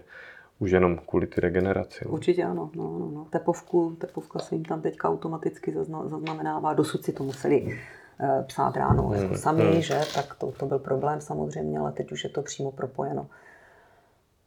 [0.59, 2.05] už jenom kvůli ty regeneraci.
[2.05, 2.11] No.
[2.11, 2.69] Určitě ano.
[2.75, 3.25] No, no, no.
[3.29, 6.73] Tepovku, tepovka se jim tam teďka automaticky zazna, zaznamenává.
[6.73, 7.79] Dosud si to museli
[8.19, 9.81] eh, psát ráno Hmm, jako sami, hmm.
[9.81, 9.99] že?
[10.15, 13.27] Tak to, to byl problém samozřejmě, ale teď už je to přímo propojeno.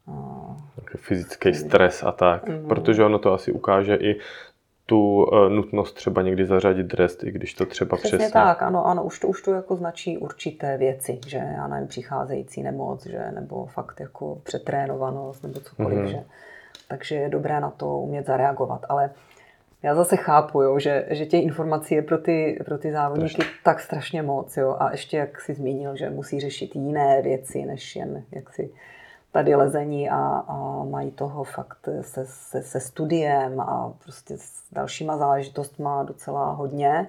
[0.06, 0.12] A,
[0.74, 2.48] Takový Fyzický stres a tak.
[2.48, 2.68] Mhm.
[2.68, 4.18] Protože ono to asi ukáže i
[4.86, 8.32] tu eh, nutnost třeba někdy zařadit rest, i když to třeba Přesně, přesně.
[8.32, 12.62] tak, ano, ano, už to, už to jako značí určité věci, že já nevím, přicházející
[12.62, 16.08] nemoc, že, nebo fakt jako přetrénovanost, nebo cokoliv, Mhm.
[16.08, 16.24] že.
[16.88, 19.10] Takže je dobré na to umět zareagovat, ale
[19.82, 23.80] já zase chápu, jo, že, že těch informací je pro ty, pro ty závodníky tak
[23.80, 28.24] strašně moc, jo, a ještě jak si zmínil, že musí řešit jiné věci, než jen
[28.32, 28.70] jak si
[29.32, 30.16] tady lezení a,
[30.48, 37.08] a mají toho fakt se, se, se studiem a prostě s dalšíma záležitostma docela hodně.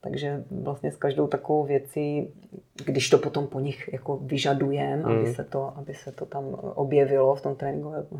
[0.00, 2.34] Takže vlastně s každou takovou věcí,
[2.84, 5.06] když to potom po nich jako vyžadujem, mm.
[5.06, 6.44] aby, se to, aby se to tam
[6.74, 7.56] objevilo v tom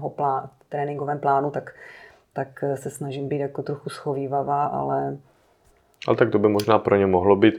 [0.08, 1.74] plá, tréninkovém plánu, tak,
[2.32, 5.16] tak se snažím být jako trochu schovývavá, ale...
[6.08, 7.54] Ale tak to by možná pro ně mohlo být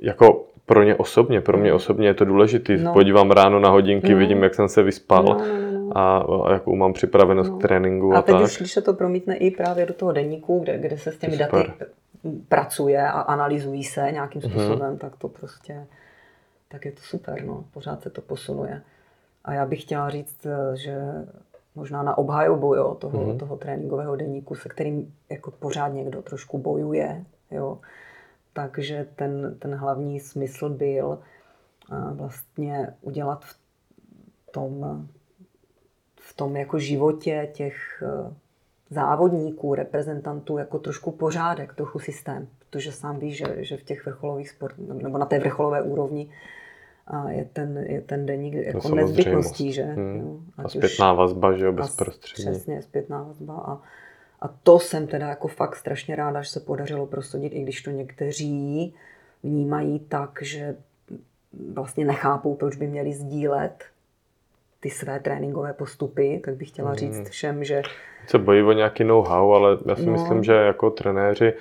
[0.00, 2.76] jako pro ně osobně, pro mě osobně je to důležité.
[2.76, 2.92] No.
[2.92, 4.18] Podívám ráno na hodinky, no.
[4.18, 5.78] vidím, jak jsem se vyspal no, no, no.
[5.78, 5.98] no.
[5.98, 7.58] A, a jakou mám připravenost no.
[7.58, 8.14] k tréninku.
[8.14, 8.44] A, a teď tak.
[8.44, 11.36] už, když se to promítne i právě do toho denníku, kde, kde se s těmi
[11.36, 11.72] daty
[12.48, 14.50] pracuje a analyzují se nějakým mhm.
[14.50, 14.98] způsobem, mm-hmm.
[14.98, 15.86] tak to prostě,
[16.68, 17.64] tak je to super, no.
[17.74, 18.82] Pořád se to posunuje.
[19.44, 20.98] A já bych chtěla říct, že
[21.74, 23.38] možná na obhajobu jo, toho, mm-hmm.
[23.38, 27.78] toho tréninkového denníku, se kterým jako pořád někdo trošku bojuje, jo,
[28.54, 31.18] takže ten, ten hlavní smysl byl
[32.12, 33.58] vlastně udělat v
[34.50, 35.06] tom,
[36.20, 38.34] v tom jako životě těch e,
[38.90, 42.48] závodníků, reprezentantů jako trošku pořádek, trochu systém.
[42.58, 46.30] Protože sám víš, že, že v těch vrcholových sport, nebo na té vrcholové úrovni
[47.28, 49.82] je ten, je ten deník jako no, nezbytností, že?
[49.82, 50.46] Hmm.
[50.56, 52.50] a zpětná vazba, že jo, bezprostředně.
[52.50, 53.80] Přesně, zpětná vazba a
[54.44, 57.90] a to jsem teda jako fakt strašně ráda, že se podařilo prosadit, i když to
[57.90, 58.94] někteří
[59.42, 60.76] vnímají tak, že
[61.72, 63.84] vlastně nechápou, proč by měli sdílet
[64.80, 67.24] ty své tréninkové postupy, tak bych chtěla říct hmm.
[67.24, 67.82] všem, že...
[68.26, 70.12] Se bojí o nějaký know-how, ale já si no.
[70.12, 71.54] myslím, že jako trenéři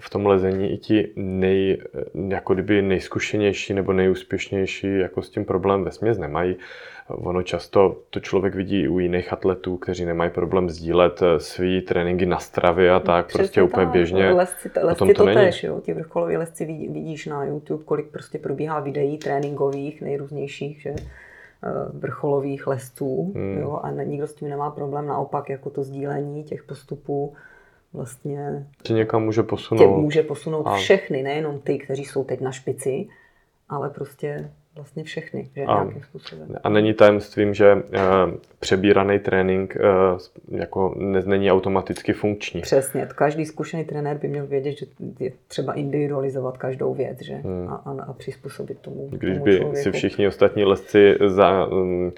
[0.00, 1.82] v tom lezení i ti nej,
[2.28, 6.56] jako kdyby nejzkušenější nebo nejúspěšnější jako s tím problém ve směs nemají.
[7.08, 12.26] Ono často to člověk vidí u jiných atletů, kteří nemají problém sdílet eh, svý tréninky
[12.26, 14.32] na stravě a tak, Přesně prostě úplně běžně.
[14.32, 15.80] Lesci, lesci to, to tež, jo.
[15.80, 21.00] Ti vrcholoví lesci vidí, vidíš na YouTube, kolik prostě probíhá videí tréninkových, nejrůznějších, že eh,
[21.92, 23.58] vrcholových lesců, hmm.
[23.58, 27.34] jo, a nikdo s tím nemá problém, naopak jako to sdílení těch postupů
[27.92, 29.82] vlastně tě někam může posunout.
[29.82, 30.74] Tě může posunout a...
[30.76, 33.08] všechny, nejenom ty, kteří jsou teď na špici,
[33.68, 36.48] ale prostě vlastně všechny, že a, nějakým způsobem.
[36.64, 37.80] A není tajemstvím, že uh,
[38.60, 42.60] přebíraný trénink uh, jako ne, není automaticky funkční.
[42.60, 44.86] Přesně, každý zkušený trenér by měl vědět, že
[45.20, 47.34] je třeba individualizovat každou věc, že?
[47.34, 47.68] Hmm.
[47.68, 49.82] A, a, a přizpůsobit tomu Když tomu by člověku.
[49.82, 52.12] si všichni ostatní lesci za, um,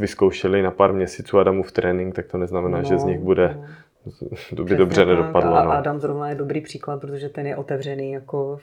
[0.00, 3.56] vyzkoušeli na pár měsíců Adamův trénink, tak to neznamená, no, že z nich bude
[4.06, 4.12] no
[4.56, 5.08] to by Přesně dobře tak.
[5.08, 5.56] nedopadlo.
[5.56, 5.70] A no.
[5.70, 8.58] Adam zrovna je dobrý příklad, protože ten je otevřený jako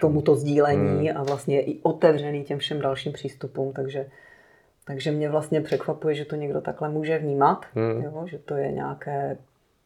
[0.00, 1.16] tomuto sdílení hmm.
[1.16, 4.06] a vlastně je i otevřený těm všem dalším přístupům, takže,
[4.84, 8.02] takže mě vlastně překvapuje, že to někdo takhle může vnímat, hmm.
[8.02, 9.38] jo, že to je nějaké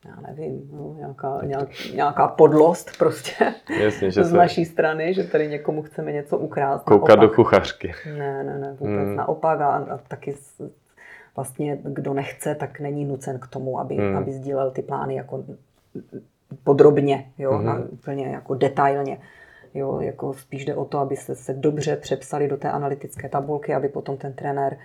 [0.09, 4.37] já nevím, no, nějaká, nějak, nějaká podlost prostě Jasně, že z se...
[4.37, 6.85] naší strany, že tady někomu chceme něco ukrást.
[6.85, 7.93] Koukat do kuchařky.
[8.19, 9.17] Ne, ne, ne, vůbec hmm.
[9.17, 10.35] naopak a, a taky
[11.37, 14.17] vlastně kdo nechce, tak není nucen k tomu, aby, hmm.
[14.17, 15.45] aby sdílel ty plány jako
[16.65, 17.67] podrobně, jo, hmm.
[17.67, 19.19] na, úplně jako detailně.
[19.77, 23.89] Jo, jako spíš jde o to, aby se, dobře přepsali do té analytické tabulky, aby
[23.89, 24.77] potom ten trenér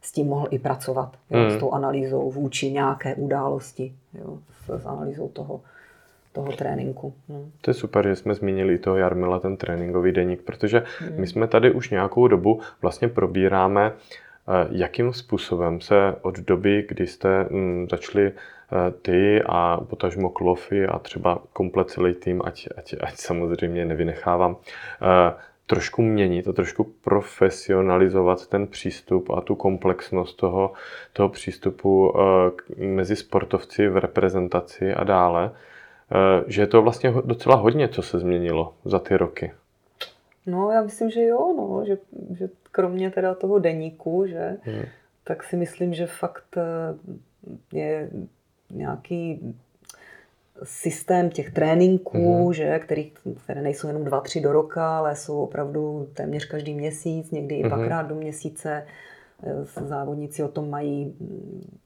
[0.00, 1.50] s tím mohl i pracovat, jo, hmm.
[1.50, 5.60] s tou analýzou vůči nějaké události, jo, s, s analýzou toho,
[6.32, 7.14] toho tréninku.
[7.28, 7.50] Hmm.
[7.60, 11.20] To je super, že jsme zmínili toho Jarmila, ten tréninkový deník, protože hmm.
[11.20, 13.96] my jsme tady už nějakou dobu vlastně probíráme uh,
[14.70, 18.32] Jakým způsobem se od doby, kdy jste mm, začali eh,
[19.02, 25.34] ty a potažmo Klofy a třeba komplet celý tým, ať, ať, ať samozřejmě nevynechávám, eh,
[25.66, 30.72] trošku měnit a trošku profesionalizovat ten přístup a tu komplexnost toho,
[31.12, 32.14] toho přístupu
[32.78, 35.50] eh, mezi sportovci v reprezentaci a dále,
[36.46, 39.52] že je to vlastně docela hodně, co se změnilo za ty roky.
[40.46, 41.98] No, já myslím, že jo, no, že,
[42.38, 44.84] že kromě teda toho deníku, že, hmm.
[45.24, 46.62] tak si myslím, že fakt eh,
[47.72, 48.10] je
[48.76, 49.54] nějaký
[50.62, 52.52] systém těch tréninků, hmm.
[52.52, 53.12] že, který,
[53.44, 57.60] které nejsou jenom dva, tři do roka, ale jsou opravdu téměř každý měsíc, někdy i
[57.60, 57.68] hmm.
[57.68, 58.86] dvakrát do měsíce.
[59.42, 61.78] Eh, závodníci o tom mají mm,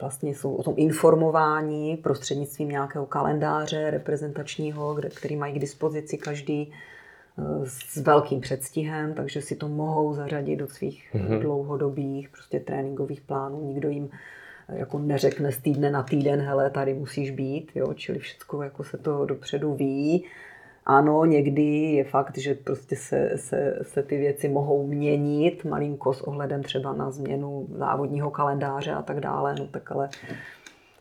[0.00, 6.72] vlastně jsou o tom informováni prostřednictvím nějakého kalendáře reprezentačního, kde, který mají k dispozici každý
[7.64, 11.40] s velkým předstihem, takže si to mohou zařadit do svých mm-hmm.
[11.40, 13.64] dlouhodobých prostě tréninkových plánů.
[13.64, 14.18] Nikdo jim eh,
[14.72, 18.98] jako neřekne z týdne na týden, hele, tady musíš být, jo, čili všechno jako se
[18.98, 20.24] to dopředu ví.
[20.86, 26.20] Ano, někdy je fakt, že prostě se, se, se ty věci mohou měnit malinko s
[26.22, 30.08] ohledem třeba na změnu závodního kalendáře a tak dále, no tak ale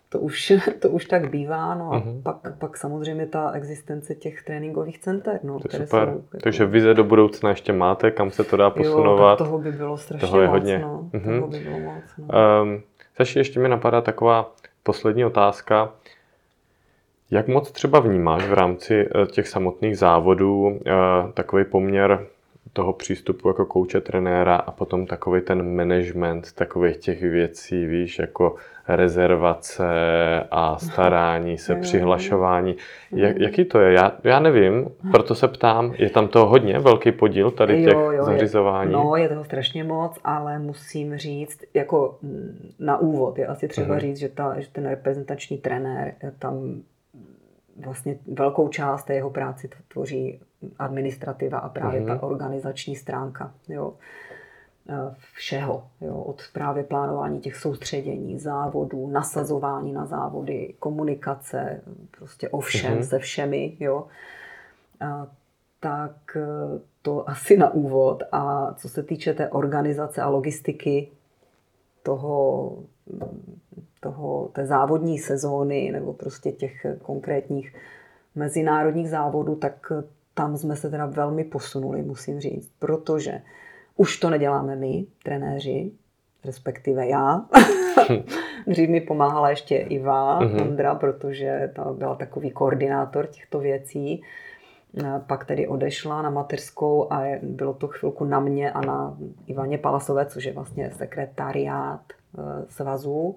[0.09, 2.21] to už, to už tak bývá, no a Mhm.
[2.23, 6.07] pak, pak samozřejmě ta existence těch tréninkových center, no, To které super.
[6.09, 6.15] jsou...
[6.15, 9.37] jako- Takže vize do budoucna ještě máte, kam se to dá Jo, posunovat.
[9.37, 10.79] tak toho by bylo strašně Toho je moc, hodně.
[10.79, 11.09] no.
[11.13, 11.35] Mhm.
[11.39, 12.25] Toho by bylo moc, no.
[12.63, 12.81] Um,
[13.19, 14.51] Saši, ještě mi napadá taková
[14.83, 15.93] poslední otázka.
[17.31, 20.91] Jak moc třeba vnímáš v rámci eh, těch samotných závodů eh,
[21.33, 22.27] takový poměr
[22.73, 28.55] toho přístupu jako kouče, trenéra a potom takový ten management takových těch věcí, víš, jako
[28.87, 29.85] rezervace
[30.51, 31.79] a starání se, Jo.
[31.81, 32.75] přihlašování.
[33.11, 33.41] Jak, Mhm.
[33.43, 33.93] jaký to je?
[33.93, 37.99] Já, já nevím, proto se ptám, je tam toho hodně velký podíl tady těch Jo,
[37.99, 38.91] jo, je- zařizování?
[38.91, 43.87] No, je toho strašně moc, ale musím říct, jako mm, na úvod je asi třeba
[43.87, 43.99] Mhm.
[43.99, 46.81] říct, že, ta, že ten reprezentační trenér tam
[47.85, 50.39] vlastně velkou část té jeho práci tvoří
[50.79, 52.07] administrativa a právě Mhm.
[52.19, 53.53] ta organizační stránka.
[53.67, 53.93] Jo.
[54.89, 61.81] Eh, Všeho, jo, od právě plánování těch soustředění, závodů, nasazování na závody, komunikace,
[62.17, 63.03] prostě o všem, Mhm.
[63.03, 64.07] se všemi, jo.
[64.99, 65.27] A,
[65.79, 68.23] tak eh, to asi na úvod.
[68.31, 71.11] A co se týče té organizace a logistiky
[72.03, 72.77] toho,
[73.99, 77.75] toho, té závodní sezóny nebo prostě těch konkrétních
[78.35, 79.91] mezinárodních závodů, tak
[80.39, 83.41] tam jsme se teda velmi posunuli, musím říct, protože
[83.95, 85.91] už to neděláme my, trenéři,
[86.45, 87.45] respektive já.
[88.67, 90.61] Dřív mi pomáhala ještě Iva Mhm.
[90.61, 94.23] Ondra, protože ta byla takový koordinátor těchto věcí.
[95.27, 99.17] Pak tedy odešla na mateřskou a bylo to chvilku na mě a na
[99.47, 103.35] Ivaně Palasové, což je vlastně sekretariát eh, svazu.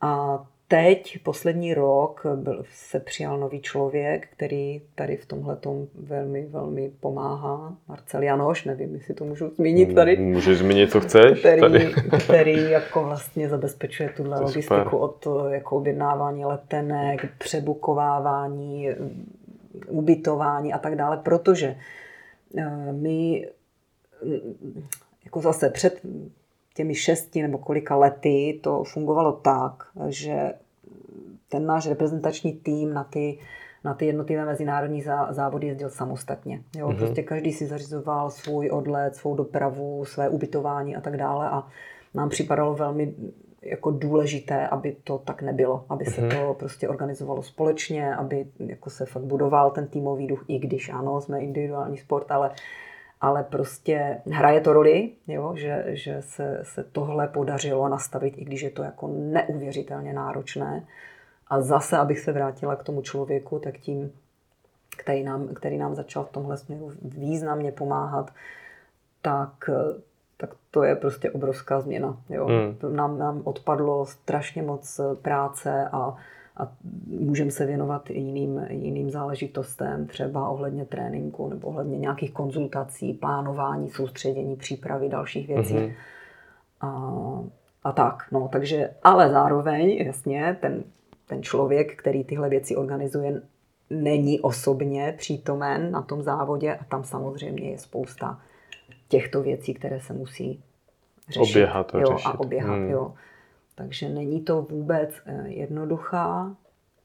[0.00, 5.58] A teď, poslední rok, byl, se přijal nový člověk, který tady v tomhle
[5.94, 7.76] velmi, velmi pomáhá.
[7.88, 11.38] Marcel Janoš, nevím, jestli to můžu zmínit tady Můžeš zmínit, co chceš?
[11.38, 11.92] který, Tady.
[12.24, 14.94] který jako vlastně zabezpečuje tuhle logistiku super.
[14.94, 18.88] od jako objednávání letenek, přebukovávání,
[19.88, 21.76] ubytování a tak dále, protože
[22.58, 23.48] eh, my
[25.24, 26.00] jako zase před
[26.78, 29.72] těmi šesti nebo kolika lety to fungovalo tak,
[30.08, 30.52] že
[31.48, 33.38] ten náš reprezentační tým na ty,
[33.84, 36.62] na ty jednotlivé mezinárodní zá, závody jezdil samostatně.
[36.76, 36.86] Jo?
[36.86, 36.94] Mhm.
[36.94, 36.98] Mm-hmm.
[36.98, 41.66] Prostě každý si zařizoval svůj odlet, svou dopravu, své ubytování a tak dále a
[42.14, 43.14] nám připadalo velmi
[43.62, 46.30] jako důležité, aby to tak nebylo, aby se Mhm.
[46.30, 51.20] to prostě organizovalo společně, aby jako se fakt budoval ten týmový duch, i když ano,
[51.20, 52.50] jsme individuální sport, ale
[53.20, 58.60] ale prostě hraje to roli, jo, že, že se, se tohle podařilo nastavit, i když
[58.62, 60.84] je to jako neuvěřitelně náročné.
[61.48, 64.12] A zase, abych se vrátila k tomu člověku, tak tím,
[64.96, 68.30] který nám, který nám začal v tomhle směru významně pomáhat,
[69.22, 69.70] tak,
[70.36, 72.16] tak to je prostě obrovská změna.
[72.28, 72.48] Jo.
[72.48, 72.96] Mm.
[72.96, 76.16] Nám, nám odpadlo strašně moc práce a,
[76.58, 76.72] a
[77.06, 83.90] můžeme se věnovat i jiným, jiným záležitostem, třeba ohledně tréninku nebo ohledně nějakých konzultací, plánování,
[83.90, 85.74] soustředění, přípravy dalších věcí.
[85.74, 85.92] Mhm.
[86.80, 87.12] A,
[87.84, 90.84] a tak, no, takže, ale zároveň, jasně, ten,
[91.26, 93.42] ten člověk, který tyhle věci organizuje,
[93.90, 98.40] není osobně přítomen na tom závodě a tam samozřejmě je spousta
[99.08, 100.62] těchto věcí, které se musí
[101.28, 101.56] řešit.
[101.56, 102.28] Oběhat a jo, řešit.
[102.28, 102.90] A oběhat, Hmm.
[102.90, 103.14] jo.
[103.78, 106.56] Takže není to vůbec eh, jednoduchá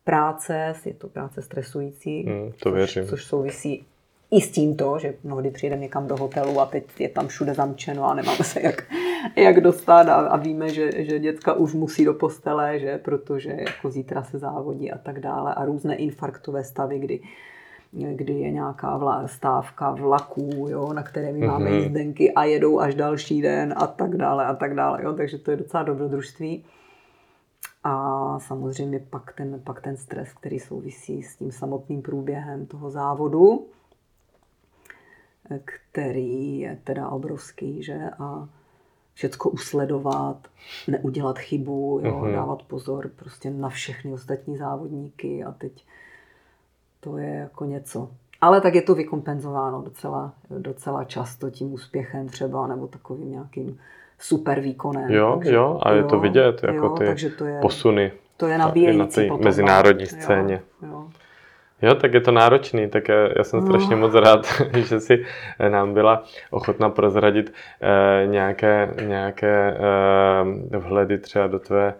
[0.03, 3.07] práce, je to práce stresující, Hmm, to což, věřím.
[3.07, 3.85] což souvisí
[4.31, 8.05] i s tímto, že mnohdy přijdeme někam do hotelu a teď je tam všude zamčeno
[8.05, 8.83] a nemáme se jak,
[9.35, 13.91] jak dostat a, a víme, že, že děcka už musí do postele, že protože jako
[13.91, 17.19] zítra se závodí a tak dále a různé infarktové stavy, kdy
[17.93, 21.73] kdy je nějaká vla, stávka vlaků, jo, na které my máme Mhm.
[21.79, 25.03] jízdenky a jedou až další den a tak dále a tak dále.
[25.03, 26.65] Jo, takže to je docela dobrodružství.
[27.83, 33.65] A samozřejmě pak ten, pak ten stres, který souvisí s tím samotným průběhem toho závodu,
[35.65, 38.09] který je teda obrovský, že?
[38.19, 38.49] A
[39.13, 40.47] všecko usledovat,
[40.87, 42.19] neudělat chybu, jo?
[42.23, 42.33] Mhm.
[42.33, 45.85] dávat pozor prostě na všechny ostatní závodníky a teď
[47.03, 48.09] to je jako něco.
[48.41, 53.79] Ale tak je to vykompenzováno docela, docela často tím úspěchem třeba, nebo takovým nějakým
[54.19, 55.11] super výkonem.
[55.11, 58.65] Jo, jo, a je to vidět, jako ty takže to je, Posuny to je na
[58.65, 60.21] nabíjející té potom, mezinárodní no.
[60.21, 60.61] scéně.
[60.81, 61.07] Jo, jo.
[61.81, 63.65] Jo, tak je to náročný, tak já, já jsem No.
[63.65, 64.47] strašně moc rád,
[64.77, 65.25] že si
[65.59, 69.77] eh, nám byla ochotna prozradit eh, nějaké, nějaké
[70.73, 71.93] eh, vhledy třeba do tvé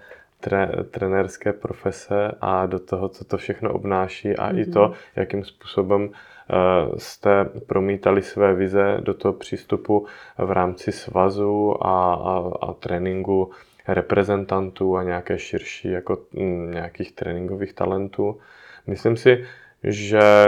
[0.44, 4.60] tre, trenérské profese a do toho, co to všechno obnáší a mm-hmm.
[4.60, 6.54] i to, jakým způsobem eh,
[6.98, 10.06] jste promítali své vize do toho přístupu
[10.38, 13.52] v rámci svazu a, a, a tréninku
[13.88, 18.40] reprezentantů a nějaké širší jako mm, nějakých tréninkových talentů.
[18.88, 19.46] Myslím si,
[19.84, 20.46] že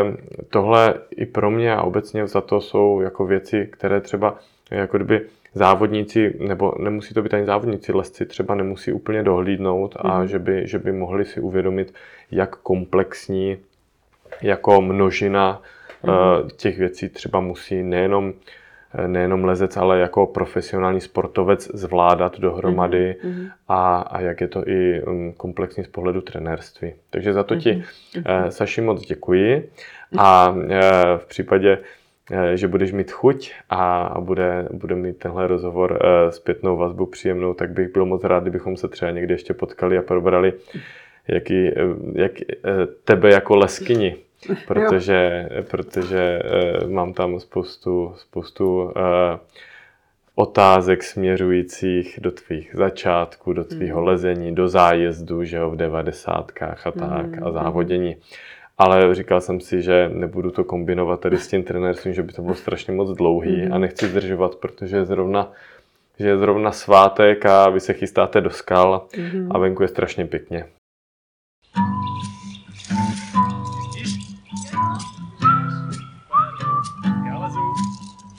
[0.50, 4.40] tohle i pro mě a obecně za to jsou jako věci, které třeba
[4.72, 10.19] jako kdyby závodníci, nebo nemusí to být ani závodníci, lesci třeba nemusí úplně dohlídnout a
[10.19, 10.27] mm.
[10.27, 11.94] že, by, že by mohli si uvědomit,
[12.32, 13.57] jak komplexní
[14.41, 15.61] jako množina
[16.03, 16.49] mm.
[16.49, 18.34] těch věcí třeba musí nejenom
[19.07, 23.52] nejenom lezec, ale jako profesionální sportovec zvládat dohromady mm-hmm.
[23.68, 26.94] a, a jak je to i mm, komplexní z pohledu trenérství.
[27.10, 27.84] Takže za to ti,
[28.14, 28.48] mm-hmm.
[28.48, 29.69] Saši, moc děkuji
[30.18, 30.82] a eh,
[31.18, 32.05] v případě, eh,
[32.54, 36.00] že budeš mít chuť a bude, bude mít tenhle rozhovor
[36.30, 40.02] zpětnou vazbu příjemnou, tak bych byl moc rád, kdybychom se třeba někdy ještě potkali a
[40.02, 40.54] probrali,
[41.28, 41.72] jaký,
[42.14, 42.32] jak
[43.04, 44.16] tebe jako leskyni
[44.68, 46.42] protože, protože
[46.88, 48.92] mám tam spoustu, spoustu
[50.36, 54.08] otázek směřujících do tvých začátků, do tvýho mm.
[54.08, 57.48] lezení, do zájezdu, že jo, v devadesátkách a tak, mm.
[57.48, 58.16] a závodění.
[58.78, 62.42] Ale říkal jsem si, že nebudu to kombinovat tady s tím trenérstvím, že by to
[62.42, 63.74] bylo strašně moc dlouhý mm.
[63.74, 65.52] a nechci zdržovat, protože je zrovna,
[66.20, 69.48] že je zrovna svátek a vy se chystáte do skal mm.
[69.52, 70.66] a venku je strašně pěkně.